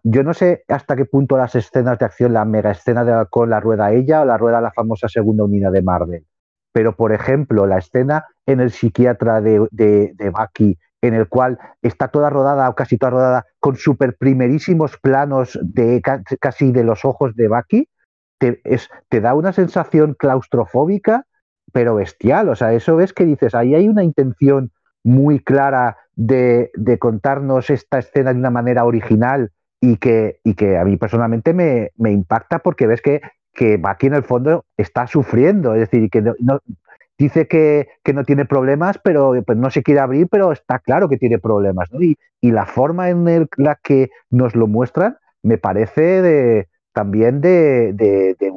yo 0.04 0.24
no 0.24 0.34
sé 0.34 0.64
hasta 0.68 0.96
qué 0.96 1.06
punto 1.06 1.38
las 1.38 1.56
escenas 1.56 2.00
de 2.00 2.06
acción, 2.06 2.34
la 2.34 2.46
mega 2.46 2.72
escena 2.72 3.04
de, 3.04 3.26
con 3.30 3.50
la 3.50 3.60
rueda 3.60 3.92
ella 3.92 4.22
o 4.22 4.26
la 4.26 4.38
rueda 4.38 4.62
la 4.62 4.72
famosa 4.72 5.08
segunda 5.08 5.44
unidad 5.44 5.72
de 5.72 5.82
Marvel. 5.82 6.26
Pero, 6.72 6.96
por 6.96 7.12
ejemplo, 7.12 7.66
la 7.66 7.78
escena 7.78 8.26
en 8.46 8.60
el 8.60 8.72
psiquiatra 8.72 9.42
de, 9.42 9.68
de, 9.72 10.14
de 10.16 10.30
Bucky 10.30 10.78
en 11.02 11.14
el 11.14 11.28
cual 11.28 11.60
está 11.82 12.08
toda 12.08 12.30
rodada 12.30 12.70
o 12.70 12.76
casi 12.76 12.98
toda 12.98 13.12
rodada 13.12 13.46
con 13.60 13.76
super 13.76 14.18
primerísimos 14.18 14.98
planos 14.98 15.60
de 15.62 16.02
casi 16.40 16.72
de 16.72 16.84
los 16.84 17.06
ojos 17.06 17.36
de 17.36 17.48
Bucky, 17.48 17.90
te, 18.40 19.22
da 19.22 19.34
una 19.34 19.54
sensación 19.54 20.16
claustrofóbica, 20.18 21.26
pero 21.72 21.96
bestial. 21.96 22.50
O 22.50 22.56
sea, 22.56 22.74
eso 22.74 23.00
es 23.02 23.14
que 23.14 23.26
dices, 23.26 23.56
ahí 23.56 23.76
hay 23.76 23.88
una 23.88 24.04
intención 24.04 24.72
muy 25.04 25.40
clara 25.40 25.98
de, 26.16 26.72
contarnos 27.00 27.70
esta 27.70 28.00
escena 28.00 28.34
de 28.34 28.40
una 28.40 28.52
manera 28.52 28.86
original 28.86 29.52
y 29.80 29.98
que, 29.98 30.40
a 30.80 30.84
mí 30.84 30.98
personalmente 30.98 31.54
me, 31.54 31.92
me 31.96 32.12
impacta 32.12 32.60
porque 32.60 32.88
ves 32.88 33.02
que, 33.02 33.22
que 33.54 33.78
Bucky 33.78 34.08
en 34.08 34.14
el 34.14 34.24
fondo 34.24 34.66
está 34.78 35.08
sufriendo, 35.08 35.74
es 35.74 35.82
decir, 35.82 36.10
que 36.10 36.22
no, 36.22 36.62
dice 37.18 37.48
que, 37.48 37.88
que, 38.04 38.14
no 38.14 38.24
tiene 38.24 38.46
problemas, 38.46 39.00
pero 39.04 39.34
pues 39.46 39.58
no 39.58 39.70
se 39.70 39.84
quiere 39.84 40.00
abrir, 40.00 40.28
pero 40.30 40.52
está 40.52 40.80
claro 40.80 41.10
que 41.10 41.18
tiene 41.18 41.40
problemas. 41.40 41.92
¿no? 41.92 42.02
Y, 42.02 42.18
y, 42.42 42.52
la 42.52 42.66
forma 42.66 43.10
en 43.10 43.28
el, 43.28 43.48
la 43.58 43.76
que 43.76 44.10
nos 44.30 44.56
lo 44.56 44.68
muestran 44.68 45.18
me 45.44 45.58
parece 45.58 46.22
de, 46.22 46.68
también 46.94 47.42
de, 47.42 47.94
de, 47.94 48.36
de, 48.40 48.54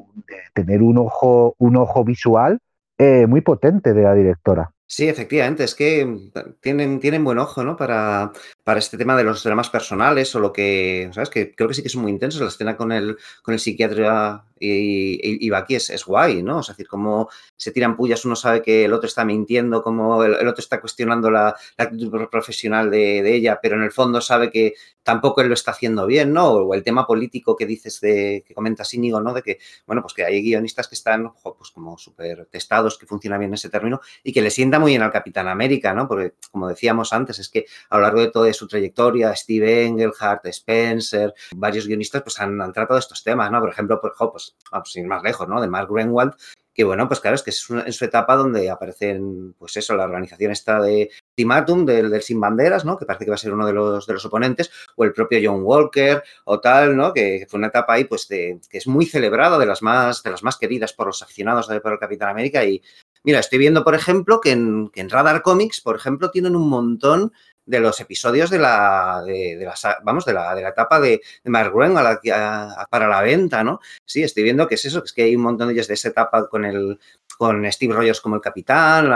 tener 0.54 0.82
un 0.82 0.98
ojo, 0.98 1.54
un 1.58 1.76
ojo 1.76 2.04
visual 2.04 2.58
eh, 2.98 3.26
muy 3.26 3.40
potente 3.42 3.92
de 3.92 4.02
la 4.02 4.14
directora. 4.14 4.70
Sí, 4.86 5.08
efectivamente, 5.08 5.62
es 5.62 5.74
que 5.74 6.18
tienen, 6.60 6.98
tienen 6.98 7.22
buen 7.22 7.38
ojo, 7.38 7.62
¿no? 7.62 7.76
Para, 7.76 8.32
para 8.64 8.80
este 8.80 8.98
tema 8.98 9.16
de 9.16 9.22
los 9.22 9.44
dramas 9.44 9.70
personales 9.70 10.34
o 10.34 10.40
lo 10.40 10.52
que, 10.52 11.08
¿sabes? 11.12 11.30
Que 11.30 11.54
creo 11.54 11.68
que 11.68 11.74
sí 11.74 11.82
que 11.82 11.88
son 11.88 12.02
muy 12.02 12.10
intensos. 12.10 12.40
La 12.40 12.48
escena 12.48 12.76
con 12.76 12.90
el, 12.90 13.16
con 13.42 13.54
el 13.54 13.60
psiquiatra 13.60 14.42
y, 14.62 15.46
y, 15.46 15.52
aquí 15.54 15.74
es, 15.74 15.88
es, 15.88 16.04
guay, 16.04 16.42
¿no? 16.42 16.60
Es 16.60 16.66
decir, 16.68 16.86
como 16.86 17.30
se 17.56 17.72
tiran 17.72 17.96
pullas, 17.96 18.26
uno 18.26 18.36
sabe 18.36 18.60
que 18.60 18.84
el 18.84 18.92
otro 18.92 19.06
está 19.06 19.24
mintiendo, 19.24 19.82
como 19.82 20.22
el, 20.22 20.46
otro 20.46 20.60
está 20.60 20.80
cuestionando 20.80 21.30
la, 21.30 21.56
actitud 21.78 22.28
profesional 22.30 22.90
de, 22.90 23.34
ella, 23.34 23.58
pero 23.62 23.76
en 23.76 23.82
el 23.82 23.90
fondo 23.90 24.20
sabe 24.20 24.50
que 24.50 24.74
tampoco 25.02 25.40
él 25.40 25.48
lo 25.48 25.54
está 25.54 25.70
haciendo 25.70 26.06
bien, 26.06 26.34
¿no? 26.34 26.50
O 26.50 26.74
el 26.74 26.82
tema 26.82 27.06
político 27.06 27.56
que 27.56 27.64
dices 27.64 28.00
de, 28.00 28.44
que 28.46 28.54
comentas 28.54 28.92
Íñigo, 28.92 29.20
¿no? 29.20 29.32
De 29.32 29.42
que, 29.42 29.58
bueno, 29.86 30.02
pues 30.02 30.12
que 30.12 30.24
hay 30.24 30.42
guionistas 30.42 30.88
que 30.88 30.94
están, 30.94 31.32
pues 31.42 31.70
como 31.70 31.96
súper 31.96 32.46
testados, 32.46 32.98
que 32.98 33.06
funciona 33.06 33.38
bien 33.38 33.54
ese 33.54 33.70
término, 33.70 34.00
y 34.22 34.32
que 34.32 34.42
le 34.42 34.50
sienta 34.50 34.78
muy 34.78 34.92
bien 34.92 35.02
al 35.02 35.10
Capitán 35.10 35.48
América, 35.48 35.94
¿no? 35.94 36.06
Porque, 36.06 36.34
como 36.50 36.68
decíamos 36.68 37.14
antes, 37.14 37.38
es 37.38 37.48
que 37.48 37.64
a 37.88 37.96
lo 37.96 38.02
largo 38.02 38.20
de 38.20 38.30
toda 38.30 38.52
su 38.52 38.68
trayectoria, 38.68 39.34
Steve 39.34 39.86
Engelhardt, 39.86 40.44
Spencer, 40.46 41.32
varios 41.56 41.86
guionistas, 41.86 42.22
pues 42.22 42.38
han, 42.40 42.60
han 42.60 42.72
tratado 42.72 42.98
estos 42.98 43.24
temas, 43.24 43.50
¿no? 43.50 43.60
Por 43.60 43.70
ejemplo, 43.70 44.00
pues, 44.00 44.12
pues, 44.18 44.49
pues, 44.70 44.92
sin 44.92 45.06
más 45.06 45.22
lejos, 45.22 45.48
¿no? 45.48 45.60
De 45.60 45.68
Mark 45.68 45.88
Greenwald, 45.90 46.34
que 46.72 46.84
bueno, 46.84 47.08
pues 47.08 47.20
claro, 47.20 47.34
es 47.34 47.42
que 47.42 47.50
es 47.50 47.68
una, 47.68 47.90
su 47.90 48.04
etapa 48.04 48.36
donde 48.36 48.70
aparecen, 48.70 49.54
pues 49.58 49.76
eso, 49.76 49.96
la 49.96 50.04
organización 50.04 50.52
está 50.52 50.80
de 50.80 51.10
Ultimatum, 51.30 51.84
del, 51.84 52.10
del, 52.10 52.22
Sin 52.22 52.40
Banderas, 52.40 52.84
¿no? 52.84 52.96
Que 52.96 53.06
parece 53.06 53.24
que 53.24 53.30
va 53.30 53.34
a 53.34 53.38
ser 53.38 53.52
uno 53.52 53.66
de 53.66 53.72
los, 53.72 54.06
de 54.06 54.12
los 54.12 54.24
oponentes, 54.24 54.70
o 54.96 55.04
el 55.04 55.12
propio 55.12 55.40
John 55.42 55.62
Walker, 55.64 56.22
o 56.44 56.60
tal, 56.60 56.96
¿no? 56.96 57.12
Que 57.12 57.46
fue 57.50 57.58
una 57.58 57.68
etapa 57.68 57.94
ahí, 57.94 58.04
pues, 58.04 58.28
de, 58.28 58.60
que 58.70 58.78
es 58.78 58.86
muy 58.86 59.04
celebrada, 59.06 59.58
de 59.58 59.66
las 59.66 59.82
más, 59.82 60.22
de 60.22 60.30
las 60.30 60.42
más 60.42 60.56
queridas 60.56 60.92
por 60.92 61.08
los 61.08 61.22
aficionados 61.22 61.68
de, 61.68 61.80
por 61.80 61.92
el 61.92 61.98
Capitán 61.98 62.28
América. 62.28 62.64
Y 62.64 62.82
mira, 63.24 63.40
estoy 63.40 63.58
viendo, 63.58 63.82
por 63.82 63.94
ejemplo, 63.94 64.40
que 64.40 64.52
en, 64.52 64.90
que 64.90 65.00
en 65.00 65.10
Radar 65.10 65.42
Comics, 65.42 65.80
por 65.80 65.96
ejemplo, 65.96 66.30
tienen 66.30 66.54
un 66.54 66.68
montón 66.68 67.32
de 67.70 67.80
los 67.80 68.00
episodios 68.00 68.50
de 68.50 68.58
la, 68.58 69.22
de, 69.24 69.56
de 69.56 69.64
la 69.64 69.74
vamos, 70.02 70.24
de 70.24 70.32
la, 70.32 70.54
de 70.54 70.62
la 70.62 70.70
etapa 70.70 70.98
de, 71.00 71.22
de 71.42 71.50
Mark 71.50 71.72
Gruen 71.72 71.96
a 71.96 72.02
la, 72.02 72.20
a, 72.34 72.86
para 72.90 73.08
la 73.08 73.22
venta, 73.22 73.62
¿no? 73.62 73.80
Sí, 74.04 74.22
estoy 74.22 74.42
viendo 74.42 74.66
que 74.66 74.74
es 74.74 74.84
eso, 74.84 75.00
que 75.00 75.06
es 75.06 75.12
que 75.12 75.22
hay 75.22 75.36
un 75.36 75.42
montón 75.42 75.68
de 75.68 75.74
ellos 75.74 75.86
de 75.86 75.94
esa 75.94 76.08
etapa 76.08 76.48
con 76.48 76.64
el 76.64 76.98
con 77.40 77.64
Steve 77.72 77.94
Rogers 77.94 78.20
como 78.20 78.34
el 78.34 78.42
capitán, 78.42 79.06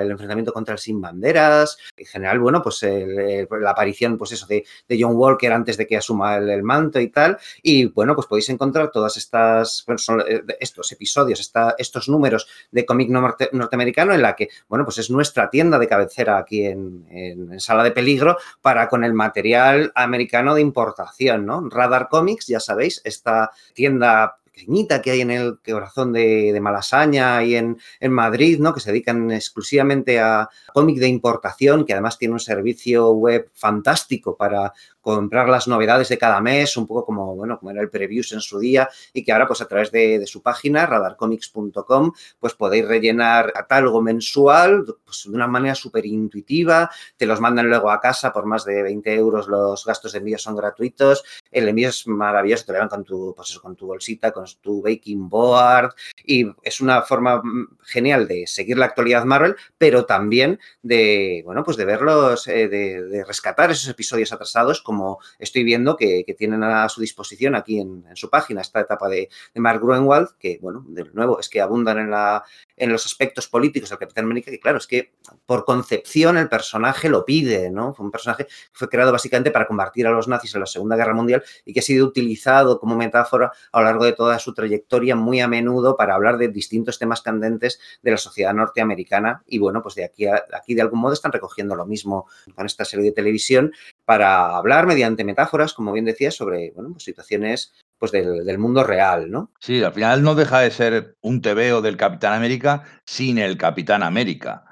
el 0.00 0.12
enfrentamiento 0.12 0.52
contra 0.52 0.74
el 0.74 0.78
Sin 0.78 1.00
Banderas, 1.00 1.76
en 1.96 2.06
general, 2.06 2.38
bueno, 2.38 2.62
pues 2.62 2.80
la 2.84 3.70
aparición, 3.72 4.16
pues 4.16 4.30
eso, 4.30 4.46
de, 4.46 4.64
de, 4.86 5.02
John 5.02 5.16
Walker 5.16 5.52
antes 5.52 5.76
de 5.76 5.84
que 5.84 5.96
asuma 5.96 6.36
el, 6.36 6.62
manto 6.62 7.00
y 7.00 7.08
tal, 7.08 7.38
y 7.60 7.86
bueno, 7.86 8.14
pues 8.14 8.28
podéis 8.28 8.48
encontrar 8.50 8.92
todas 8.92 9.16
estas, 9.16 9.82
bueno, 9.84 9.98
son 9.98 10.20
eh, 10.20 10.44
estos 10.60 10.92
episodios, 10.92 11.52
estos 11.76 12.08
números 12.08 12.46
de 12.70 12.86
cómic 12.86 13.10
norte, 13.10 13.50
norteamericano 13.52 14.14
en 14.14 14.22
la 14.22 14.36
que, 14.36 14.48
bueno, 14.68 14.84
pues 14.84 14.98
es 14.98 15.10
nuestra 15.10 15.50
tienda 15.50 15.76
de 15.80 15.88
cabecera 15.88 16.38
aquí 16.38 16.64
en, 16.64 17.04
en 17.10 17.58
Sala 17.58 17.82
de 17.82 17.90
Peligro 17.90 18.36
para 18.60 18.88
con 18.88 19.02
el 19.02 19.12
material 19.12 19.90
americano 19.96 20.54
de 20.54 20.60
importación, 20.60 21.46
¿no? 21.46 21.68
Radar 21.68 22.08
Comics, 22.08 22.46
ya 22.46 22.60
sabéis, 22.60 23.00
esta 23.02 23.50
tienda 23.74 24.36
pequeñita 24.52 25.00
que 25.00 25.10
hay 25.10 25.20
en 25.22 25.30
el 25.30 25.58
corazón 25.64 26.12
de, 26.12 26.52
de 26.52 26.60
Malasaña 26.60 27.42
y 27.42 27.56
en, 27.56 27.78
en, 28.00 28.12
Madrid, 28.12 28.58
¿no? 28.60 28.74
que 28.74 28.80
se 28.80 28.90
dedican 28.90 29.30
exclusivamente 29.30 30.20
a 30.20 30.48
cómic 30.72 30.98
de 30.98 31.08
importación, 31.08 31.84
que 31.84 31.92
además 31.92 32.18
tiene 32.18 32.34
un 32.34 32.40
servicio 32.40 33.10
web 33.12 33.50
fantástico 33.54 34.36
para 34.36 34.72
comprar 35.02 35.48
las 35.48 35.68
novedades 35.68 36.08
de 36.08 36.16
cada 36.16 36.40
mes, 36.40 36.76
un 36.76 36.86
poco 36.86 37.04
como, 37.04 37.34
bueno, 37.34 37.58
como 37.58 37.72
era 37.72 37.82
el 37.82 37.90
previews 37.90 38.32
en 38.32 38.40
su 38.40 38.58
día, 38.58 38.88
y 39.12 39.24
que 39.24 39.32
ahora, 39.32 39.46
pues 39.46 39.60
a 39.60 39.68
través 39.68 39.90
de, 39.90 40.22
su 40.26 40.40
página, 40.40 40.86
radarcomics.com, 40.86 42.12
pues 42.38 42.54
podéis 42.54 42.86
rellenar 42.86 43.52
catálogo 43.52 44.00
mensual 44.00 44.84
pues, 45.04 45.24
de 45.24 45.34
una 45.34 45.48
manera 45.48 45.74
súper 45.74 46.06
intuitiva, 46.06 46.88
te 47.16 47.26
los 47.26 47.40
mandan 47.40 47.68
luego 47.68 47.90
a 47.90 48.00
casa 48.00 48.32
por 48.32 48.46
más 48.46 48.64
de 48.64 48.82
20 48.82 49.12
euros, 49.14 49.48
los 49.48 49.84
gastos 49.84 50.12
de 50.12 50.18
envío 50.18 50.38
son 50.38 50.54
gratuitos, 50.54 51.24
el 51.50 51.68
envío 51.68 51.88
es 51.88 52.06
maravilloso, 52.06 52.64
te 52.64 52.72
lo 52.72 52.78
dan 52.78 52.88
con 52.88 53.04
tu, 53.04 53.34
pues 53.36 53.58
con 53.58 53.74
tu 53.74 53.86
bolsita, 53.88 54.30
con 54.30 54.46
tu 54.60 54.80
baking 54.80 55.28
board, 55.28 55.92
y 56.24 56.46
es 56.62 56.80
una 56.80 57.02
forma 57.02 57.42
genial 57.82 58.28
de 58.28 58.46
seguir 58.46 58.78
la 58.78 58.86
actualidad 58.86 59.24
Marvel, 59.24 59.56
pero 59.76 60.06
también 60.06 60.60
de, 60.82 61.42
bueno, 61.44 61.64
pues 61.64 61.76
de 61.76 61.84
verlos, 61.84 62.46
eh, 62.46 62.68
de 62.68 63.24
rescatar 63.24 63.72
esos 63.72 63.88
episodios 63.88 64.32
atrasados, 64.32 64.80
como 64.92 65.20
estoy 65.38 65.64
viendo 65.64 65.96
que, 65.96 66.24
tienen 66.36 66.62
a 66.62 66.88
su 66.88 67.00
disposición 67.00 67.54
aquí 67.54 67.80
en, 67.80 68.04
su 68.14 68.28
página 68.28 68.60
esta 68.60 68.80
etapa 68.80 69.08
de, 69.08 69.28
de, 69.54 69.60
Mark 69.60 69.80
Gruenwald, 69.80 70.36
que, 70.38 70.58
bueno, 70.60 70.84
de 70.88 71.04
nuevo, 71.12 71.40
es 71.40 71.48
que 71.48 71.60
abundan 71.60 71.98
en, 71.98 72.10
la, 72.10 72.44
en 72.76 72.92
los 72.92 73.06
aspectos 73.06 73.48
políticos 73.48 73.88
del 73.90 73.98
Capitán 73.98 74.24
América, 74.24 74.50
que 74.50 74.60
claro, 74.60 74.78
es 74.78 74.86
que 74.86 75.12
por 75.46 75.64
concepción 75.64 76.36
el 76.36 76.48
personaje 76.48 77.08
lo 77.08 77.24
pide, 77.24 77.70
¿no? 77.70 77.94
Fue 77.94 78.04
un 78.04 78.12
personaje 78.12 78.46
que 78.46 78.52
fue 78.72 78.88
creado 78.88 79.12
básicamente 79.12 79.50
para 79.50 79.66
combatir 79.66 80.06
a 80.06 80.10
los 80.10 80.28
nazis 80.28 80.54
en 80.54 80.60
la 80.60 80.66
Segunda 80.66 80.96
Guerra 80.96 81.14
Mundial 81.14 81.42
y 81.64 81.72
que 81.72 81.80
ha 81.80 81.82
sido 81.82 82.06
utilizado 82.06 82.78
como 82.78 82.96
metáfora 82.96 83.52
a 83.72 83.80
lo 83.80 83.86
largo 83.86 84.04
de 84.04 84.12
toda 84.12 84.38
su 84.38 84.52
trayectoria 84.52 85.16
muy 85.16 85.40
a 85.40 85.48
menudo 85.48 85.96
para 85.96 86.14
hablar 86.14 86.36
de 86.36 86.48
distintos 86.48 86.98
temas 86.98 87.22
candentes 87.22 87.80
de 88.02 88.10
la 88.10 88.18
sociedad 88.18 88.52
norteamericana 88.52 89.42
y 89.46 89.58
bueno, 89.58 89.82
pues 89.82 89.94
de 89.94 90.04
aquí, 90.04 90.26
a, 90.26 90.44
aquí 90.52 90.74
de 90.74 90.82
algún 90.82 91.00
modo 91.00 91.12
están 91.12 91.32
recogiendo 91.32 91.74
lo 91.76 91.86
mismo 91.86 92.26
con 92.54 92.66
esta 92.66 92.84
serie 92.84 93.06
de 93.06 93.12
televisión 93.12 93.72
para 94.04 94.56
hablar 94.56 94.86
mediante 94.86 95.24
metáforas, 95.24 95.74
como 95.74 95.92
bien 95.92 96.04
decía, 96.04 96.30
sobre 96.30 96.72
bueno, 96.74 96.90
pues 96.92 97.04
situaciones 97.04 97.72
pues 97.98 98.10
del, 98.10 98.58
mundo 98.58 98.82
real, 98.82 99.30
¿no? 99.30 99.52
Sí, 99.60 99.80
al 99.82 99.92
final 99.92 100.24
no 100.24 100.34
deja 100.34 100.58
de 100.58 100.72
ser 100.72 101.16
un 101.20 101.40
TVO 101.40 101.82
del 101.82 101.96
Capitán 101.96 102.32
América 102.32 102.82
sin 103.06 103.38
el 103.38 103.56
Capitán 103.56 104.02
América. 104.02 104.64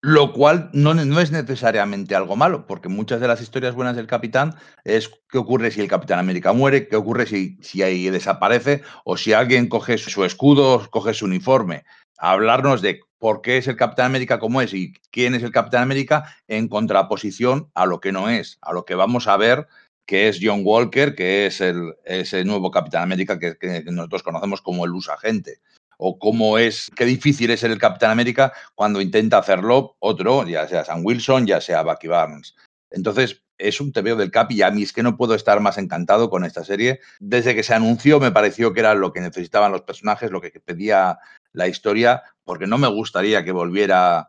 Lo 0.00 0.32
cual 0.32 0.70
no, 0.72 0.94
no, 0.94 1.20
es 1.20 1.32
necesariamente 1.32 2.14
algo 2.14 2.34
malo, 2.34 2.66
porque 2.66 2.88
muchas 2.88 3.20
de 3.20 3.28
las 3.28 3.42
historias 3.42 3.74
buenas 3.74 3.96
del 3.96 4.06
Capitán 4.06 4.54
es 4.84 5.10
qué 5.28 5.36
ocurre 5.36 5.70
si 5.70 5.82
el 5.82 5.88
Capitán 5.88 6.18
América 6.18 6.54
muere, 6.54 6.88
qué 6.88 6.96
ocurre 6.96 7.26
si, 7.26 7.58
si 7.60 7.82
ahí 7.82 8.08
desaparece, 8.08 8.82
o 9.04 9.18
si 9.18 9.34
alguien 9.34 9.68
coge 9.68 9.98
su 9.98 10.24
escudo, 10.24 10.88
coge 10.90 11.12
su 11.12 11.26
uniforme. 11.26 11.84
Hablarnos 12.18 12.82
de 12.82 13.00
por 13.18 13.42
qué 13.42 13.58
es 13.58 13.68
el 13.68 13.76
Capitán 13.76 14.06
América 14.06 14.38
como 14.38 14.60
es 14.60 14.72
y 14.74 14.92
quién 15.10 15.34
es 15.34 15.42
el 15.42 15.52
Capitán 15.52 15.82
América 15.82 16.36
en 16.48 16.68
contraposición 16.68 17.70
a 17.74 17.86
lo 17.86 18.00
que 18.00 18.12
no 18.12 18.28
es, 18.28 18.58
a 18.62 18.72
lo 18.72 18.84
que 18.84 18.94
vamos 18.94 19.26
a 19.26 19.36
ver 19.36 19.66
que 20.06 20.28
es 20.28 20.38
John 20.40 20.60
Walker, 20.64 21.14
que 21.14 21.46
es 21.46 21.60
ese 22.04 22.44
nuevo 22.44 22.70
Capitán 22.70 23.02
América 23.02 23.38
que, 23.38 23.58
que 23.58 23.82
nosotros 23.86 24.22
conocemos 24.22 24.62
como 24.62 24.84
el 24.84 24.92
usagente 24.92 25.60
o 25.98 26.18
cómo 26.18 26.58
es, 26.58 26.90
qué 26.94 27.04
difícil 27.04 27.50
es 27.50 27.60
ser 27.60 27.70
el 27.70 27.78
Capitán 27.78 28.10
América 28.10 28.52
cuando 28.74 29.00
intenta 29.00 29.38
hacerlo 29.38 29.96
otro, 29.98 30.46
ya 30.46 30.68
sea 30.68 30.84
Sam 30.84 31.00
Wilson, 31.04 31.46
ya 31.46 31.60
sea 31.60 31.82
Bucky 31.82 32.06
Barnes. 32.06 32.54
Entonces, 32.90 33.42
es 33.58 33.80
un 33.80 33.92
TVO 33.92 34.16
del 34.16 34.30
Cap 34.30 34.52
y 34.52 34.62
a 34.62 34.70
mí 34.70 34.82
es 34.82 34.92
que 34.92 35.02
no 35.02 35.16
puedo 35.16 35.34
estar 35.34 35.60
más 35.60 35.78
encantado 35.78 36.28
con 36.28 36.44
esta 36.44 36.62
serie. 36.62 37.00
Desde 37.18 37.54
que 37.54 37.62
se 37.62 37.74
anunció 37.74 38.20
me 38.20 38.30
pareció 38.30 38.72
que 38.72 38.80
era 38.80 38.94
lo 38.94 39.12
que 39.12 39.20
necesitaban 39.20 39.72
los 39.72 39.82
personajes, 39.82 40.30
lo 40.30 40.40
que 40.40 40.50
pedía 40.60 41.18
la 41.56 41.66
historia, 41.66 42.22
porque 42.44 42.66
no 42.66 42.78
me 42.78 42.86
gustaría 42.86 43.42
que 43.42 43.50
volviera 43.50 44.28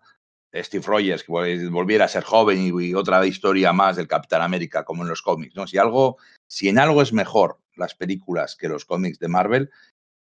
Steve 0.55 0.85
Rogers, 0.87 1.23
que 1.23 1.31
volviera 1.69 2.05
a 2.05 2.07
ser 2.07 2.23
joven 2.23 2.59
y, 2.59 2.87
y, 2.87 2.93
otra 2.93 3.23
historia 3.25 3.73
más 3.73 3.97
del 3.97 4.07
Capitán 4.07 4.41
América, 4.41 4.85
como 4.85 5.03
en 5.03 5.09
los 5.09 5.21
cómics. 5.21 5.55
¿no? 5.55 5.67
Si, 5.67 5.77
algo, 5.77 6.17
si 6.47 6.69
en 6.69 6.79
algo 6.79 7.01
es 7.01 7.11
mejor 7.13 7.59
las 7.75 7.93
películas 7.95 8.55
que 8.55 8.69
los 8.69 8.85
cómics 8.85 9.19
de 9.19 9.27
Marvel, 9.27 9.69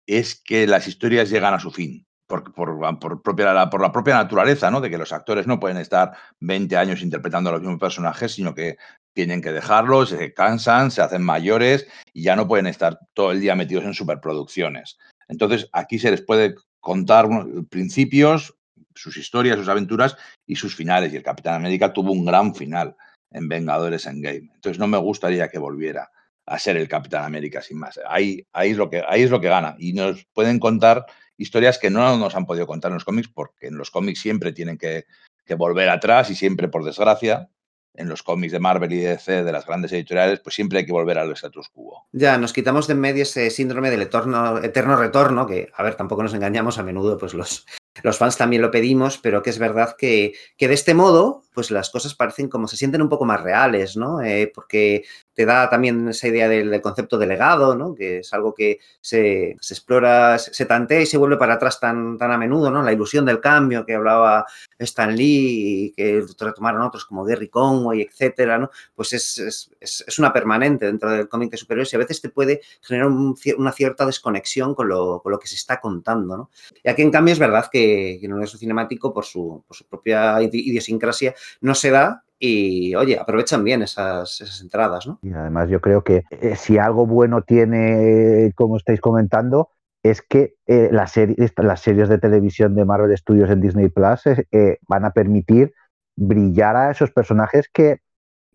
es 0.06 0.34
que 0.34 0.66
las 0.66 0.88
historias 0.88 1.30
llegan 1.30 1.54
a 1.54 1.60
su 1.60 1.70
fin. 1.70 2.06
Por, 2.26 2.54
por, 2.54 2.98
por, 2.98 3.20
propia, 3.20 3.68
por 3.68 3.82
la 3.82 3.92
propia 3.92 4.14
naturaleza, 4.14 4.70
¿no? 4.70 4.80
De 4.80 4.88
que 4.88 4.96
los 4.96 5.12
actores 5.12 5.46
no 5.46 5.60
pueden 5.60 5.76
estar 5.76 6.12
20 6.40 6.74
años 6.74 7.02
interpretando 7.02 7.50
a 7.50 7.52
los 7.52 7.60
mismos 7.60 7.78
personajes, 7.78 8.32
sino 8.32 8.54
que 8.54 8.78
tienen 9.12 9.42
que 9.42 9.52
dejarlos, 9.52 10.08
se 10.08 10.32
cansan, 10.32 10.90
se 10.90 11.02
hacen 11.02 11.22
mayores 11.22 11.86
y 12.14 12.22
ya 12.22 12.34
no 12.34 12.48
pueden 12.48 12.66
estar 12.66 12.98
todo 13.12 13.30
el 13.30 13.40
día 13.40 13.54
metidos 13.54 13.84
en 13.84 13.92
superproducciones. 13.92 14.96
Entonces, 15.28 15.68
aquí 15.72 15.98
se 15.98 16.10
les 16.10 16.22
puede 16.22 16.54
contar 16.84 17.26
principios, 17.70 18.54
sus 18.94 19.16
historias, 19.16 19.58
sus 19.58 19.68
aventuras 19.68 20.16
y 20.46 20.54
sus 20.54 20.76
finales. 20.76 21.12
Y 21.12 21.16
el 21.16 21.22
Capitán 21.22 21.54
América 21.54 21.92
tuvo 21.92 22.12
un 22.12 22.24
gran 22.24 22.54
final 22.54 22.94
en 23.32 23.48
Vengadores 23.48 24.06
Endgame. 24.06 24.50
Entonces, 24.54 24.78
no 24.78 24.86
me 24.86 24.98
gustaría 24.98 25.48
que 25.48 25.58
volviera 25.58 26.10
a 26.46 26.58
ser 26.58 26.76
el 26.76 26.86
Capitán 26.86 27.24
América 27.24 27.62
sin 27.62 27.78
más. 27.78 27.98
Ahí, 28.06 28.46
ahí, 28.52 28.70
es 28.70 28.76
lo 28.76 28.90
que, 28.90 29.02
ahí 29.08 29.22
es 29.22 29.30
lo 29.30 29.40
que 29.40 29.48
gana. 29.48 29.74
Y 29.78 29.94
nos 29.94 30.26
pueden 30.26 30.60
contar 30.60 31.06
historias 31.36 31.78
que 31.78 31.90
no 31.90 32.16
nos 32.18 32.36
han 32.36 32.46
podido 32.46 32.66
contar 32.66 32.90
en 32.90 32.94
los 32.94 33.04
cómics, 33.04 33.28
porque 33.28 33.66
en 33.66 33.76
los 33.78 33.90
cómics 33.90 34.20
siempre 34.20 34.52
tienen 34.52 34.78
que, 34.78 35.06
que 35.44 35.54
volver 35.54 35.88
atrás 35.88 36.30
y 36.30 36.34
siempre, 36.34 36.68
por 36.68 36.84
desgracia, 36.84 37.48
en 37.94 38.08
los 38.08 38.22
cómics 38.22 38.52
de 38.52 38.60
Marvel 38.60 38.92
y 38.92 39.00
DC, 39.00 39.44
de 39.44 39.52
las 39.52 39.66
grandes 39.66 39.92
editoriales, 39.92 40.40
pues 40.40 40.54
siempre 40.54 40.78
hay 40.78 40.86
que 40.86 40.92
volver 40.92 41.18
al 41.18 41.32
status 41.32 41.68
quo. 41.68 42.06
Ya, 42.12 42.38
nos 42.38 42.52
quitamos 42.52 42.86
de 42.86 42.94
en 42.94 43.00
medio 43.00 43.22
ese 43.22 43.50
síndrome 43.50 43.90
del 43.90 44.02
eterno, 44.02 44.58
eterno 44.58 44.96
retorno, 44.96 45.46
que, 45.46 45.70
a 45.74 45.82
ver, 45.82 45.94
tampoco 45.94 46.22
nos 46.22 46.34
engañamos, 46.34 46.78
a 46.78 46.82
menudo 46.82 47.18
pues 47.18 47.34
los, 47.34 47.66
los 48.02 48.18
fans 48.18 48.36
también 48.36 48.62
lo 48.62 48.70
pedimos, 48.70 49.18
pero 49.18 49.42
que 49.42 49.50
es 49.50 49.58
verdad 49.58 49.94
que, 49.96 50.34
que 50.56 50.68
de 50.68 50.74
este 50.74 50.94
modo, 50.94 51.44
pues 51.54 51.70
las 51.70 51.90
cosas 51.90 52.14
parecen 52.14 52.48
como 52.48 52.66
se 52.66 52.76
sienten 52.76 53.00
un 53.00 53.08
poco 53.08 53.24
más 53.24 53.40
reales, 53.40 53.96
¿no? 53.96 54.20
Eh, 54.20 54.50
porque 54.52 55.04
te 55.34 55.46
da 55.46 55.70
también 55.70 56.08
esa 56.08 56.28
idea 56.28 56.48
del, 56.48 56.80
concepto 56.80 57.16
de 57.18 57.26
legado, 57.26 57.76
¿no? 57.76 57.94
Que 57.94 58.18
es 58.18 58.32
algo 58.34 58.52
que 58.54 58.78
se, 59.00 59.50
explora, 59.52 60.38
se, 60.38 60.66
tantea 60.66 61.00
y 61.00 61.06
se 61.06 61.16
vuelve 61.16 61.36
para 61.36 61.54
atrás 61.54 61.78
tan, 61.78 62.18
tan 62.18 62.32
a 62.32 62.38
menudo, 62.38 62.70
¿no? 62.70 62.82
La 62.82 62.92
ilusión 62.92 63.24
del 63.24 63.40
cambio 63.40 63.86
que 63.86 63.94
hablaba 63.94 64.44
Stan 64.78 65.14
Lee 65.14 65.86
y 65.86 65.92
que 65.92 66.24
retomaron 66.38 66.82
otros 66.82 67.04
como 67.04 67.24
Gary 67.24 67.48
Conway, 67.48 68.02
etcétera, 68.02 68.58
¿no? 68.58 68.70
Pues 68.94 69.12
es, 69.12 69.70
es, 69.80 70.18
una 70.18 70.32
permanente 70.32 70.86
dentro 70.86 71.10
del 71.10 71.28
cómic 71.28 71.50
de 71.50 71.56
superhéroes 71.56 71.92
y 71.92 71.96
a 71.96 72.00
veces 72.00 72.20
te 72.20 72.28
puede 72.28 72.60
generar 72.80 73.08
una 73.08 73.72
cierta 73.72 74.06
desconexión 74.06 74.74
con 74.74 74.88
lo, 74.88 75.20
con 75.22 75.32
lo, 75.32 75.38
que 75.38 75.48
se 75.48 75.56
está 75.56 75.80
contando, 75.80 76.36
¿no? 76.36 76.50
Y 76.82 76.88
aquí, 76.88 77.02
en 77.02 77.10
cambio, 77.10 77.32
es 77.32 77.38
verdad 77.38 77.68
que, 77.70 77.83
que 77.86 78.26
el 78.26 78.32
universo 78.32 78.58
cinemático, 78.58 79.12
por 79.12 79.24
su, 79.24 79.64
por 79.66 79.76
su 79.76 79.86
propia 79.86 80.40
idiosincrasia, 80.42 81.34
no 81.60 81.74
se 81.74 81.90
da 81.90 82.24
y 82.38 82.94
oye, 82.94 83.18
aprovechan 83.18 83.64
bien 83.64 83.82
esas, 83.82 84.60
entradas, 84.62 85.06
¿no? 85.06 85.18
Y 85.22 85.32
además 85.32 85.68
yo 85.68 85.80
creo 85.80 86.02
que 86.02 86.24
eh, 86.30 86.56
si 86.56 86.78
algo 86.78 87.06
bueno 87.06 87.42
tiene, 87.42 88.52
como 88.54 88.76
estáis 88.76 89.00
comentando, 89.00 89.70
es 90.02 90.20
que 90.20 90.54
eh, 90.66 90.90
las, 90.92 91.12
series, 91.12 92.08
de 92.08 92.18
televisión 92.18 92.74
de 92.74 92.84
Marvel 92.84 93.16
Studios 93.16 93.50
en 93.50 93.60
Disney 93.62 93.88
Plus 93.88 94.26
eh, 94.26 94.78
van 94.86 95.04
a 95.06 95.12
permitir 95.12 95.72
brillar 96.16 96.76
a 96.76 96.90
esos 96.90 97.10
personajes 97.10 97.70
que, 97.72 98.00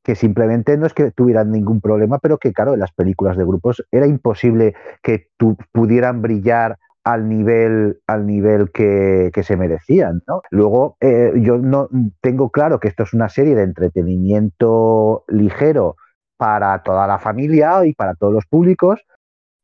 que 0.03 0.15
simplemente 0.15 0.77
no 0.77 0.86
es 0.86 0.93
que 0.93 1.09
tuvieran 1.11 1.51
ningún 1.51 1.82
problema, 1.82 2.19
pero 2.19 2.38
que 2.38 2.53
claro, 2.53 2.75
en 2.75 2.80
las 2.80 2.91
películas 2.91 3.38
de 3.38 3.45
grupos 3.45 3.84
era 3.91 4.05
imposible 4.05 4.75
que 5.01 5.30
pudieran 5.71 6.21
brillar 6.21 6.77
al 7.10 7.28
nivel, 7.28 7.99
al 8.05 8.28
nivel 8.28 8.72
que, 8.72 9.32
se 9.41 9.57
merecían. 9.57 10.22
¿no? 10.28 10.43
Luego, 10.51 10.95
eh, 10.99 11.34
yo 11.38 11.57
no 11.57 11.89
tengo 12.22 12.51
claro 12.51 12.80
que 12.80 12.88
esto 12.88 13.01
es 13.01 13.14
una 13.14 13.30
serie 13.30 13.55
de 13.55 13.64
entretenimiento 13.64 15.24
ligero 15.28 15.95
para 16.38 16.84
toda 16.84 17.07
la 17.07 17.18
familia 17.18 17.84
y 17.84 17.93
para 17.93 18.14
todos 18.14 18.32
los 18.32 18.45
públicos, 18.45 19.01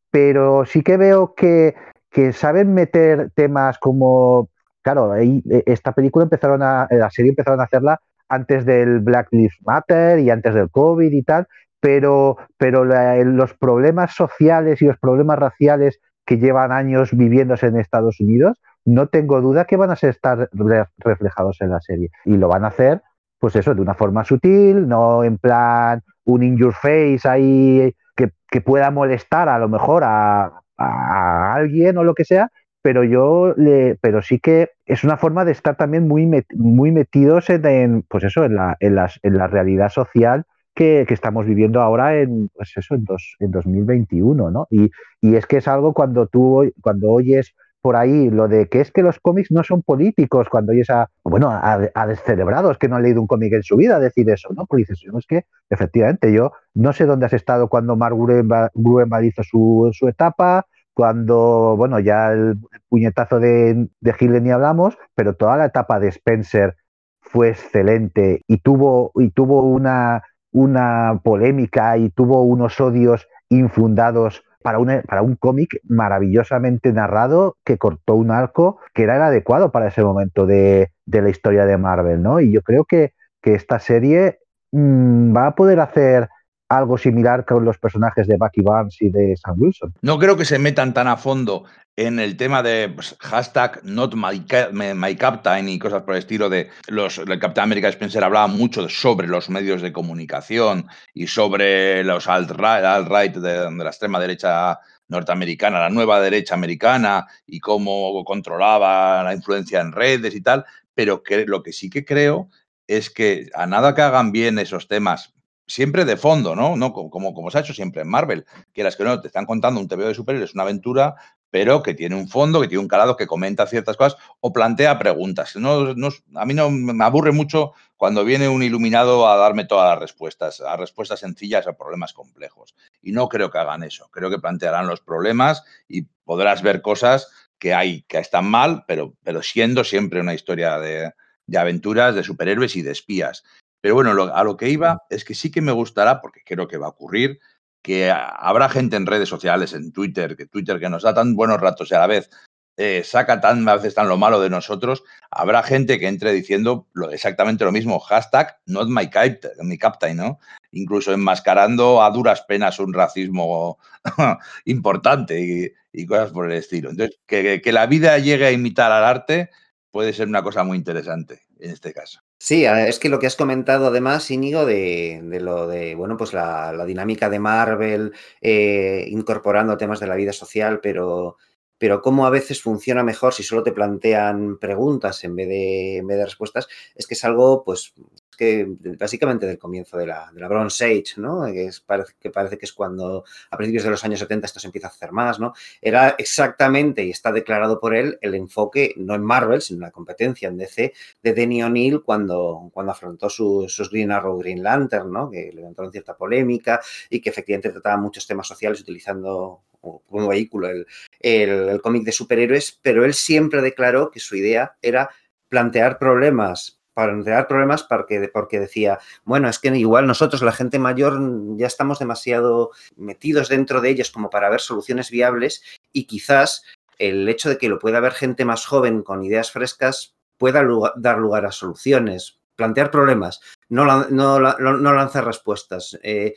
pero 0.10 0.66
sí 0.66 0.82
que 0.82 0.98
veo 0.98 1.36
que, 1.36 1.76
que 2.10 2.34
saben 2.34 2.74
meter 2.74 3.30
temas 3.36 3.78
como, 3.78 4.50
claro, 4.82 5.16
eh, 5.16 5.44
esta 5.68 5.92
película 5.92 6.24
empezaron 6.24 6.64
a, 6.64 6.88
la 6.90 7.12
serie 7.12 7.30
empezaron 7.30 7.60
a 7.60 7.66
hacerla 7.66 8.00
antes 8.28 8.66
del 8.66 9.02
Black 9.02 9.28
Lives 9.30 9.58
Matter 9.64 10.18
y 10.18 10.32
antes 10.32 10.56
del 10.56 10.72
COVID 10.72 11.12
y 11.12 11.22
tal, 11.22 11.46
pero, 11.80 12.38
pero 12.58 12.86
los 12.86 13.54
problemas 13.54 14.16
sociales 14.16 14.82
y 14.82 14.86
los 14.86 14.98
problemas 14.98 15.38
raciales 15.38 16.00
que 16.26 16.38
llevan 16.38 16.72
años 16.72 17.16
viviéndose 17.16 17.68
en 17.68 17.80
Estados 17.80 18.20
Unidos, 18.20 18.60
no 18.86 19.08
tengo 19.08 19.42
duda 19.42 19.66
que 19.66 19.78
van 19.78 19.92
a 19.92 19.94
estar 19.94 20.50
reflejados 20.98 21.58
en 21.62 21.72
la 21.72 21.82
serie. 21.82 22.10
Y 22.26 22.38
lo 22.38 22.48
van 22.48 22.66
a 22.66 22.70
hacer, 22.70 23.02
pues 23.40 23.56
eso, 23.56 23.74
de 23.74 23.82
una 23.82 23.94
forma 23.96 24.24
sutil, 24.24 24.88
no 24.88 25.24
en 25.24 25.38
plan 25.38 26.02
un 26.26 26.44
in 26.44 26.58
your 26.58 26.74
face 26.74 27.22
ahí 27.24 27.94
que, 28.16 28.32
pueda 28.62 28.90
molestar 28.90 29.50
a 29.50 29.60
lo 29.60 29.68
mejor 29.68 30.04
a, 30.06 30.62
alguien 30.78 31.98
o 31.98 32.06
lo 32.06 32.14
que 32.14 32.24
sea, 32.24 32.50
pero 32.82 33.04
yo 33.04 33.54
le, 33.58 33.98
pero 34.00 34.22
sí 34.22 34.40
que 34.40 34.70
es 34.86 35.04
una 35.04 35.18
forma 35.18 35.44
de 35.44 35.52
estar 35.52 35.76
también 35.76 36.08
muy, 36.08 36.26
muy 36.56 36.92
metidos 36.92 37.50
en, 37.50 38.04
pues 38.04 38.24
eso, 38.24 38.46
en 38.46 38.56
la, 38.56 38.78
en, 38.80 38.96
las, 38.96 39.20
en 39.24 39.38
la 39.38 39.48
realidad 39.48 39.90
social 39.90 40.46
que, 40.76 41.06
estamos 41.10 41.46
viviendo 41.46 41.82
ahora 41.82 42.20
en, 42.20 42.50
pues 42.50 42.74
eso, 42.76 42.96
en, 42.96 43.06
dos, 43.06 43.36
en 43.40 43.52
2021, 43.52 44.52
¿no? 44.52 44.68
Y, 44.70 44.92
y, 45.22 45.36
es 45.36 45.46
que 45.48 45.58
es 45.58 45.68
algo 45.68 45.94
cuando 45.94 46.28
tú, 46.28 46.72
cuando 46.82 47.10
oyes 47.10 47.56
por 47.86 47.96
ahí 47.96 48.32
lo 48.32 48.48
de 48.48 48.68
que 48.68 48.82
es 48.82 48.92
que 48.92 49.04
los 49.04 49.20
cómics 49.20 49.52
no 49.52 49.64
son 49.64 49.84
políticos, 49.84 50.50
cuando 50.50 50.72
oyes 50.72 50.90
a, 50.90 51.08
bueno, 51.24 51.52
a, 51.52 52.08
descerebrados 52.08 52.80
que 52.80 52.88
no 52.88 52.96
han 52.96 53.04
leído 53.04 53.22
un 53.22 53.28
cómic 53.28 53.54
en 53.54 53.62
su 53.62 53.78
vida 53.78 54.00
decir 54.00 54.28
eso, 54.28 54.50
¿no? 54.56 54.66
Porque 54.66 54.82
dices, 54.82 55.04
es 55.06 55.28
que 55.28 55.46
efectivamente 55.70 56.34
yo 56.34 56.52
no 56.74 56.94
sé 56.94 57.06
dónde 57.06 57.28
has 57.28 57.34
estado 57.34 57.68
cuando 57.68 57.96
Mark 57.96 58.16
Gruenwald 58.18 59.26
hizo 59.26 59.44
su, 59.44 59.92
su 59.94 60.08
etapa, 60.08 60.66
cuando, 60.96 61.76
bueno, 61.78 62.00
ya 62.00 62.32
el 62.32 62.58
puñetazo 62.90 63.40
de, 63.40 63.88
de 64.00 64.42
ni 64.42 64.50
hablamos, 64.50 64.98
pero 65.14 65.36
toda 65.36 65.56
la 65.56 65.66
etapa 65.66 66.00
de 66.00 66.08
Spencer 66.08 66.76
fue 67.22 67.50
excelente 67.50 68.42
y 68.48 68.62
tuvo, 68.62 69.12
y 69.14 69.30
tuvo 69.30 69.62
una, 69.62 70.24
una 70.56 71.20
polémica 71.22 71.98
y 71.98 72.10
tuvo 72.10 72.44
unos 72.44 72.80
odios 72.80 73.28
infundados 73.50 74.42
para 74.64 74.80
un, 74.80 75.02
para 75.06 75.22
un 75.22 75.36
cómic 75.36 75.82
maravillosamente 75.84 76.94
narrado 76.94 77.58
que 77.66 77.78
cortó 77.78 78.16
un 78.16 78.32
arco 78.32 78.80
que 78.94 79.04
era 79.04 79.18
el 79.18 79.22
adecuado 79.22 79.74
para 79.74 79.90
ese 79.90 80.02
momento 80.02 80.46
de, 80.46 80.92
la 81.08 81.30
historia 81.30 81.66
de 81.66 81.78
Marvel, 81.78 82.24
¿no? 82.24 82.40
Y 82.40 82.54
yo 82.54 82.62
creo 82.62 82.86
que, 82.86 83.12
que 83.42 83.54
esta 83.54 83.80
serie 83.80 84.40
mm, 84.72 85.36
va 85.36 85.48
a 85.48 85.56
poder 85.56 85.82
hacer 85.82 86.30
algo 86.70 86.98
similar 86.98 87.44
con 87.44 87.66
los 87.66 87.78
personajes 87.78 88.26
de 88.26 88.38
Bucky 88.38 88.62
Barnes 88.62 89.02
y 89.02 89.10
de 89.10 89.36
Sam 89.36 89.56
Wilson. 89.60 89.94
No 90.02 90.18
creo 90.18 90.38
que 90.38 90.46
se 90.46 90.58
metan 90.58 90.94
tan 90.94 91.08
a 91.08 91.18
fondo 91.18 91.66
en 91.98 92.20
el 92.20 92.36
tema 92.36 92.62
de 92.62 92.90
pues, 92.90 93.16
hashtag 93.20 93.80
not 93.84 94.16
my, 94.16 95.16
captain 95.16 95.70
y 95.70 95.80
cosas 95.80 96.04
por 96.04 96.16
el 96.16 96.20
estilo 96.20 96.50
de 96.50 96.70
los 96.88 97.18
el 97.20 97.40
Capitán 97.40 97.66
América 97.66 97.88
Spencer 97.90 98.24
hablaba 98.24 98.48
mucho 98.48 98.88
sobre 98.90 99.28
los 99.28 99.50
medios 99.50 99.82
de 99.82 99.94
comunicación 99.94 100.88
y 101.14 101.28
sobre 101.28 102.04
los 102.04 102.28
alt-right 102.28 103.36
de, 103.36 103.72
la 103.72 103.90
extrema 103.90 104.20
derecha 104.20 104.80
norteamericana, 105.08 105.80
la 105.80 105.90
nueva 105.90 106.20
derecha 106.20 106.56
americana 106.56 107.28
y 107.46 107.60
cómo 107.60 108.24
controlaba 108.26 109.24
la 109.24 109.34
influencia 109.34 109.80
en 109.80 109.92
redes 109.92 110.36
y 110.36 110.42
tal, 110.42 110.66
pero 110.94 111.24
que, 111.24 111.46
lo 111.46 111.64
que 111.64 111.72
sí 111.72 111.90
que 111.90 112.04
creo 112.04 112.50
es 112.88 113.10
que 113.10 113.50
a 113.54 113.68
nada 113.68 113.96
que 113.96 114.02
hagan 114.02 114.32
bien 114.32 114.60
esos 114.60 114.88
temas 114.88 115.36
siempre 115.68 116.06
de 116.06 116.18
fondo, 116.18 116.56
¿no? 116.56 116.76
no 116.76 116.94
como, 116.94 117.34
como 117.34 117.50
se 117.50 117.58
ha 117.58 117.62
hecho 117.62 117.74
siempre 117.74 118.02
en 118.02 118.10
Marvel, 118.10 118.46
que 118.74 118.84
las 118.84 118.96
que 118.96 119.04
no 119.04 119.20
te 119.22 119.28
están 119.28 119.46
contando 119.46 119.80
un 119.80 119.88
TVO 119.88 120.08
de 120.08 120.14
superhéroes, 120.14 120.54
una 120.54 120.64
aventura, 120.64 121.16
pero 121.50 121.82
que 121.84 121.94
tiene 121.94 122.16
un 122.16 122.28
fondo, 122.28 122.60
que 122.60 122.68
tiene 122.68 122.82
un 122.82 122.88
calado, 122.88 123.16
que 123.16 123.28
comenta 123.28 123.66
ciertas 123.68 123.98
cosas 123.98 124.18
o 124.42 124.52
plantea 124.52 125.00
preguntas. 125.00 125.56
No, 125.56 125.94
a 126.36 126.46
mí 126.46 126.54
no 126.54 126.70
me 126.70 127.04
aburre 127.04 127.32
mucho 127.32 127.74
cuando 127.98 128.26
viene 128.26 128.50
un 128.50 128.64
iluminado 128.64 129.28
a 129.28 129.38
darme 129.38 129.66
todas 129.66 129.90
las 129.90 130.00
respuestas, 130.00 130.62
a 130.62 130.76
respuestas 130.76 131.22
sencillas 131.22 131.68
a 131.68 131.78
problemas 131.78 132.14
complejos. 132.14 132.76
Y 133.02 133.12
no 133.12 133.30
creo 133.30 133.52
que 133.52 133.58
hagan 133.58 133.84
eso. 133.84 134.10
Creo 134.12 134.30
que 134.30 134.40
plantearán 134.40 134.88
los 134.88 135.02
problemas 135.02 135.64
y 135.88 136.04
podrás 136.26 136.62
ver 136.62 136.82
cosas 136.82 137.32
que 137.58 137.74
hay 137.74 138.02
que 138.04 138.18
están 138.18 138.46
mal, 138.46 138.84
pero, 138.88 139.16
pero 139.24 139.42
siendo 139.42 139.84
siempre 139.84 140.20
una 140.20 140.34
historia 140.34 140.78
de, 140.80 141.14
de 141.48 141.58
aventuras, 141.58 142.16
de 142.16 142.24
superhéroes 142.24 142.76
y 142.76 142.82
de 142.82 142.92
espías. 142.92 143.44
Pero 143.82 143.96
bueno, 143.96 144.12
a 144.34 144.44
lo 144.44 144.58
que 144.58 144.70
iba 144.70 145.04
es 145.10 145.24
que 145.24 145.36
sí 145.36 145.52
que 145.52 145.62
me 145.62 145.72
gustará, 145.72 146.20
porque 146.20 146.42
creo 146.44 146.68
que 146.68 146.78
va 146.78 146.88
a 146.88 146.90
ocurrir, 146.90 147.40
que 147.86 148.10
habrá 148.10 148.68
gente 148.68 148.96
en 148.96 149.06
redes 149.06 149.30
sociales, 149.30 149.74
en 149.74 149.92
Twitter, 149.92 150.36
que 150.36 150.48
Twitter 150.48 150.80
que 150.80 150.90
nos 150.90 151.04
da 151.04 151.14
tan 151.14 151.36
buenos 151.36 151.62
ratos 151.62 151.92
y 151.92 151.94
a 151.94 152.00
la 152.00 152.08
vez 152.08 152.32
eh, 152.78 153.04
saca 153.04 153.40
tan 153.40 153.70
a 153.70 153.76
veces 153.76 153.94
tan 153.94 154.08
lo 154.08 154.18
malo 154.18 154.42
de 154.42 154.50
nosotros, 154.50 155.04
habrá 155.30 155.62
gente 155.62 156.00
que 156.00 156.08
entre 156.08 156.34
diciendo 156.34 156.88
exactamente 157.12 157.64
lo 157.64 157.72
mismo, 157.72 158.00
hashtag 158.00 158.58
not 158.66 158.90
my 158.90 159.08
captain, 159.12 159.52
mi 159.62 159.78
captain, 159.78 160.18
¿no? 160.18 160.40
Incluso 160.72 161.14
enmascarando 161.14 162.02
a 162.02 162.10
duras 162.10 162.42
penas 162.42 162.80
un 162.80 162.92
racismo 162.92 163.78
importante 164.66 165.72
y, 165.94 166.06
cosas 166.08 166.32
por 166.32 166.52
el 166.52 166.58
estilo. 166.58 166.90
Entonces, 166.90 167.20
que 167.28 167.72
la 167.72 167.86
vida 167.86 168.18
llegue 168.18 168.48
a 168.48 168.52
imitar 168.52 168.92
al 168.92 169.06
arte 169.06 169.52
puede 169.92 170.12
ser 170.12 170.28
una 170.28 170.42
cosa 170.42 170.64
muy 170.64 170.76
interesante 170.76 171.44
en 171.60 171.70
este 171.70 171.94
caso. 171.94 172.25
Sí, 172.46 172.64
es 172.64 173.00
que 173.00 173.10
lo 173.10 173.18
que 173.18 173.26
has 173.26 173.36
comentado 173.36 173.88
además, 173.88 174.30
Íñigo, 174.30 174.68
de, 174.68 175.20
lo 175.42 175.66
de, 175.68 175.96
bueno, 175.96 176.16
pues 176.16 176.32
la, 176.32 176.86
dinámica 176.86 177.28
de 177.28 177.40
Marvel, 177.40 178.14
eh, 178.40 179.04
incorporando 179.10 179.78
temas 179.78 180.00
de 180.00 180.06
la 180.06 180.14
vida 180.16 180.32
social, 180.32 180.80
pero, 180.80 181.38
pero 181.78 182.02
cómo 182.02 182.26
a 182.26 182.30
veces 182.30 182.62
funciona 182.62 183.04
mejor 183.04 183.34
si 183.34 183.44
solo 183.44 183.64
te 183.64 183.72
plantean 183.72 184.58
preguntas 184.58 185.24
en 185.24 185.36
vez 185.36 185.48
de, 185.48 185.98
en 185.98 186.08
vez 186.08 186.18
de 186.18 186.26
respuestas, 186.26 186.68
es 186.96 187.08
que 187.08 187.16
es 187.16 187.24
algo, 187.24 187.64
pues, 187.64 187.94
que 188.36 188.68
básicamente 189.00 189.46
del 189.46 189.58
comienzo 189.58 189.98
de 189.98 190.08
la, 190.08 190.30
de 190.34 190.40
la 190.40 190.48
Bronze 190.48 190.86
Age, 190.86 191.14
¿no? 191.18 191.46
Es, 191.46 191.80
parece, 191.80 192.14
que 192.20 192.30
parece 192.30 192.58
que 192.58 192.66
es 192.66 192.74
cuando 192.74 193.24
a 193.50 193.58
principios 193.58 193.84
de 193.84 193.90
los 193.92 194.04
años 194.04 194.20
70 194.20 194.46
esto 194.46 194.60
se 194.60 194.68
empieza 194.68 194.88
a 194.88 194.92
hacer 194.92 195.12
más, 195.12 195.40
¿no? 195.40 195.54
Era 195.82 196.16
exactamente, 196.18 197.04
y 197.04 197.12
está 197.12 197.32
declarado 197.32 197.80
por 197.80 197.96
él, 197.96 198.18
el 198.22 198.36
enfoque, 198.36 198.94
no 198.98 199.16
en 199.16 199.24
Marvel, 199.24 199.62
sino 199.62 199.78
en 199.78 199.82
la 199.84 199.92
competencia 199.92 200.50
en 200.50 200.58
DC, 200.58 200.94
de 201.24 201.34
Denny 201.34 201.64
O'Neill 201.64 202.02
cuando, 202.04 202.70
cuando 202.74 202.92
afrontó 202.92 203.30
sus 203.30 203.90
Green 203.90 204.12
Arrow 204.12 204.38
Green 204.38 204.62
Lantern, 204.64 205.12
¿no? 205.12 205.30
Que 205.30 205.52
levantaron 205.54 205.92
cierta 205.92 206.16
polémica 206.16 206.82
y 207.10 207.22
que 207.22 207.30
efectivamente 207.30 207.70
trataba 207.70 207.98
muchos 207.98 208.28
temas 208.28 208.48
sociales 208.48 208.82
utilizando 208.82 209.62
como 210.08 210.28
vehículo 210.28 210.70
el, 210.70 210.86
el 211.20 211.82
cómic 211.82 212.04
de 212.04 212.12
superhéroes, 212.12 212.80
pero 212.82 213.06
él 213.06 213.14
siempre 213.14 213.62
declaró 213.62 214.12
que 214.12 214.20
su 214.20 214.36
idea 214.36 214.76
era 214.82 215.10
plantear 215.50 216.00
problemas 216.00 216.80
plantear 216.96 217.48
problemas 217.48 217.84
porque, 217.84 218.30
porque 218.34 218.60
decía, 218.60 219.00
bueno, 219.26 219.50
es 219.50 219.60
que 219.60 219.68
igual 219.78 220.08
nosotros, 220.08 220.42
la 220.42 220.54
gente 220.54 220.80
mayor, 220.80 221.20
ya 221.58 221.68
estamos 221.68 222.00
demasiado 222.00 222.72
metidos 222.96 223.50
dentro 223.50 223.82
de 223.82 223.90
ellos 223.90 224.12
como 224.12 224.30
para 224.30 224.50
ver 224.50 224.62
soluciones 224.62 225.12
viables 225.12 225.62
y 225.92 226.06
quizás 226.06 226.64
el 226.98 227.28
hecho 227.28 227.50
de 227.50 227.58
que 227.58 227.70
lo 227.70 227.80
pueda 227.80 228.00
ver 228.00 228.14
gente 228.14 228.46
más 228.46 228.66
joven 228.66 229.04
con 229.04 229.24
ideas 229.24 229.52
frescas 229.52 230.16
pueda 230.38 230.66
dar 230.96 231.18
lugar 231.18 231.46
a 231.46 231.52
soluciones, 231.52 232.40
plantear 232.56 232.92
problemas, 232.92 233.42
no, 233.70 233.86
no, 234.10 234.40
no 234.40 234.94
lanzar 234.94 235.26
respuestas, 235.26 235.98
eh, 236.04 236.36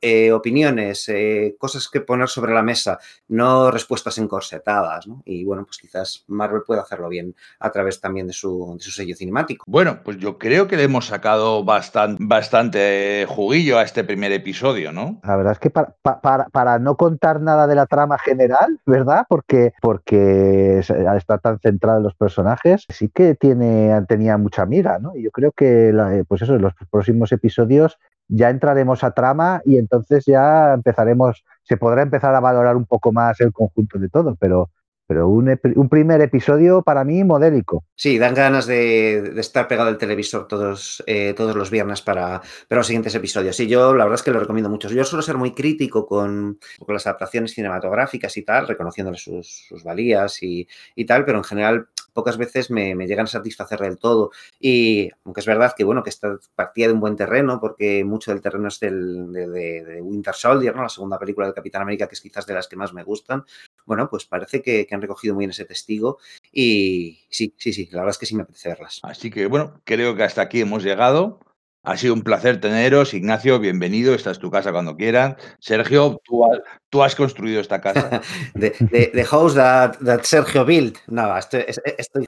eh, 0.00 0.32
opiniones, 0.32 1.08
eh, 1.08 1.56
cosas 1.58 1.88
que 1.88 2.00
poner 2.00 2.28
sobre 2.28 2.54
la 2.54 2.62
mesa, 2.62 2.98
no 3.28 3.70
respuestas 3.70 4.18
encorsetadas. 4.18 5.06
Y 5.24 5.44
bueno, 5.44 5.64
pues 5.64 5.78
quizás 5.78 6.24
Marvel 6.28 6.62
pueda 6.66 6.82
hacerlo 6.82 7.08
bien 7.08 7.34
a 7.58 7.70
través 7.70 8.00
también 8.00 8.26
de 8.26 8.32
su, 8.32 8.74
de 8.76 8.82
su 8.82 8.90
sello 8.90 9.14
cinemático. 9.14 9.64
Bueno, 9.66 10.00
pues 10.02 10.18
yo 10.18 10.38
creo 10.38 10.68
que 10.68 10.76
le 10.76 10.84
hemos 10.84 11.06
sacado 11.06 11.64
bastante, 11.64 12.22
bastante 12.24 13.26
juguillo 13.28 13.78
a 13.78 13.82
este 13.82 14.04
primer 14.04 14.32
episodio, 14.32 14.92
¿no? 14.92 15.20
La 15.24 15.36
verdad 15.36 15.52
es 15.52 15.58
que 15.58 15.70
para, 15.70 15.94
para, 16.02 16.48
para 16.48 16.78
no 16.78 16.96
contar 16.96 17.40
nada 17.40 17.66
de 17.66 17.74
la 17.74 17.86
trama 17.86 18.18
general, 18.18 18.80
¿verdad? 18.86 19.26
Porque, 19.28 19.72
porque 19.80 20.82
al 20.88 21.16
estar 21.16 21.40
tan 21.40 21.58
centrado 21.60 21.98
en 21.98 22.04
los 22.04 22.14
personajes, 22.14 22.86
sí 22.88 23.10
que 23.14 23.34
tiene, 23.34 23.90
tenía 24.08 24.36
mucha 24.38 24.66
mira, 24.66 24.98
¿no? 24.98 25.14
Y 25.16 25.22
yo 25.22 25.30
creo 25.30 25.52
que, 25.52 26.24
pues 26.28 26.42
eso, 26.42 26.56
los 26.56 26.69
próximos 26.90 27.32
episodios 27.32 27.98
ya 28.30 28.48
entraremos 28.48 29.02
a 29.04 29.10
trama 29.10 29.60
y 29.64 29.76
entonces 29.76 30.24
ya 30.24 30.72
empezaremos, 30.72 31.44
se 31.62 31.76
podrá 31.76 32.02
empezar 32.02 32.34
a 32.34 32.40
valorar 32.40 32.76
un 32.76 32.86
poco 32.86 33.12
más 33.12 33.40
el 33.40 33.52
conjunto 33.52 33.98
de 33.98 34.08
todo, 34.08 34.36
pero, 34.38 34.70
pero 35.06 35.28
un, 35.28 35.58
un 35.74 35.88
primer 35.88 36.20
episodio 36.20 36.82
para 36.82 37.02
mí 37.02 37.24
modélico. 37.24 37.84
Sí, 37.96 38.18
dan 38.18 38.34
ganas 38.34 38.66
de, 38.66 39.32
estar 39.40 39.66
pegado 39.66 39.88
al 39.88 39.98
televisor 39.98 40.46
todos, 40.46 41.02
eh, 41.08 41.34
todos 41.36 41.56
los 41.56 41.70
viernes 41.70 42.02
para, 42.02 42.40
para, 42.68 42.78
los 42.78 42.86
siguientes 42.86 43.16
episodios. 43.16 43.58
Y 43.58 43.66
yo 43.66 43.94
la 43.94 44.04
verdad 44.04 44.20
es 44.20 44.22
que 44.22 44.30
lo 44.30 44.38
recomiendo 44.38 44.70
mucho. 44.70 44.88
Yo 44.88 45.04
suelo 45.04 45.22
ser 45.22 45.36
muy 45.36 45.52
crítico 45.52 46.06
con, 46.06 46.60
con 46.78 46.94
las 46.94 47.06
adaptaciones 47.08 47.52
cinematográficas 47.52 48.36
y 48.36 48.42
tal, 48.42 48.68
reconociéndoles 48.68 49.22
sus, 49.22 49.66
sus 49.68 49.82
valías 49.82 50.40
y, 50.44 50.68
y, 50.94 51.04
tal, 51.04 51.24
pero 51.24 51.38
en 51.38 51.44
general 51.44 51.88
pocas 52.12 52.36
veces 52.36 52.70
me, 52.70 52.94
llegan 53.06 53.24
a 53.24 53.28
satisfacer 53.28 53.80
del 53.80 53.98
todo. 53.98 54.30
Y 54.58 55.10
aunque 55.24 55.40
es 55.40 55.46
verdad 55.46 55.74
que, 55.76 55.84
bueno, 55.84 56.02
que 56.02 56.10
está 56.10 56.38
partida 56.54 56.88
de 56.88 56.94
un 56.94 57.00
buen 57.00 57.16
terreno, 57.16 57.60
porque 57.60 58.04
mucho 58.04 58.30
del 58.30 58.40
terreno 58.40 58.68
es 58.68 58.80
del, 58.80 59.32
de, 59.32 60.00
Winter 60.02 60.34
Soldier, 60.34 60.74
¿no? 60.74 60.82
La 60.82 60.88
segunda 60.88 61.18
película 61.18 61.46
de 61.46 61.54
Capitán 61.54 61.82
América, 61.82 62.06
que 62.06 62.14
es 62.14 62.20
quizás 62.20 62.46
de 62.46 62.54
las 62.54 62.68
que 62.68 62.76
más 62.76 62.92
me 62.92 63.02
gustan. 63.02 63.44
Bueno, 63.86 64.08
pues 64.08 64.24
parece 64.24 64.62
que, 64.62 64.86
han 64.90 65.02
recogido 65.02 65.34
muy 65.34 65.42
bien 65.42 65.50
ese 65.50 65.64
testigo. 65.64 66.18
Y 66.52 67.20
sí, 67.30 67.54
sí, 67.56 67.72
sí, 67.72 67.88
la 67.92 68.00
verdad 68.00 68.10
es 68.10 68.18
que 68.18 68.26
sí 68.26 68.34
me 68.34 68.42
apetece 68.42 68.68
verlas. 68.68 69.00
Así 69.02 69.30
que, 69.30 69.46
bueno, 69.46 69.80
creo 69.84 70.16
que 70.16 70.22
hasta 70.22 70.42
aquí 70.42 70.60
hemos 70.60 70.82
llegado. 70.82 71.40
Ha 71.82 71.96
sido 71.96 72.12
un 72.12 72.20
placer 72.20 72.60
teneros. 72.60 73.14
Ignacio, 73.14 73.58
bienvenido. 73.58 74.12
Esta 74.12 74.30
es 74.30 74.38
tu 74.38 74.50
casa 74.50 74.70
cuando 74.70 74.96
quieran. 74.96 75.36
Sergio, 75.60 76.20
tú, 76.24 76.44
tú 76.90 77.02
has 77.02 77.16
construido 77.16 77.58
esta 77.62 77.80
casa. 77.80 78.20
the, 78.54 79.24
house 79.24 79.54
that, 79.54 79.96
Sergio 80.22 80.66
built. 80.66 80.98
No, 81.06 81.34
esto, 81.38 81.56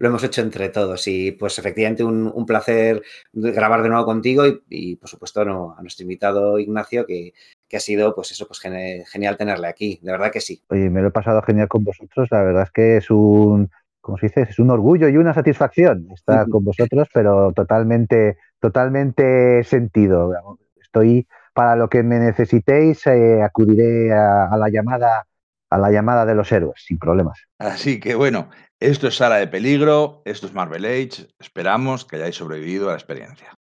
lo 0.00 0.09
hemos 0.09 0.24
hecho 0.24 0.40
entre 0.40 0.70
todos. 0.70 1.07
Y 1.07 1.32
pues 1.32 1.59
efectivamente 1.59 2.03
un, 2.03 2.46
placer 2.46 3.03
grabar 3.34 3.82
de 3.82 3.90
nuevo 3.90 4.07
contigo 4.07 4.44
y, 4.70 4.96
por 4.96 5.11
supuesto 5.11 5.44
no, 5.44 5.74
a 5.76 5.82
nuestro 5.82 6.05
invitado 6.05 6.59
Ignacio, 6.59 7.05
que, 7.05 7.34
que 7.68 7.76
ha 7.76 7.80
sido 7.80 8.14
pues 8.14 8.32
eso, 8.32 8.46
pues 8.46 8.59
genial 8.59 9.36
tenerle 9.36 9.68
aquí. 9.68 10.00
De 10.03 10.12
verdad 10.12 10.32
que 10.32 10.40
sí. 10.40 10.62
Oye, 10.68 10.88
me 10.88 11.03
lo 11.03 11.09
he 11.09 11.12
pasado 11.12 11.42
genial 11.42 11.68
con 11.68 11.84
vosotros. 11.84 12.26
La 12.30 12.42
verdad 12.42 12.62
es 12.62 12.70
que 12.70 12.96
es 12.96 13.11
un 13.11 13.70
como 14.00 14.18
se 14.18 14.26
dice, 14.26 14.42
es 14.42 14.59
un 14.59 14.70
orgullo 14.70 15.09
y 15.09 15.16
una 15.16 15.32
satisfacción 15.32 16.09
estar 16.12 16.48
con 16.48 16.64
vosotros, 16.64 17.09
pero 17.14 17.53
totalmente, 17.53 18.36
totalmente 18.62 19.64
sentido. 19.64 20.32
Estoy 20.80 21.26
para 21.52 21.74
lo 21.74 21.88
que 21.88 22.02
me 22.04 22.18
necesitéis, 22.20 23.04
eh, 23.08 23.42
acudiré 23.42 24.14
a, 24.14 24.56
la 24.56 24.70
llamada, 24.70 25.26
a 25.68 25.78
la 25.78 25.90
llamada 25.90 26.24
de 26.24 26.36
los 26.36 26.50
héroes, 26.52 26.80
sin 26.86 26.98
problemas. 26.98 27.42
Así 27.58 27.98
que 27.98 28.14
bueno, 28.14 28.50
esto 28.78 29.08
es 29.08 29.16
Sala 29.16 29.36
de 29.36 29.48
Peligro, 29.48 30.22
esto 30.24 30.46
es 30.46 30.54
Marvel 30.54 30.84
Age. 30.84 31.26
Esperamos 31.40 32.04
que 32.04 32.16
hayáis 32.16 32.36
sobrevivido 32.36 32.86
a 32.86 32.92
la 32.92 32.98
experiencia. 32.98 33.58